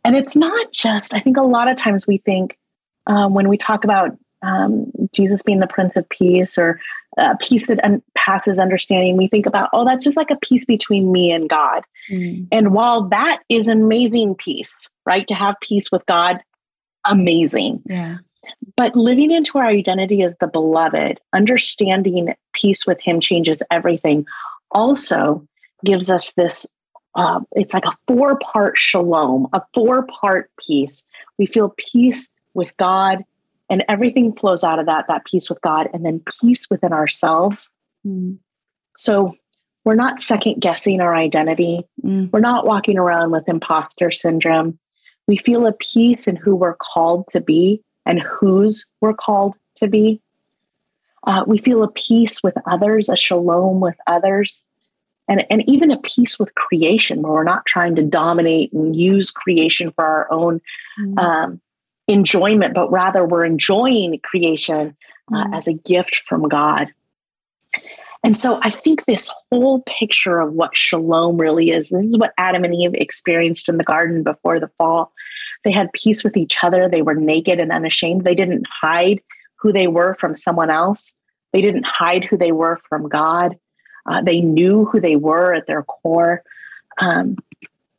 And 0.04 0.14
it's 0.14 0.36
not 0.36 0.72
just, 0.72 1.12
I 1.12 1.20
think 1.20 1.36
a 1.36 1.42
lot 1.42 1.68
of 1.68 1.78
times 1.78 2.06
we 2.06 2.18
think 2.18 2.58
um, 3.06 3.34
when 3.34 3.48
we 3.48 3.56
talk 3.56 3.84
about 3.84 4.10
um, 4.42 4.92
Jesus 5.12 5.40
being 5.44 5.60
the 5.60 5.66
Prince 5.66 5.96
of 5.96 6.08
Peace 6.08 6.58
or 6.58 6.78
uh, 7.16 7.34
peace 7.40 7.66
that 7.68 7.82
un- 7.84 8.02
passes 8.14 8.58
understanding, 8.58 9.16
we 9.16 9.28
think 9.28 9.46
about, 9.46 9.70
oh, 9.72 9.84
that's 9.84 10.04
just 10.04 10.16
like 10.16 10.30
a 10.30 10.36
peace 10.36 10.64
between 10.66 11.10
me 11.10 11.30
and 11.32 11.48
God. 11.48 11.82
Mm. 12.10 12.48
And 12.52 12.74
while 12.74 13.08
that 13.08 13.40
is 13.48 13.66
amazing 13.66 14.34
peace, 14.34 14.72
right? 15.06 15.26
To 15.28 15.34
have 15.34 15.54
peace 15.62 15.90
with 15.90 16.04
God, 16.06 16.40
amazing. 17.06 17.82
Yeah. 17.86 18.18
But 18.76 18.94
living 18.94 19.30
into 19.30 19.56
our 19.58 19.66
identity 19.66 20.22
as 20.22 20.34
the 20.40 20.46
beloved, 20.46 21.20
understanding 21.32 22.34
peace 22.52 22.86
with 22.86 23.00
Him 23.00 23.20
changes 23.20 23.62
everything, 23.70 24.26
also 24.70 25.46
gives 25.84 26.10
us 26.10 26.32
this. 26.36 26.66
Uh, 27.16 27.40
it's 27.52 27.72
like 27.72 27.84
a 27.84 27.96
four 28.06 28.38
part 28.38 28.76
shalom, 28.76 29.46
a 29.52 29.62
four 29.72 30.06
part 30.06 30.50
peace. 30.58 31.02
We 31.38 31.46
feel 31.46 31.74
peace 31.78 32.28
with 32.54 32.76
God 32.76 33.24
and 33.70 33.84
everything 33.88 34.32
flows 34.34 34.64
out 34.64 34.78
of 34.78 34.86
that 34.86 35.06
that 35.08 35.24
peace 35.24 35.48
with 35.48 35.60
god 35.62 35.88
and 35.92 36.04
then 36.04 36.22
peace 36.40 36.68
within 36.70 36.92
ourselves 36.92 37.68
mm. 38.06 38.36
so 38.96 39.34
we're 39.84 39.94
not 39.94 40.20
second 40.20 40.60
guessing 40.60 41.00
our 41.00 41.14
identity 41.14 41.84
mm. 42.04 42.30
we're 42.32 42.40
not 42.40 42.66
walking 42.66 42.98
around 42.98 43.30
with 43.30 43.48
imposter 43.48 44.10
syndrome 44.10 44.78
we 45.26 45.36
feel 45.38 45.66
a 45.66 45.72
peace 45.72 46.26
in 46.26 46.36
who 46.36 46.54
we're 46.54 46.76
called 46.76 47.24
to 47.32 47.40
be 47.40 47.82
and 48.06 48.20
whose 48.20 48.86
we're 49.00 49.14
called 49.14 49.54
to 49.76 49.88
be 49.88 50.20
uh, 51.26 51.42
we 51.46 51.56
feel 51.56 51.82
a 51.82 51.90
peace 51.90 52.42
with 52.42 52.54
others 52.66 53.08
a 53.08 53.16
shalom 53.16 53.80
with 53.80 53.96
others 54.06 54.62
and, 55.28 55.44
and 55.50 55.68
even 55.68 55.90
a 55.90 55.98
peace 55.98 56.38
with 56.38 56.54
creation 56.54 57.22
where 57.22 57.32
we're 57.32 57.44
not 57.44 57.66
trying 57.66 57.94
to 57.96 58.02
dominate 58.02 58.72
and 58.72 58.94
use 58.94 59.30
creation 59.30 59.90
for 59.92 60.04
our 60.04 60.32
own 60.32 60.60
mm. 61.00 61.18
um, 61.18 61.60
enjoyment, 62.08 62.74
but 62.74 62.90
rather 62.90 63.24
we're 63.24 63.44
enjoying 63.44 64.20
creation 64.22 64.96
uh, 65.32 65.44
mm. 65.44 65.56
as 65.56 65.66
a 65.66 65.72
gift 65.72 66.22
from 66.28 66.48
God. 66.48 66.88
And 68.22 68.38
so 68.38 68.58
I 68.62 68.70
think 68.70 69.04
this 69.04 69.30
whole 69.50 69.82
picture 69.82 70.40
of 70.40 70.54
what 70.54 70.74
shalom 70.74 71.36
really 71.36 71.70
is, 71.70 71.90
this 71.90 72.06
is 72.06 72.18
what 72.18 72.32
Adam 72.38 72.64
and 72.64 72.74
Eve 72.74 72.94
experienced 72.94 73.68
in 73.68 73.76
the 73.76 73.84
garden 73.84 74.22
before 74.22 74.58
the 74.58 74.70
fall. 74.78 75.12
They 75.62 75.70
had 75.70 75.92
peace 75.92 76.24
with 76.24 76.36
each 76.36 76.56
other. 76.62 76.88
They 76.88 77.02
were 77.02 77.14
naked 77.14 77.60
and 77.60 77.70
unashamed. 77.70 78.24
They 78.24 78.34
didn't 78.34 78.66
hide 78.66 79.22
who 79.56 79.72
they 79.72 79.88
were 79.88 80.14
from 80.14 80.36
someone 80.36 80.70
else. 80.70 81.14
They 81.52 81.60
didn't 81.60 81.86
hide 81.86 82.24
who 82.24 82.38
they 82.38 82.52
were 82.52 82.78
from 82.88 83.08
God. 83.08 83.56
Uh, 84.06 84.22
they 84.22 84.40
knew 84.40 84.84
who 84.84 85.00
they 85.00 85.16
were 85.16 85.54
at 85.54 85.66
their 85.66 85.82
core. 85.82 86.42
Um, 87.00 87.36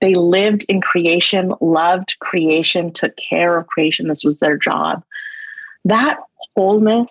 they 0.02 0.14
lived 0.14 0.66
in 0.70 0.82
creation, 0.82 1.54
loved 1.62 2.20
creation, 2.20 2.92
took 2.92 3.16
care 3.18 3.58
of 3.58 3.68
creation. 3.68 4.08
This 4.08 4.24
was 4.24 4.40
their 4.40 4.58
job. 4.58 5.04
That 5.86 6.18
wholeness 6.56 7.10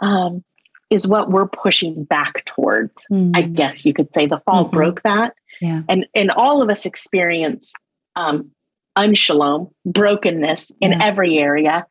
um, 0.00 0.44
is 0.90 1.06
what 1.06 1.30
we're 1.30 1.48
pushing 1.48 2.04
back 2.04 2.44
toward. 2.44 2.90
Mm. 3.10 3.36
I 3.36 3.42
guess 3.42 3.84
you 3.84 3.94
could 3.94 4.08
say 4.14 4.26
the 4.26 4.40
fall 4.40 4.66
mm-hmm. 4.66 4.76
broke 4.76 5.02
that. 5.02 5.34
Yeah. 5.60 5.82
And 5.88 6.06
and 6.14 6.30
all 6.30 6.62
of 6.62 6.70
us 6.70 6.86
experience 6.86 7.72
um, 8.16 8.50
unshalom, 8.96 9.70
brokenness 9.84 10.72
in 10.80 10.92
yeah. 10.92 10.98
every 11.02 11.38
area 11.38 11.86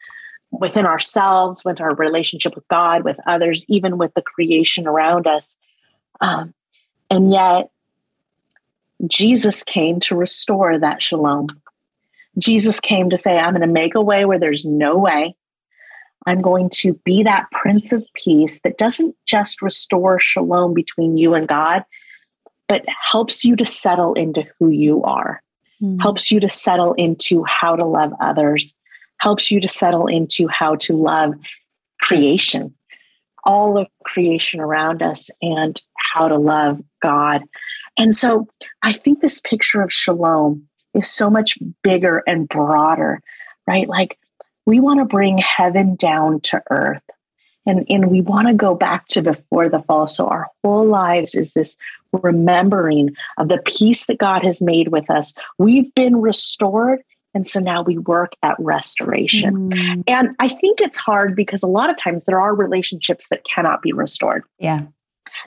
within 0.51 0.85
ourselves, 0.85 1.63
with 1.65 1.81
our 1.81 1.95
relationship 1.95 2.55
with 2.55 2.67
God, 2.67 3.03
with 3.03 3.17
others, 3.25 3.65
even 3.67 3.97
with 3.97 4.13
the 4.13 4.21
creation 4.21 4.87
around 4.87 5.27
us. 5.27 5.55
Um, 6.21 6.53
and 7.09 7.31
yet, 7.31 7.69
Jesus 9.05 9.63
came 9.63 9.99
to 10.01 10.15
restore 10.15 10.77
that 10.77 11.01
shalom. 11.01 11.47
Jesus 12.37 12.79
came 12.79 13.09
to 13.09 13.19
say, 13.21 13.37
I'm 13.37 13.53
going 13.53 13.61
to 13.61 13.67
make 13.67 13.95
a 13.95 14.01
way 14.01 14.25
where 14.25 14.39
there's 14.39 14.65
no 14.65 14.97
way. 14.97 15.35
I'm 16.25 16.41
going 16.41 16.69
to 16.81 16.93
be 17.05 17.23
that 17.23 17.49
Prince 17.51 17.91
of 17.91 18.03
Peace 18.15 18.59
that 18.61 18.77
doesn't 18.77 19.15
just 19.25 19.61
restore 19.61 20.19
shalom 20.19 20.73
between 20.73 21.17
you 21.17 21.33
and 21.33 21.47
God, 21.47 21.83
but 22.67 22.83
helps 23.01 23.45
you 23.45 23.55
to 23.55 23.65
settle 23.65 24.13
into 24.13 24.45
who 24.59 24.69
you 24.69 25.03
are, 25.03 25.41
mm. 25.81 26.01
helps 26.01 26.29
you 26.29 26.39
to 26.41 26.49
settle 26.49 26.93
into 26.93 27.43
how 27.45 27.75
to 27.75 27.85
love 27.85 28.11
others, 28.19 28.73
helps 29.19 29.49
you 29.49 29.61
to 29.61 29.69
settle 29.69 30.07
into 30.07 30.47
how 30.47 30.75
to 30.75 30.93
love 30.93 31.33
creation, 32.01 32.73
all 33.45 33.77
of 33.77 33.87
creation 34.03 34.59
around 34.59 35.01
us, 35.01 35.29
and 35.41 35.81
how 36.13 36.27
to 36.27 36.37
love 36.37 36.81
God. 37.01 37.43
And 37.97 38.15
so 38.15 38.47
I 38.83 38.93
think 38.93 39.21
this 39.21 39.41
picture 39.41 39.81
of 39.81 39.91
shalom 39.91 40.67
is 40.93 41.11
so 41.11 41.29
much 41.29 41.57
bigger 41.83 42.23
and 42.27 42.47
broader, 42.47 43.21
right? 43.67 43.87
Like 43.87 44.17
we 44.65 44.79
want 44.79 44.99
to 44.99 45.05
bring 45.05 45.37
heaven 45.37 45.95
down 45.95 46.41
to 46.41 46.61
earth. 46.69 47.03
And, 47.65 47.85
and 47.89 48.09
we 48.09 48.21
want 48.21 48.47
to 48.47 48.53
go 48.53 48.75
back 48.75 49.07
to 49.07 49.21
before 49.21 49.67
the 49.67 49.81
fall. 49.81 50.07
So 50.07 50.25
our 50.27 50.47
whole 50.63 50.87
lives 50.87 51.35
is 51.35 51.51
this 51.51 51.75
remembering 52.13 53.09
of 53.37 53.49
the 53.49 53.57
peace 53.57 54.05
that 54.05 54.19
God 54.19 54.41
has 54.43 54.61
made 54.61 54.87
with 54.87 55.09
us. 55.09 55.33
We've 55.57 55.93
been 55.93 56.21
restored 56.21 57.01
and 57.37 57.45
so 57.45 57.59
now 57.59 57.83
we 57.83 57.99
work 57.99 58.33
at 58.41 58.55
restoration. 58.57 59.69
Mm. 59.69 60.03
And 60.07 60.35
I 60.39 60.47
think 60.47 60.81
it's 60.81 60.97
hard 60.97 61.35
because 61.35 61.61
a 61.61 61.67
lot 61.67 61.91
of 61.91 61.95
times 61.95 62.25
there 62.25 62.39
are 62.39 62.55
relationships 62.55 63.29
that 63.29 63.43
cannot 63.43 63.83
be 63.83 63.93
restored. 63.93 64.43
Yeah. 64.57 64.81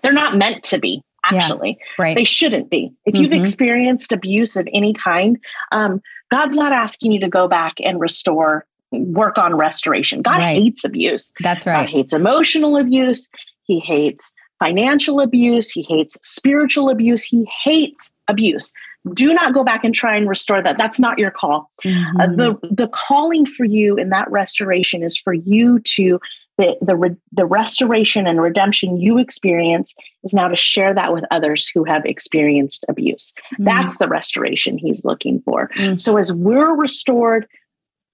They're 0.03 0.13
not 0.13 0.37
meant 0.37 0.63
to 0.65 0.79
be, 0.79 1.03
actually. 1.25 1.79
Yeah, 1.79 2.05
right. 2.05 2.17
They 2.17 2.25
shouldn't 2.25 2.71
be. 2.71 2.93
If 3.05 3.15
mm-hmm. 3.15 3.23
you've 3.23 3.33
experienced 3.33 4.13
abuse 4.13 4.57
of 4.57 4.69
any 4.73 4.95
kind, 4.95 5.39
um, 5.73 6.01
God's 6.31 6.57
not 6.57 6.73
asking 6.73 7.13
you 7.13 7.21
to 7.21 7.29
go 7.29 7.49
back 7.49 7.75
and 7.83 8.01
restore, 8.01 8.67
work 8.93 9.39
on 9.39 9.57
restoration. 9.57 10.23
God 10.23 10.39
right. 10.39 10.57
hates 10.57 10.85
abuse. 10.85 11.33
That's 11.41 11.67
right. 11.67 11.85
God 11.85 11.91
hates 11.91 12.13
emotional 12.13 12.77
abuse. 12.77 13.29
He 13.65 13.79
hates 13.81 14.33
financial 14.59 15.21
abuse. 15.21 15.71
He 15.71 15.83
hates 15.83 16.19
spiritual 16.23 16.91
abuse. 16.91 17.25
He 17.25 17.49
hates 17.65 18.13
abuse 18.29 18.73
do 19.15 19.33
not 19.33 19.55
go 19.55 19.65
back 19.65 19.85
and 19.85 19.95
try 19.95 20.17
and 20.17 20.29
restore 20.29 20.63
that 20.63 20.77
that's 20.77 21.01
not 21.01 21.19
your 21.19 21.31
call 21.31 21.71
mm-hmm. 21.83 22.21
uh, 22.21 22.27
the 22.27 22.59
the 22.71 22.89
calling 22.89 23.47
for 23.47 23.65
you 23.65 23.97
in 23.97 24.11
that 24.11 24.31
restoration 24.31 25.03
is 25.03 25.17
for 25.17 25.33
you 25.33 25.79
to 25.81 26.21
the 26.61 26.77
the, 26.83 26.97
re, 26.97 27.17
the 27.33 27.47
restoration 27.47 28.27
and 28.27 28.41
redemption 28.41 29.01
you 29.01 29.19
experience 29.19 29.95
is 30.23 30.35
now 30.35 30.49
to 30.49 30.57
share 30.57 30.95
that 30.95 31.13
with 31.13 31.25
others 31.31 31.69
who 31.69 31.85
have 31.85 32.05
experienced 32.05 32.85
abuse 32.89 33.33
mm-hmm. 33.55 33.65
that's 33.65 33.99
the 33.99 34.09
restoration 34.09 34.79
he's 34.79 35.05
looking 35.05 35.41
for 35.41 35.69
mm-hmm. 35.69 35.97
so 35.97 36.17
as 36.17 36.33
we're 36.33 36.75
restored 36.75 37.47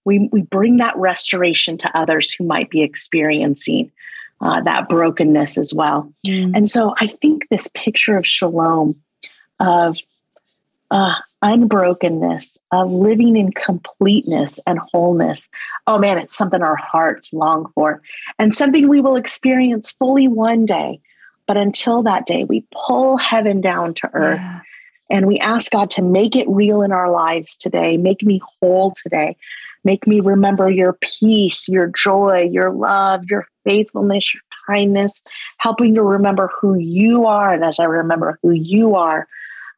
we 0.05 0.29
we 0.33 0.43
bring 0.43 0.77
that 0.77 0.97
restoration 0.97 1.77
to 1.77 1.99
others 1.99 2.33
who 2.33 2.45
might 2.45 2.71
be 2.71 2.83
experiencing 2.83 3.91
uh, 4.41 4.61
that 4.61 4.89
brokenness 4.89 5.59
as 5.59 5.75
well 5.75 6.13
mm. 6.25 6.57
and 6.57 6.69
so 6.69 6.95
i 7.01 7.07
think 7.07 7.47
this 7.51 7.69
picture 7.75 8.17
of 8.17 8.27
shalom 8.27 8.95
of 9.59 9.99
uh, 10.91 11.15
unbrokenness, 11.43 12.59
of 12.73 12.91
living 12.91 13.37
in 13.37 13.53
completeness 13.53 14.61
and 14.67 14.79
wholeness. 14.79 15.41
Oh 15.87 15.99
man, 15.99 16.19
it's 16.19 16.37
something 16.37 16.63
our 16.63 16.77
hearts 16.77 17.33
long 17.33 17.71
for 17.75 18.03
and 18.39 18.55
something 18.55 18.89
we 18.89 19.01
will 19.01 19.17
experience 19.17 19.93
fully 19.93 20.29
one 20.29 20.65
day. 20.65 21.01
But 21.47 21.57
until 21.57 22.03
that 22.03 22.27
day, 22.27 22.45
we 22.45 22.65
pull 22.73 23.17
heaven 23.17 23.61
down 23.61 23.95
to 23.95 24.11
earth 24.15 24.41
yeah. 24.41 24.61
and 25.11 25.27
we 25.27 25.39
ask 25.39 25.71
God 25.71 25.91
to 25.91 26.03
make 26.03 26.35
it 26.35 26.49
real 26.49 26.83
in 26.83 26.91
our 26.93 27.11
lives 27.11 27.57
today. 27.57 27.97
Make 27.97 28.23
me 28.23 28.41
whole 28.61 28.93
today. 28.93 29.37
Make 29.85 30.09
me 30.09 30.19
remember 30.19 30.69
your 30.69 30.95
peace, 30.95 31.69
your 31.69 31.87
joy, 31.87 32.49
your 32.51 32.73
love, 32.73 33.25
your 33.31 33.47
faithfulness, 33.65 34.35
your 34.35 34.43
kindness, 34.67 35.23
helping 35.59 35.95
to 35.95 36.03
remember 36.03 36.51
who 36.61 36.77
you 36.77 37.27
are. 37.27 37.53
And 37.53 37.65
as 37.65 37.79
I 37.79 37.85
remember 37.85 38.41
who 38.43 38.51
you 38.51 38.97
are, 38.97 39.29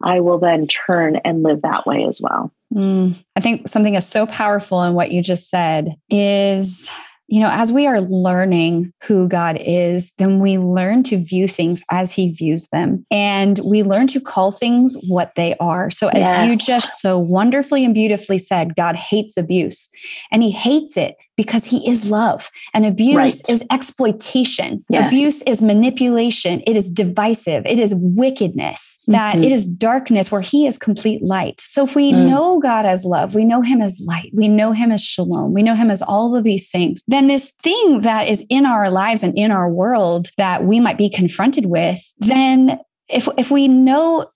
I 0.02 0.20
will 0.20 0.38
then 0.38 0.66
turn 0.66 1.16
and 1.16 1.42
live 1.42 1.62
that 1.62 1.86
way 1.86 2.04
as 2.04 2.20
well. 2.22 2.52
Mm, 2.74 3.22
I 3.34 3.40
think 3.40 3.68
something 3.68 3.94
is 3.94 4.06
so 4.06 4.26
powerful 4.26 4.82
in 4.82 4.94
what 4.94 5.10
you 5.10 5.22
just 5.22 5.48
said 5.48 5.94
is 6.10 6.90
you 7.30 7.40
know, 7.40 7.50
as 7.52 7.70
we 7.70 7.86
are 7.86 8.00
learning 8.00 8.90
who 9.04 9.28
God 9.28 9.58
is, 9.60 10.12
then 10.16 10.40
we 10.40 10.56
learn 10.56 11.02
to 11.04 11.22
view 11.22 11.46
things 11.46 11.82
as 11.90 12.10
He 12.10 12.32
views 12.32 12.68
them. 12.68 13.04
And 13.10 13.60
we 13.62 13.82
learn 13.82 14.06
to 14.08 14.20
call 14.20 14.50
things 14.50 14.96
what 15.08 15.34
they 15.36 15.54
are. 15.60 15.90
So, 15.90 16.08
as 16.08 16.24
yes. 16.24 16.50
you 16.50 16.66
just 16.66 17.00
so 17.02 17.18
wonderfully 17.18 17.84
and 17.84 17.92
beautifully 17.92 18.38
said, 18.38 18.74
God 18.76 18.96
hates 18.96 19.36
abuse 19.36 19.90
and 20.32 20.42
He 20.42 20.50
hates 20.50 20.96
it 20.96 21.16
because 21.38 21.64
he 21.64 21.88
is 21.88 22.10
love 22.10 22.50
and 22.74 22.84
abuse 22.84 23.16
right. 23.16 23.48
is 23.48 23.64
exploitation 23.70 24.84
yes. 24.90 25.06
abuse 25.06 25.40
is 25.42 25.62
manipulation 25.62 26.60
it 26.66 26.76
is 26.76 26.90
divisive 26.90 27.64
it 27.64 27.78
is 27.78 27.94
wickedness 27.94 28.98
mm-hmm. 29.02 29.12
that 29.12 29.36
it 29.38 29.52
is 29.52 29.64
darkness 29.64 30.30
where 30.30 30.42
he 30.42 30.66
is 30.66 30.76
complete 30.76 31.22
light 31.22 31.58
so 31.60 31.84
if 31.84 31.94
we 31.94 32.12
mm. 32.12 32.28
know 32.28 32.58
god 32.58 32.84
as 32.84 33.04
love 33.04 33.34
we 33.34 33.44
know 33.44 33.62
him 33.62 33.80
as 33.80 34.02
light 34.04 34.30
we 34.34 34.48
know 34.48 34.72
him 34.72 34.90
as 34.90 35.02
shalom 35.02 35.54
we 35.54 35.62
know 35.62 35.76
him 35.76 35.90
as 35.90 36.02
all 36.02 36.36
of 36.36 36.42
these 36.44 36.70
things 36.70 37.02
then 37.06 37.28
this 37.28 37.52
thing 37.62 38.02
that 38.02 38.28
is 38.28 38.44
in 38.50 38.66
our 38.66 38.90
lives 38.90 39.22
and 39.22 39.38
in 39.38 39.52
our 39.52 39.70
world 39.70 40.28
that 40.36 40.64
we 40.64 40.80
might 40.80 40.98
be 40.98 41.08
confronted 41.08 41.66
with 41.66 42.14
then 42.18 42.78
if 43.08 43.28
if 43.38 43.50
we 43.50 43.68
know 43.68 44.26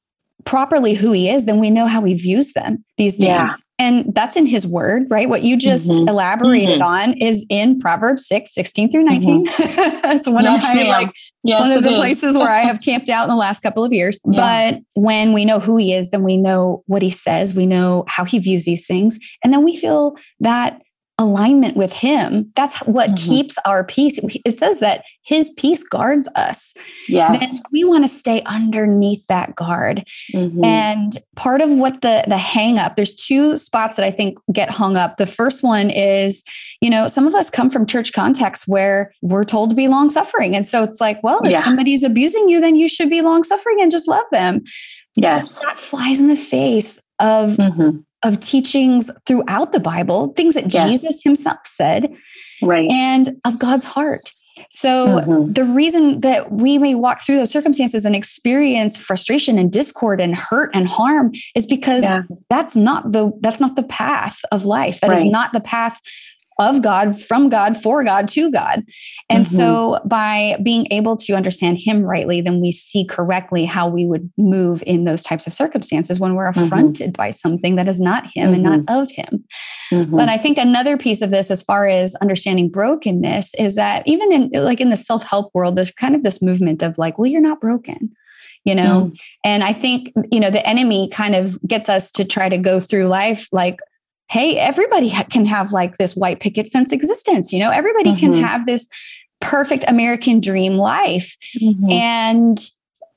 properly 0.45 0.95
who 0.95 1.13
he 1.13 1.29
is, 1.29 1.45
then 1.45 1.59
we 1.59 1.71
know 1.71 1.87
how 1.87 2.03
he 2.05 2.15
views 2.15 2.53
them, 2.53 2.85
these 2.99 3.17
things. 3.17 3.29
Yeah. 3.29 3.55
And 3.79 4.15
that's 4.15 4.37
in 4.37 4.47
his 4.47 4.65
word, 4.67 5.05
right? 5.11 5.29
What 5.29 5.43
you 5.43 5.57
just 5.57 5.91
mm-hmm. 5.91 6.09
elaborated 6.09 6.81
mm-hmm. 6.81 7.11
on 7.11 7.13
is 7.15 7.45
in 7.51 7.81
Proverbs 7.81 8.27
6, 8.29 8.53
16 8.55 8.93
through 8.93 9.03
19. 9.05 9.47
Mm-hmm. 9.47 10.01
it's 10.17 10.29
one 10.29 10.45
yes, 10.45 10.69
of 10.69 10.77
my 10.77 10.83
like 10.85 11.11
yes, 11.43 11.61
one 11.61 11.73
of 11.73 11.83
the 11.83 11.91
is. 11.91 11.97
places 11.97 12.37
where 12.37 12.49
I 12.49 12.61
have 12.61 12.81
camped 12.81 13.09
out 13.09 13.25
in 13.25 13.29
the 13.29 13.37
last 13.37 13.61
couple 13.61 13.85
of 13.85 13.93
years. 13.93 14.21
Yeah. 14.25 14.73
But 14.75 14.83
when 14.95 15.33
we 15.33 15.45
know 15.45 15.59
who 15.59 15.77
he 15.77 15.93
is, 15.93 16.11
then 16.11 16.23
we 16.23 16.37
know 16.37 16.85
what 16.87 17.03
he 17.03 17.11
says, 17.11 17.55
we 17.55 17.67
know 17.67 18.05
how 18.07 18.25
he 18.25 18.39
views 18.39 18.65
these 18.65 18.87
things. 18.87 19.19
And 19.43 19.53
then 19.53 19.65
we 19.65 19.77
feel 19.77 20.15
that 20.41 20.81
alignment 21.23 21.77
with 21.77 21.93
him. 21.93 22.51
That's 22.57 22.77
what 22.81 23.11
mm-hmm. 23.11 23.31
keeps 23.31 23.57
our 23.65 23.85
peace. 23.85 24.19
It 24.45 24.59
says 24.59 24.81
that 24.81 25.05
his 25.25 25.51
peace 25.51 25.83
guards 25.83 26.29
us. 26.35 26.75
Yes. 27.09 27.41
then 27.41 27.63
we 27.73 27.85
want 27.85 28.05
to 28.05 28.09
stay 28.09 28.43
underneath 28.43 29.27
that 29.29 29.55
guard. 29.55 30.07
Mm-hmm. 30.35 30.65
and 30.65 31.19
part 31.37 31.61
of 31.61 31.71
what 31.71 32.01
the 32.01 32.25
the 32.27 32.37
hang 32.37 32.79
up 32.79 32.97
there's 32.97 33.15
two 33.15 33.57
spots 33.57 33.97
that 33.97 34.05
i 34.05 34.11
think 34.11 34.39
get 34.53 34.71
hung 34.71 34.97
up. 34.97 35.17
The 35.17 35.27
first 35.27 35.63
one 35.63 35.91
is 35.91 36.43
you 36.81 36.91
know 36.91 37.09
some 37.09 37.27
of 37.27 37.35
us 37.35 37.51
come 37.51 37.71
from 37.71 37.87
church 37.87 38.13
contexts 38.13 38.67
where 38.67 39.13
we're 39.23 39.45
told 39.45 39.71
to 39.71 39.77
be 39.77 39.89
long 39.89 40.11
suffering. 40.11 40.57
And 40.57 40.67
so 40.67 40.83
it's 40.83 41.01
like 41.01 41.23
well 41.23 41.41
if 41.45 41.53
yeah. 41.53 41.63
somebody's 41.63 42.03
abusing 42.03 42.49
you 42.49 42.61
then 42.61 42.77
you 42.77 42.89
should 42.89 43.11
be 43.11 43.23
long 43.23 43.45
suffering 43.45 43.81
and 43.81 43.91
just 43.91 44.09
love 44.09 44.27
them. 44.33 44.63
Yes. 45.17 45.63
That 45.63 45.79
flies 45.79 46.21
in 46.21 46.29
the 46.29 46.37
face 46.37 46.99
of 47.19 47.57
mm-hmm 47.57 48.01
of 48.25 48.41
teachings 48.41 49.11
throughout 49.27 49.73
the 49.73 49.81
Bible, 49.81 50.29
things 50.35 50.55
that 50.55 50.73
yes. 50.73 50.89
Jesus 50.89 51.23
himself 51.23 51.59
said, 51.65 52.15
right, 52.63 52.89
and 52.91 53.41
of 53.45 53.59
God's 53.59 53.85
heart. 53.85 54.33
So, 54.71 55.07
mm-hmm. 55.07 55.53
the 55.53 55.65
reason 55.65 56.21
that 56.21 56.53
we 56.53 56.79
may 56.79 56.95
walk 56.95 57.23
through 57.23 57.37
those 57.37 57.51
circumstances 57.51 58.05
and 58.05 58.15
experience 58.15 58.99
frustration 58.99 59.59
and 59.59 59.73
discord 59.73 60.21
and 60.21 60.37
hurt 60.37 60.71
and 60.75 60.89
harm 60.89 61.33
is 61.55 61.67
because 61.67 62.03
yeah. 62.03 62.23
that's 62.51 62.77
not 62.77 63.13
the 63.13 63.33
that's 63.41 63.61
not 63.61 63.77
the 63.77 63.83
path 63.83 64.41
of 64.53 64.65
life. 64.65 65.01
That 65.01 65.11
right. 65.11 65.27
is 65.27 65.33
not 65.33 65.53
the 65.53 65.61
path 65.61 66.01
of 66.59 66.83
God, 66.83 67.19
from 67.19 67.49
God, 67.49 67.77
for 67.77 68.05
God, 68.05 68.29
to 68.29 68.51
God. 68.51 68.83
And 69.29 69.45
mm-hmm. 69.45 69.57
so 69.57 70.01
by 70.05 70.57
being 70.63 70.87
able 70.91 71.17
to 71.19 71.35
understand 71.35 71.79
Him 71.79 72.03
rightly, 72.03 72.41
then 72.41 72.61
we 72.61 72.73
see 72.73 73.05
correctly 73.05 73.65
how 73.65 73.89
we 73.89 74.07
would 74.07 74.31
move 74.37 74.83
in 74.87 75.05
those 75.05 75.23
types 75.23 75.47
of 75.47 75.53
circumstances 75.53 76.21
when 76.21 76.35
we're 76.35 76.51
mm-hmm. 76.51 76.65
affronted 76.65 77.17
by 77.17 77.31
something 77.31 77.77
that 77.77 77.89
is 77.89 78.01
not 78.01 78.25
Him 78.35 78.47
mm-hmm. 78.47 78.55
and 78.55 78.63
not 78.63 78.79
mm-hmm. 78.81 79.03
of 79.03 79.11
Him. 79.11 79.45
Mm-hmm. 79.93 80.17
But 80.17 80.29
I 80.29 80.37
think 80.37 80.59
another 80.59 80.97
piece 80.97 81.23
of 81.23 81.31
this, 81.31 81.51
as 81.51 81.63
far 81.63 81.87
as 81.87 82.15
understanding 82.17 82.71
brokenness, 82.71 83.55
is 83.55 83.77
that 83.77 84.03
even 84.07 84.33
in 84.33 84.51
like 84.53 84.81
in 84.81 84.91
the 84.91 84.97
self 84.97 85.29
help 85.29 85.51
world, 85.55 85.77
there's 85.77 85.91
kind 85.91 86.15
of 86.15 86.23
this 86.23 86.43
movement 86.43 86.83
of 86.83 86.99
like, 86.99 87.19
well, 87.19 87.31
you're 87.31 87.41
not 87.41 87.61
broken 87.61 88.15
you 88.65 88.75
know 88.75 89.11
mm. 89.11 89.21
and 89.45 89.65
i 89.65 89.73
think 89.73 90.13
you 90.31 90.39
know 90.39 90.51
the 90.51 90.67
enemy 90.67 91.09
kind 91.09 91.35
of 91.35 91.61
gets 91.67 91.89
us 91.89 92.11
to 92.11 92.25
try 92.25 92.49
to 92.49 92.59
go 92.59 92.79
through 92.79 93.09
life 93.09 93.49
like 93.53 93.79
hey, 94.31 94.57
everybody 94.59 95.09
ha- 95.09 95.27
can 95.31 95.47
have 95.47 95.73
like 95.73 95.99
this 95.99 96.17
white 96.17 96.41
picket 96.41 96.69
fence 96.71 96.93
existence. 96.93 97.53
You 97.53 97.61
know, 97.61 97.71
everybody 97.71 98.11
mm-hmm. 98.11 98.33
can 98.33 98.35
have 98.35 98.67
this 98.67 98.89
perfect 99.41 99.85
American 99.89 100.41
dream 100.41 100.75
life. 100.75 101.37
Mm-hmm. 101.61 101.93
And 101.93 102.59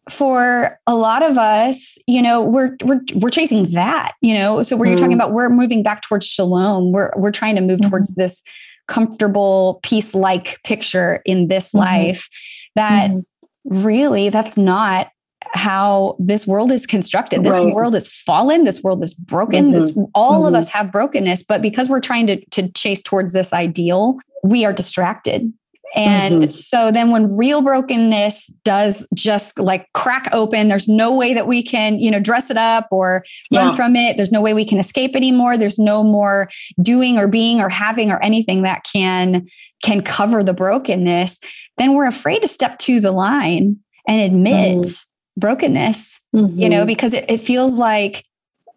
for 0.10 0.80
a 0.86 0.96
lot 0.96 1.24
of 1.24 1.38
us, 1.38 1.98
you 2.08 2.22
know, 2.22 2.44
we're 2.44 2.76
we're 2.84 3.02
we're 3.16 3.30
chasing 3.30 3.72
that, 3.72 4.14
you 4.22 4.34
know. 4.34 4.62
So 4.62 4.76
where 4.76 4.86
mm-hmm. 4.86 4.92
you're 4.92 4.98
talking 4.98 5.14
about 5.14 5.32
we're 5.32 5.50
moving 5.50 5.84
back 5.84 6.04
towards 6.04 6.28
shalom, 6.28 6.92
we're 6.92 7.12
we're 7.16 7.32
trying 7.32 7.56
to 7.56 7.62
move 7.62 7.80
mm-hmm. 7.80 7.90
towards 7.90 8.16
this 8.16 8.44
comfortable 8.88 9.80
peace-like 9.84 10.62
picture 10.64 11.22
in 11.26 11.48
this 11.48 11.70
mm-hmm. 11.70 11.80
life 11.80 12.30
that 12.76 13.10
mm-hmm. 13.10 13.84
really 13.84 14.30
that's 14.30 14.58
not 14.58 15.08
how 15.54 16.16
this 16.20 16.46
world 16.46 16.72
is 16.72 16.86
constructed. 16.86 17.44
This 17.44 17.58
right. 17.58 17.74
world 17.74 17.96
is 17.96 18.10
fallen. 18.10 18.64
This 18.64 18.82
world 18.84 19.04
is 19.04 19.14
broken. 19.14 19.66
Mm-hmm. 19.66 19.74
This 19.74 19.98
all 20.14 20.40
mm-hmm. 20.40 20.48
of 20.48 20.54
us 20.56 20.70
have 20.70 20.92
brokenness, 20.92 21.44
but 21.44 21.62
because 21.62 21.90
we're 21.90 22.02
trying 22.02 22.28
to 22.28 22.44
to 22.52 22.72
chase 22.72 23.02
towards 23.02 23.34
this 23.34 23.54
ideal, 23.54 24.18
we 24.44 24.66
are 24.66 24.74
distracted. 24.74 25.52
And 25.96 26.42
mm-hmm. 26.42 26.50
so 26.50 26.92
then 26.92 27.10
when 27.12 27.38
real 27.38 27.62
brokenness 27.62 28.48
does 28.66 29.08
just 29.16 29.58
like 29.58 29.88
crack 29.94 30.28
open, 30.34 30.68
there's 30.68 30.90
no 30.90 31.16
way 31.16 31.34
that 31.34 31.48
we 31.48 31.64
can, 31.64 32.00
you 32.00 32.12
know, 32.12 32.20
dress 32.20 32.50
it 32.50 32.58
up 32.58 32.88
or 32.92 33.24
yeah. 33.50 33.68
run 33.68 33.76
from 33.76 33.96
it. 33.96 34.18
There's 34.18 34.32
no 34.32 34.42
way 34.42 34.54
we 34.54 34.66
can 34.66 34.78
escape 34.78 35.16
anymore. 35.16 35.58
There's 35.58 35.80
no 35.80 36.04
more 36.04 36.50
doing 36.82 37.18
or 37.18 37.30
being 37.30 37.62
or 37.62 37.70
having 37.70 38.12
or 38.12 38.22
anything 38.22 38.64
that 38.64 38.86
can 38.92 39.48
can 39.84 40.02
cover 40.02 40.44
the 40.44 40.54
brokenness. 40.54 41.40
Then 41.78 41.94
we're 41.94 42.08
afraid 42.08 42.42
to 42.42 42.48
step 42.48 42.78
to 42.80 43.00
the 43.00 43.12
line 43.12 43.78
and 44.08 44.22
admit 44.22 44.78
mm 44.78 45.06
brokenness, 45.38 46.20
mm-hmm. 46.36 46.60
you 46.60 46.70
know, 46.70 46.80
mm-hmm. 46.80 46.88
because 46.88 47.14
it, 47.14 47.30
it, 47.30 47.40
feels 47.40 47.78
like, 47.78 48.24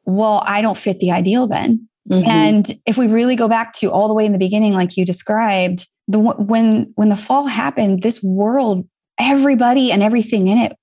well, 0.04 0.42
I 0.46 0.61
don't 0.61 0.76
fit 0.76 0.98
the 0.98 1.11
ideal 1.11 1.46
then. 1.46 1.88
Mm-hmm. 2.11 2.28
And 2.28 2.70
if 2.86 2.96
we 2.96 3.06
really 3.06 3.36
go 3.36 3.48
back 3.48 3.74
to 3.74 3.90
all 3.90 4.09
the 4.09 4.14
way 4.14 4.24
in 4.24 4.32
the 4.32 4.38
beginning, 4.38 4.72
like 4.72 4.96
you 4.96 5.04
described, 5.04 5.86
the 6.06 6.18
when 6.18 6.90
when 6.94 7.11
the 7.11 7.16
fall 7.16 7.46
happened, 7.48 8.02
this 8.02 8.22
world, 8.22 8.88
everybody 9.18 9.92
and 9.92 10.02
everything 10.02 10.46
in 10.46 10.56
it 10.56 10.76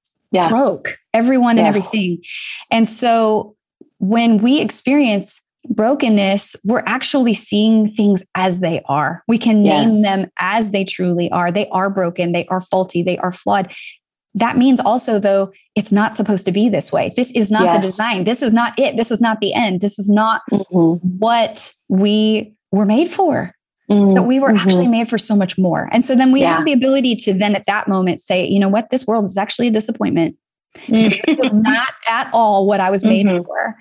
broke, 0.50 0.98
everyone 1.14 1.58
yes. 1.58 1.66
and 1.66 1.68
everything. 1.68 2.22
And 2.70 2.88
so 2.88 3.56
when 3.98 4.38
we 4.38 4.62
experience 4.62 5.42
brokenness, 5.68 6.56
we're 6.64 6.84
actually 6.86 7.34
seeing 7.34 7.92
things 7.96 8.24
as 8.36 8.60
they 8.60 8.82
are. 8.88 9.24
We 9.28 9.40
can 9.40 9.66
yes. 9.66 9.86
name 9.86 10.02
them 10.04 10.30
as 10.38 10.72
they 10.72 10.84
truly 10.84 11.32
are. 11.32 11.52
They 11.52 11.68
are 11.70 11.90
broken, 11.90 12.32
they 12.32 12.46
are 12.48 12.62
faulty, 12.62 13.02
they 13.02 13.18
are 13.18 13.32
flawed 13.32 13.74
that 14.36 14.58
means 14.58 14.80
also 14.80 15.18
though 15.18 15.52
it's 15.76 15.92
not 15.92 16.14
supposed 16.14 16.46
to 16.46 16.52
be 16.52 16.70
this 16.70 16.92
way 16.92 17.14
this 17.16 17.32
is 17.32 17.50
not 17.50 17.64
yes. 17.64 17.76
the 17.76 17.82
design 17.82 18.24
this 18.24 18.44
is 18.44 18.54
not 18.54 18.78
it 18.78 18.98
this 18.98 19.10
is 19.10 19.22
not 19.22 19.42
the 19.42 19.54
end 19.54 19.82
this 19.82 19.98
is 19.98 20.10
not 20.10 20.42
mm-hmm. 20.52 21.08
what 21.18 21.74
we 21.90 22.54
were 22.72 22.86
made 22.86 23.10
for 23.10 23.52
mm-hmm. 23.90 24.14
that 24.14 24.24
we 24.24 24.40
were 24.40 24.50
mm-hmm. 24.50 24.58
actually 24.58 24.88
made 24.88 25.10
for 25.10 25.18
so 25.18 25.36
much 25.36 25.58
more 25.58 25.90
and 25.92 26.06
so 26.06 26.16
then 26.16 26.32
we 26.32 26.42
yeah. 26.42 26.58
have 26.58 26.66
the 26.66 26.74
ability 26.74 27.16
to 27.16 27.34
then 27.34 27.56
at 27.56 27.66
that 27.66 27.88
moment 27.88 28.20
say 28.20 28.46
you 28.46 28.60
know 28.60 28.70
what 28.70 28.90
this 28.90 29.08
world 29.08 29.26
is 29.26 29.38
actually 29.38 29.68
a 29.68 29.72
disappointment 29.72 30.36
it 30.88 31.38
was 31.38 31.54
not 31.54 31.94
at 32.08 32.30
all 32.34 32.68
what 32.68 32.80
I 32.80 32.92
was 32.92 33.04
made 33.04 33.26
mm-hmm. 33.26 33.44
for. 33.44 33.76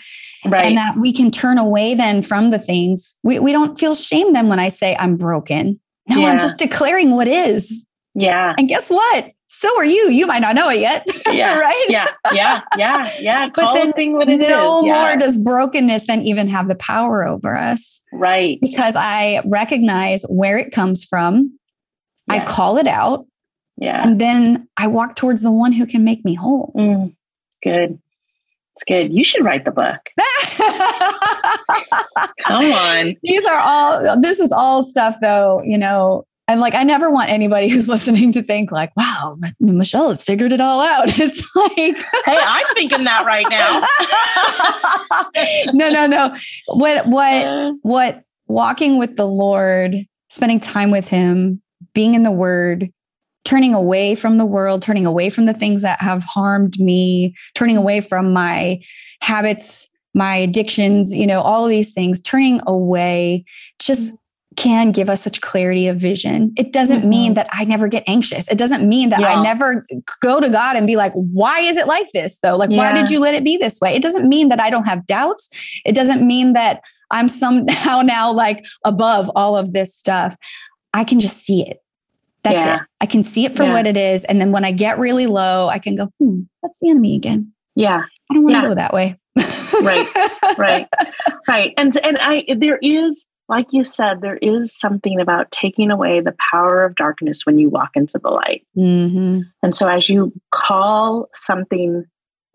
Right. 0.45 0.67
And 0.67 0.77
that 0.77 0.97
we 0.99 1.13
can 1.13 1.31
turn 1.31 1.59
away 1.59 1.95
then 1.95 2.23
from 2.23 2.51
the 2.51 2.59
things. 2.59 3.19
We, 3.23 3.39
we 3.39 3.53
don't 3.53 3.79
feel 3.79 3.95
shame 3.95 4.33
then 4.33 4.49
when 4.49 4.59
I 4.59 4.69
say 4.69 4.97
I'm 4.99 5.17
broken. 5.17 5.81
No, 6.09 6.21
yeah. 6.21 6.29
I'm 6.29 6.39
just 6.39 6.59
declaring 6.59 7.13
what 7.13 7.29
is. 7.29 7.87
Yeah. 8.15 8.55
And 8.59 8.69
guess 8.69 8.91
what? 8.91 9.31
So 9.55 9.75
are 9.79 9.85
you. 9.85 10.11
You 10.11 10.27
might 10.27 10.41
not 10.41 10.55
know 10.55 10.69
it 10.69 10.81
yet. 10.81 11.07
Yeah. 11.35 11.59
right. 11.59 11.87
Yeah. 11.89 12.07
Yeah. 12.33 12.61
Yeah. 12.77 13.11
Yeah. 13.19 13.49
Call 13.51 13.75
but 13.75 13.97
thing 13.97 14.13
what 14.13 14.29
it 14.29 14.39
no 14.39 14.81
is. 14.81 14.85
more 14.85 15.17
does 15.17 15.39
brokenness 15.39 16.07
then 16.07 16.23
even 16.23 16.49
have 16.49 16.69
the 16.69 16.77
power 16.77 17.27
over 17.27 17.57
us. 17.57 18.03
Right. 18.13 18.59
Because 18.61 18.95
I 18.95 19.43
recognize 19.47 20.25
where 20.29 20.59
it 20.59 20.71
comes 20.71 21.03
from. 21.03 21.59
Yeah. 22.29 22.35
I 22.35 22.45
call 22.45 22.79
it 22.79 22.87
out. 22.87 23.27
Yeah. 23.79 24.07
And 24.07 24.21
then 24.21 24.69
I 24.77 24.87
walk 24.87 25.17
towards 25.17 25.43
the 25.43 25.51
one 25.51 25.73
who 25.73 25.87
can 25.87 26.05
make 26.05 26.25
me 26.25 26.35
whole. 26.35 26.73
Mm, 26.77 27.17
good. 27.63 27.99
It's 28.77 28.85
good. 28.87 29.13
You 29.13 29.25
should 29.25 29.45
write 29.45 29.65
the 29.65 29.73
book. 29.73 30.01
Come 32.47 32.73
on. 32.73 33.17
These 33.23 33.45
are 33.45 33.59
all, 33.59 34.21
this 34.21 34.39
is 34.39 34.53
all 34.53 34.85
stuff 34.85 35.17
though, 35.21 35.63
you 35.65 35.79
know, 35.79 36.25
and 36.47 36.61
like, 36.61 36.75
I 36.75 36.83
never 36.83 37.11
want 37.11 37.31
anybody 37.31 37.69
who's 37.71 37.89
listening 37.89 38.33
to 38.33 38.43
think 38.43 38.71
like, 38.71 38.95
wow, 38.97 39.37
Michelle 39.61 40.11
has 40.11 40.23
figured 40.23 40.53
it 40.53 40.61
all 40.61 40.81
out. 40.81 41.09
It's 41.19 41.57
like, 41.57 41.77
hey, 41.77 42.39
I'm 42.47 42.67
thinking 42.75 43.05
that 43.05 43.25
right 43.25 43.47
now. 43.49 43.87
no, 45.73 45.91
no, 45.91 46.07
no. 46.07 46.37
What, 46.67 47.07
what, 47.07 47.47
uh. 47.47 47.73
what 47.83 48.25
walking 48.47 48.99
with 48.99 49.17
the 49.17 49.27
Lord, 49.27 49.97
spending 50.29 50.61
time 50.61 50.91
with 50.91 51.09
him, 51.09 51.63
being 51.95 52.15
in 52.15 52.25
the 52.25 52.31
word, 52.31 52.93
turning 53.45 53.75
away 53.75 54.15
from 54.15 54.39
the 54.39 54.45
world, 54.45 54.83
turning 54.83 55.07
away 55.07 55.31
from 55.31 55.47
the 55.47 55.55
things 55.55 55.83
that 55.83 56.01
have 56.01 56.25
harmed 56.25 56.79
me, 56.79 57.35
turning 57.55 57.77
away 57.77 58.01
from 58.01 58.33
my 58.33 58.81
habits, 59.21 59.89
my 60.15 60.37
addictions, 60.37 61.15
you 61.15 61.27
know, 61.27 61.41
all 61.41 61.65
of 61.65 61.71
these 61.71 61.95
things, 61.95 62.21
turning 62.21 62.61
away, 62.67 63.45
just 63.79 64.13
can 64.57 64.93
give 64.93 65.09
us 65.09 65.23
such 65.23 65.41
clarity 65.41 65.87
of 65.89 65.97
vision. 65.97 66.53
It 66.57 66.73
doesn't 66.73 67.01
mm-hmm. 67.01 67.09
mean 67.09 67.35
that 67.35 67.49
I 67.53 67.65
never 67.65 67.89
get 67.89 68.05
anxious. 68.07 68.49
It 68.49 68.59
doesn't 68.59 68.89
mean 68.89 69.11
that 69.11 69.21
yeah. 69.21 69.35
I 69.35 69.43
never 69.43 69.87
go 70.21 70.41
to 70.41 70.49
God 70.49 70.77
and 70.77 70.87
be 70.87 70.97
like, 70.97 71.13
why 71.13 71.61
is 71.61 71.77
it 71.77 71.87
like 71.87 72.09
this 72.13 72.39
though? 72.41 72.57
Like, 72.57 72.71
yeah. 72.71 72.79
why 72.79 72.93
did 72.93 73.11
you 73.11 73.21
let 73.21 73.35
it 73.35 73.45
be 73.45 73.57
this 73.57 73.81
way? 73.81 73.95
It 73.95 74.03
doesn't 74.03 74.29
mean 74.29 74.49
that 74.49 74.61
I 74.61 74.71
don't 74.71 74.85
have 74.85 75.07
doubts. 75.07 75.51
It 75.85 75.95
doesn't 75.95 76.27
mean 76.27 76.53
that 76.55 76.83
I'm 77.11 77.29
somehow 77.29 78.01
now 78.05 78.33
like 78.33 78.65
above 78.85 79.31
all 79.35 79.57
of 79.57 79.73
this 79.73 79.95
stuff. 79.95 80.37
I 80.93 81.05
can 81.05 81.21
just 81.21 81.39
see 81.39 81.69
it. 81.69 81.79
That's 82.43 82.65
yeah. 82.65 82.75
it. 82.75 82.81
I 83.01 83.07
can 83.07 83.23
see 83.23 83.47
it 83.47 83.57
for 83.57 83.65
what 83.65 83.87
it 83.87 83.97
is. 83.97 84.25
And 84.27 84.39
then 84.39 84.53
when 84.53 84.67
I 84.67 84.71
get 84.71 84.99
really 84.99 85.27
low, 85.27 85.69
I 85.69 85.79
can 85.79 85.97
go, 85.97 86.11
hmm, 86.19 86.43
that's 86.63 86.79
the 86.79 86.91
enemy 86.91 87.17
again. 87.17 87.53
Yeah. 87.75 88.03
I 88.31 88.35
don't 88.35 88.45
want 88.45 88.57
to 88.57 88.69
go 88.69 88.75
that 88.75 88.93
way. 88.93 89.19
right. 89.83 90.07
Right. 90.59 90.89
Right. 91.47 91.75
And 91.77 91.95
and 92.03 92.17
I 92.23 92.47
there 92.57 92.79
is 92.81 93.27
like 93.49 93.73
you 93.73 93.85
said, 93.85 94.21
there 94.21 94.39
is 94.39 94.77
something 94.77 95.21
about 95.21 95.51
taking 95.51 95.91
away 95.91 96.21
the 96.21 96.35
power 96.53 96.85
of 96.85 96.95
darkness 96.97 97.45
when 97.45 97.59
you 97.59 97.69
walk 97.69 97.91
into 97.95 98.19
the 98.19 98.31
light. 98.31 98.67
Mm-hmm. 98.77 99.41
And 99.63 99.75
so, 99.75 99.87
as 99.87 100.09
you 100.09 100.33
call 100.51 101.29
something 101.35 102.05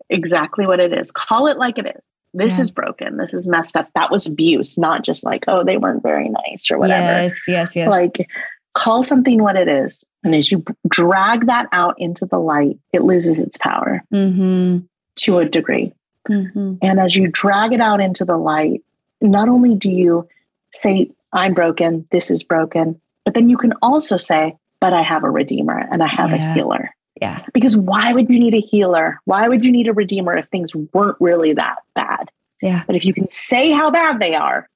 exactly 0.08 0.66
what 0.66 0.80
it 0.80 0.92
is, 0.92 1.12
call 1.12 1.46
it 1.46 1.58
like 1.58 1.78
it 1.78 1.86
is. 1.86 2.02
This 2.32 2.56
yeah. 2.56 2.62
is 2.62 2.70
broken. 2.70 3.16
This 3.16 3.32
is 3.32 3.46
messed 3.46 3.76
up. 3.76 3.88
That 3.94 4.10
was 4.10 4.26
abuse, 4.26 4.78
not 4.78 5.02
just 5.02 5.24
like, 5.24 5.44
oh, 5.48 5.64
they 5.64 5.76
weren't 5.76 6.02
very 6.02 6.28
nice 6.28 6.70
or 6.70 6.78
whatever. 6.78 7.22
Yes, 7.22 7.44
yes, 7.48 7.74
yes. 7.74 7.88
Like, 7.88 8.28
call 8.74 9.02
something 9.02 9.42
what 9.42 9.56
it 9.56 9.68
is. 9.68 10.04
And 10.22 10.34
as 10.34 10.50
you 10.50 10.64
drag 10.88 11.46
that 11.46 11.66
out 11.72 11.94
into 11.98 12.26
the 12.26 12.38
light, 12.38 12.78
it 12.92 13.02
loses 13.02 13.38
its 13.38 13.56
power 13.58 14.02
mm-hmm. 14.14 14.78
to 15.16 15.38
a 15.38 15.44
degree. 15.44 15.92
Mm-hmm. 16.28 16.74
And 16.82 17.00
as 17.00 17.16
you 17.16 17.28
drag 17.28 17.72
it 17.72 17.80
out 17.80 18.00
into 18.00 18.24
the 18.24 18.36
light, 18.36 18.82
not 19.20 19.48
only 19.48 19.74
do 19.74 19.90
you 19.90 20.28
say, 20.72 21.10
I'm 21.32 21.54
broken, 21.54 22.06
this 22.10 22.30
is 22.30 22.42
broken. 22.42 23.00
But 23.24 23.34
then 23.34 23.50
you 23.50 23.56
can 23.56 23.74
also 23.82 24.16
say, 24.16 24.56
but 24.80 24.92
I 24.92 25.02
have 25.02 25.24
a 25.24 25.30
redeemer 25.30 25.78
and 25.78 26.02
I 26.02 26.08
have 26.08 26.30
yeah. 26.30 26.50
a 26.50 26.54
healer. 26.54 26.94
Yeah. 27.20 27.44
Because 27.52 27.76
why 27.76 28.12
would 28.12 28.28
you 28.28 28.38
need 28.38 28.54
a 28.54 28.60
healer? 28.60 29.20
Why 29.24 29.46
would 29.46 29.64
you 29.64 29.70
need 29.70 29.88
a 29.88 29.92
redeemer 29.92 30.36
if 30.36 30.48
things 30.48 30.74
weren't 30.74 31.16
really 31.20 31.52
that 31.52 31.78
bad? 31.94 32.30
Yeah. 32.62 32.82
But 32.86 32.96
if 32.96 33.04
you 33.04 33.12
can 33.12 33.30
say 33.30 33.70
how 33.70 33.90
bad 33.90 34.18
they 34.18 34.34
are, 34.34 34.68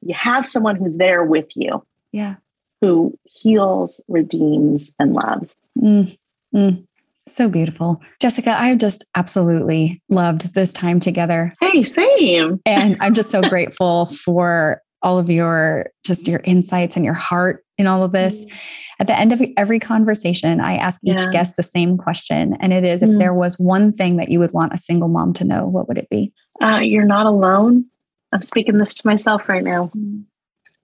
you 0.00 0.14
have 0.14 0.46
someone 0.46 0.76
who's 0.76 0.96
there 0.96 1.24
with 1.24 1.56
you. 1.56 1.84
Yeah. 2.12 2.36
Who 2.80 3.18
heals, 3.24 4.00
redeems, 4.06 4.92
and 5.00 5.12
loves. 5.12 5.56
Mm, 5.76 6.16
mm. 6.54 6.86
So 7.26 7.48
beautiful. 7.48 8.00
Jessica, 8.20 8.56
I've 8.58 8.78
just 8.78 9.04
absolutely 9.14 10.00
loved 10.08 10.54
this 10.54 10.72
time 10.72 11.00
together. 11.00 11.54
Hey, 11.60 11.82
same. 11.82 12.60
And 12.64 12.96
I'm 13.00 13.14
just 13.14 13.30
so 13.30 13.42
grateful 13.48 14.06
for 14.06 14.80
all 15.02 15.18
of 15.18 15.30
your 15.30 15.90
just 16.04 16.26
your 16.26 16.40
insights 16.44 16.96
and 16.96 17.04
your 17.04 17.14
heart 17.14 17.64
in 17.76 17.86
all 17.86 18.02
of 18.02 18.12
this. 18.12 18.46
Mm. 18.46 18.52
At 19.00 19.06
the 19.06 19.18
end 19.18 19.32
of 19.32 19.40
every 19.56 19.78
conversation, 19.78 20.60
I 20.60 20.76
ask 20.76 21.00
each 21.04 21.18
yeah. 21.18 21.30
guest 21.30 21.56
the 21.56 21.62
same 21.62 21.96
question. 21.96 22.56
And 22.60 22.72
it 22.72 22.84
is 22.84 23.02
mm. 23.02 23.12
if 23.12 23.18
there 23.18 23.34
was 23.34 23.58
one 23.58 23.92
thing 23.92 24.16
that 24.16 24.28
you 24.28 24.40
would 24.40 24.52
want 24.52 24.72
a 24.72 24.78
single 24.78 25.08
mom 25.08 25.32
to 25.34 25.44
know, 25.44 25.66
what 25.66 25.86
would 25.86 25.98
it 25.98 26.08
be? 26.10 26.32
Uh, 26.60 26.80
you're 26.82 27.04
not 27.04 27.26
alone. 27.26 27.84
I'm 28.32 28.42
speaking 28.42 28.78
this 28.78 28.94
to 28.94 29.06
myself 29.06 29.48
right 29.48 29.62
now. 29.62 29.90
Mm. 29.96 30.24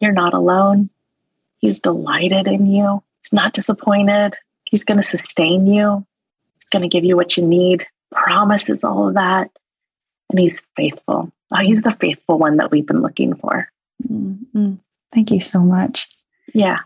You're 0.00 0.12
not 0.12 0.34
alone. 0.34 0.90
He's 1.58 1.80
delighted 1.80 2.46
in 2.46 2.66
you. 2.66 3.02
He's 3.22 3.32
not 3.32 3.54
disappointed. 3.54 4.34
He's 4.66 4.84
going 4.84 5.02
to 5.02 5.10
sustain 5.10 5.66
you. 5.66 6.06
He's 6.56 6.68
going 6.68 6.82
to 6.82 6.88
give 6.88 7.04
you 7.04 7.16
what 7.16 7.36
you 7.36 7.44
need. 7.44 7.86
Promises 8.12 8.84
all 8.84 9.08
of 9.08 9.14
that. 9.14 9.50
And 10.30 10.38
he's 10.38 10.58
faithful. 10.76 11.32
Oh, 11.50 11.56
he's 11.56 11.82
the 11.82 11.96
faithful 12.00 12.38
one 12.38 12.58
that 12.58 12.70
we've 12.70 12.86
been 12.86 13.02
looking 13.02 13.34
for. 13.34 13.68
Mm-hmm. 14.08 14.74
Thank 15.12 15.30
you 15.30 15.40
so 15.40 15.60
much. 15.60 16.08
Yeah. 16.52 16.78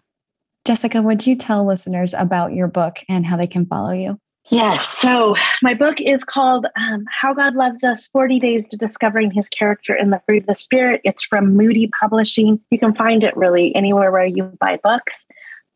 Jessica, 0.64 1.00
would 1.00 1.26
you 1.26 1.34
tell 1.34 1.66
listeners 1.66 2.14
about 2.14 2.52
your 2.52 2.68
book 2.68 2.98
and 3.08 3.24
how 3.24 3.36
they 3.36 3.46
can 3.46 3.64
follow 3.64 3.92
you? 3.92 4.18
Yes. 4.50 4.88
So 4.88 5.34
my 5.62 5.74
book 5.74 6.00
is 6.00 6.24
called 6.24 6.66
um, 6.76 7.04
How 7.20 7.34
God 7.34 7.54
Loves 7.54 7.84
Us 7.84 8.08
40 8.08 8.38
Days 8.38 8.64
to 8.70 8.78
Discovering 8.78 9.30
His 9.30 9.46
Character 9.48 9.94
in 9.94 10.10
the 10.10 10.22
Fruit 10.26 10.42
of 10.42 10.46
the 10.46 10.56
Spirit. 10.56 11.02
It's 11.04 11.24
from 11.24 11.54
Moody 11.54 11.90
Publishing. 12.00 12.60
You 12.70 12.78
can 12.78 12.94
find 12.94 13.24
it 13.24 13.36
really 13.36 13.74
anywhere 13.74 14.10
where 14.10 14.24
you 14.24 14.44
buy 14.58 14.78
books. 14.82 15.12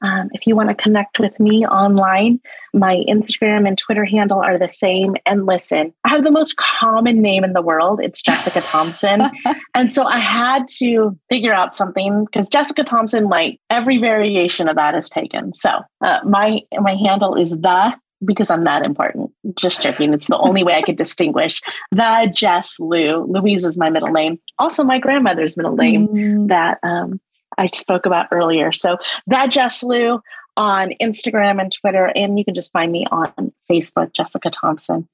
Um, 0.03 0.29
if 0.33 0.47
you 0.47 0.57
want 0.57 0.69
to 0.69 0.75
connect 0.75 1.19
with 1.19 1.39
me 1.39 1.67
online, 1.67 2.41
my 2.75 3.05
Instagram 3.09 3.67
and 3.67 3.79
Twitter 3.79 4.05
handle 4.05 4.41
are 4.41 4.59
the 4.59 4.71
same. 4.81 5.17
And 5.27 5.47
listen, 5.47 5.95
I 6.05 6.09
have 6.09 6.25
the 6.25 6.31
most 6.31 6.57
common 6.57 7.23
name 7.23 7.45
in 7.45 7.53
the 7.53 7.63
world. 7.63 8.01
It's 8.03 8.21
Jessica 8.21 8.61
Thompson. 8.67 9.31
and 9.75 9.93
so 9.93 10.05
I 10.05 10.19
had 10.19 10.69
to 10.79 11.17
figure 11.29 11.53
out 11.53 11.75
something 11.75 12.25
because 12.25 12.49
Jessica 12.49 12.83
Thompson, 12.85 13.29
like 13.29 13.61
every 13.71 13.99
variation 13.99 14.69
of 14.69 14.77
that 14.77 14.95
is 14.95 15.09
taken. 15.09 15.55
So 15.55 15.71
uh, 16.01 16.21
my 16.25 16.61
my 16.81 16.95
handle 16.97 17.37
is 17.37 17.51
the 17.59 17.95
because 18.25 18.51
I'm 18.51 18.65
that 18.65 18.85
important. 18.85 19.31
Just 19.55 19.83
joking. 19.83 20.13
It's 20.13 20.29
the 20.29 20.39
only 20.39 20.63
way 20.63 20.75
I 20.75 20.83
could 20.83 20.97
distinguish 20.97 21.61
the 21.91 22.31
Jess 22.33 22.79
Lou. 22.79 23.25
Louise 23.25 23.65
is 23.65 23.79
my 23.79 23.91
middle 23.91 24.13
name. 24.13 24.39
Also, 24.59 24.85
my 24.85 24.99
grandmother's 24.99 25.57
middle 25.57 25.77
name 25.77 26.09
mm. 26.09 26.49
that 26.49 26.79
um, 26.83 27.21
I 27.59 27.69
spoke 27.69 28.07
about 28.07 28.29
earlier. 28.31 28.73
So 28.73 28.99
that 29.27 29.51
Jess 29.51 29.83
Lou 29.83 30.21
on 30.57 30.93
Instagram 31.01 31.61
and 31.61 31.73
Twitter, 31.73 32.13
and 32.15 32.39
you 32.39 32.45
can 32.45 32.55
just 32.55 32.73
find 32.73 32.93
me 32.93 33.07
on 33.11 33.53
Facebook, 33.71 34.13
Jessica 34.13 34.51
Thompson 34.51 35.09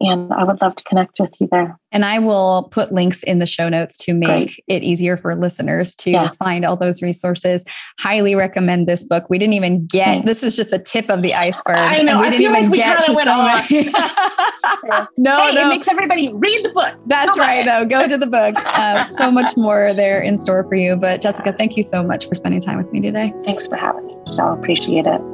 and 0.00 0.32
I 0.32 0.44
would 0.44 0.60
love 0.60 0.74
to 0.76 0.84
connect 0.84 1.20
with 1.20 1.32
you 1.40 1.48
there. 1.50 1.78
And 1.92 2.04
I 2.04 2.18
will 2.18 2.68
put 2.72 2.92
links 2.92 3.22
in 3.22 3.38
the 3.38 3.46
show 3.46 3.68
notes 3.68 3.96
to 3.98 4.14
make 4.14 4.28
Great. 4.28 4.64
it 4.66 4.82
easier 4.82 5.16
for 5.16 5.36
listeners 5.36 5.94
to 5.96 6.10
yeah. 6.10 6.30
find 6.30 6.64
all 6.64 6.76
those 6.76 7.00
resources. 7.00 7.64
Highly 8.00 8.34
recommend 8.34 8.88
this 8.88 9.04
book. 9.04 9.30
We 9.30 9.38
didn't 9.38 9.54
even 9.54 9.86
get 9.86 10.04
Thanks. 10.04 10.26
this 10.26 10.42
is 10.42 10.56
just 10.56 10.70
the 10.70 10.80
tip 10.80 11.08
of 11.08 11.22
the 11.22 11.34
iceberg. 11.34 11.78
I 11.78 12.02
know. 12.02 12.20
we 12.20 12.30
didn't 12.30 12.42
even 12.42 12.70
like 12.70 12.74
get 12.74 13.04
to 13.04 13.14
so 13.14 13.22
no, 13.24 13.56
hey, 13.68 13.92
no. 15.18 15.48
It 15.48 15.68
makes 15.68 15.86
everybody 15.86 16.28
read 16.32 16.64
the 16.64 16.70
book. 16.70 16.94
That's 17.06 17.38
right, 17.38 17.64
though. 17.64 17.84
Go 17.84 18.08
to 18.08 18.18
the 18.18 18.26
book. 18.26 18.54
Uh, 18.74 19.02
so 19.04 19.30
much 19.30 19.52
more 19.56 19.94
there 19.94 20.20
in 20.20 20.36
store 20.36 20.64
for 20.68 20.74
you. 20.74 20.96
But 20.96 21.22
Jessica, 21.22 21.52
thank 21.52 21.76
you 21.76 21.82
so 21.82 22.02
much 22.02 22.28
for 22.28 22.34
spending 22.34 22.60
time 22.60 22.76
with 22.76 22.92
me 22.92 23.00
today. 23.00 23.32
Thanks 23.44 23.66
for 23.66 23.76
having 23.76 24.06
me. 24.06 24.16
I'll 24.38 24.54
appreciate 24.54 25.06
it. 25.06 25.33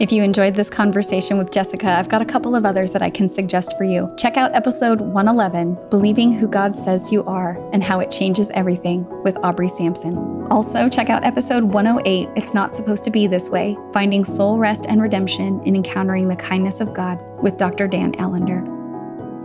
If 0.00 0.10
you 0.10 0.22
enjoyed 0.22 0.54
this 0.54 0.70
conversation 0.70 1.36
with 1.36 1.52
Jessica, 1.52 1.90
I've 1.90 2.08
got 2.08 2.22
a 2.22 2.24
couple 2.24 2.56
of 2.56 2.64
others 2.64 2.90
that 2.92 3.02
I 3.02 3.10
can 3.10 3.28
suggest 3.28 3.76
for 3.76 3.84
you. 3.84 4.10
Check 4.16 4.38
out 4.38 4.54
episode 4.54 5.02
111, 5.02 5.76
Believing 5.90 6.32
Who 6.32 6.48
God 6.48 6.74
Says 6.74 7.12
You 7.12 7.22
Are 7.24 7.58
and 7.74 7.84
How 7.84 8.00
It 8.00 8.10
Changes 8.10 8.50
Everything 8.52 9.06
with 9.24 9.36
Aubrey 9.42 9.68
Sampson. 9.68 10.16
Also, 10.50 10.88
check 10.88 11.10
out 11.10 11.22
episode 11.22 11.64
108, 11.64 12.30
It's 12.34 12.54
Not 12.54 12.72
Supposed 12.72 13.04
to 13.04 13.10
Be 13.10 13.26
This 13.26 13.50
Way 13.50 13.76
Finding 13.92 14.24
Soul 14.24 14.56
Rest 14.56 14.86
and 14.88 15.02
Redemption 15.02 15.60
in 15.66 15.76
Encountering 15.76 16.28
the 16.28 16.36
Kindness 16.36 16.80
of 16.80 16.94
God 16.94 17.20
with 17.42 17.58
Dr. 17.58 17.86
Dan 17.86 18.14
Allender. 18.18 18.79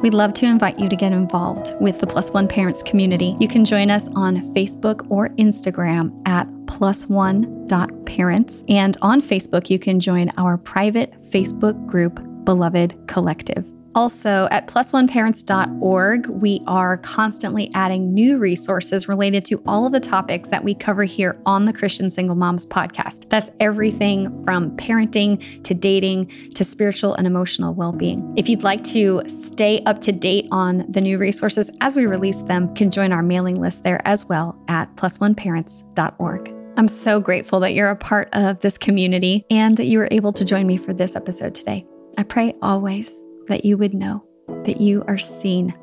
We'd 0.02 0.14
love 0.14 0.34
to 0.36 0.46
invite 0.46 0.80
you 0.80 0.88
to 0.88 0.96
get 0.96 1.12
involved 1.12 1.74
with 1.80 2.00
the 2.00 2.08
Plus 2.08 2.32
One 2.32 2.48
Parents 2.48 2.84
community. 2.84 3.36
You 3.40 3.48
can 3.48 3.66
join 3.66 3.90
us 3.90 4.08
on 4.10 4.38
Facebook 4.54 5.06
or 5.10 5.30
Instagram 5.30 6.12
at 6.28 6.48
plus 6.68 7.08
one 7.08 7.68
parents. 8.06 8.64
And 8.68 8.98
on 9.02 9.22
Facebook, 9.22 9.70
you 9.70 9.80
can 9.80 10.00
join 10.00 10.30
our 10.38 10.58
private 10.58 11.14
Facebook 11.30 11.88
group, 11.88 12.20
Beloved 12.46 12.96
Collective. 13.08 13.75
Also, 13.96 14.50
at 14.52 14.68
plusoneparents.org, 14.68 16.28
we 16.28 16.62
are 16.68 16.98
constantly 16.98 17.72
adding 17.74 18.14
new 18.14 18.38
resources 18.38 19.08
related 19.08 19.46
to 19.46 19.64
all 19.66 19.86
of 19.86 19.94
the 19.94 20.02
topics 20.02 20.50
that 20.50 20.62
we 20.62 20.76
cover 20.76 21.06
here 21.06 21.42
on 21.46 21.64
the 21.64 21.72
Christian 21.72 22.12
Single 22.12 22.36
Moms 22.36 22.66
podcast. 22.66 23.30
That's 23.30 23.50
everything 23.62 24.44
from 24.44 24.76
parenting 24.76 25.64
to 25.64 25.74
dating 25.74 26.52
to 26.56 26.66
spiritual 26.66 27.14
and 27.16 27.26
emotional 27.26 27.74
well 27.74 27.94
being. 27.94 28.34
If 28.36 28.50
you'd 28.50 28.64
like 28.64 28.84
to 28.86 29.22
stay 29.28 29.82
up 29.86 30.02
to 30.02 30.12
date 30.12 30.50
on 30.52 30.86
the 30.92 31.00
new 31.00 31.18
resources 31.18 31.72
as 31.80 31.96
we 31.96 32.06
release 32.06 32.42
them, 32.42 32.76
can 32.76 32.92
join 32.92 33.14
our 33.14 33.24
mailing 33.24 33.62
list 33.62 33.84
there 33.84 34.06
as 34.06 34.26
well 34.26 34.62
at 34.68 34.94
plusoneparents.org. 34.98 36.54
I'm 36.78 36.90
so 36.90 37.22
grateful 37.22 37.62
that 37.62 37.74
you're 37.74 37.90
a 37.90 37.96
part 37.96 38.28
of 38.34 38.60
this 38.60 38.78
community 38.78 39.46
and 39.50 39.78
that 39.78 39.86
you 39.86 40.00
were 40.00 40.10
able 40.12 40.34
to 40.34 40.44
join 40.44 40.68
me 40.68 40.76
for 40.76 40.92
this 40.92 41.16
episode 41.16 41.56
today. 41.56 41.86
I 42.18 42.24
pray 42.24 42.54
always 42.62 43.24
that 43.48 43.66
you 43.66 43.78
would 43.78 43.94
know 43.94 44.24
that 44.66 44.82
you 44.82 45.04
are 45.08 45.18
seen 45.18 45.74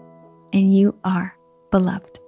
and 0.53 0.75
you 0.75 0.95
are 1.05 1.37
beloved. 1.71 2.19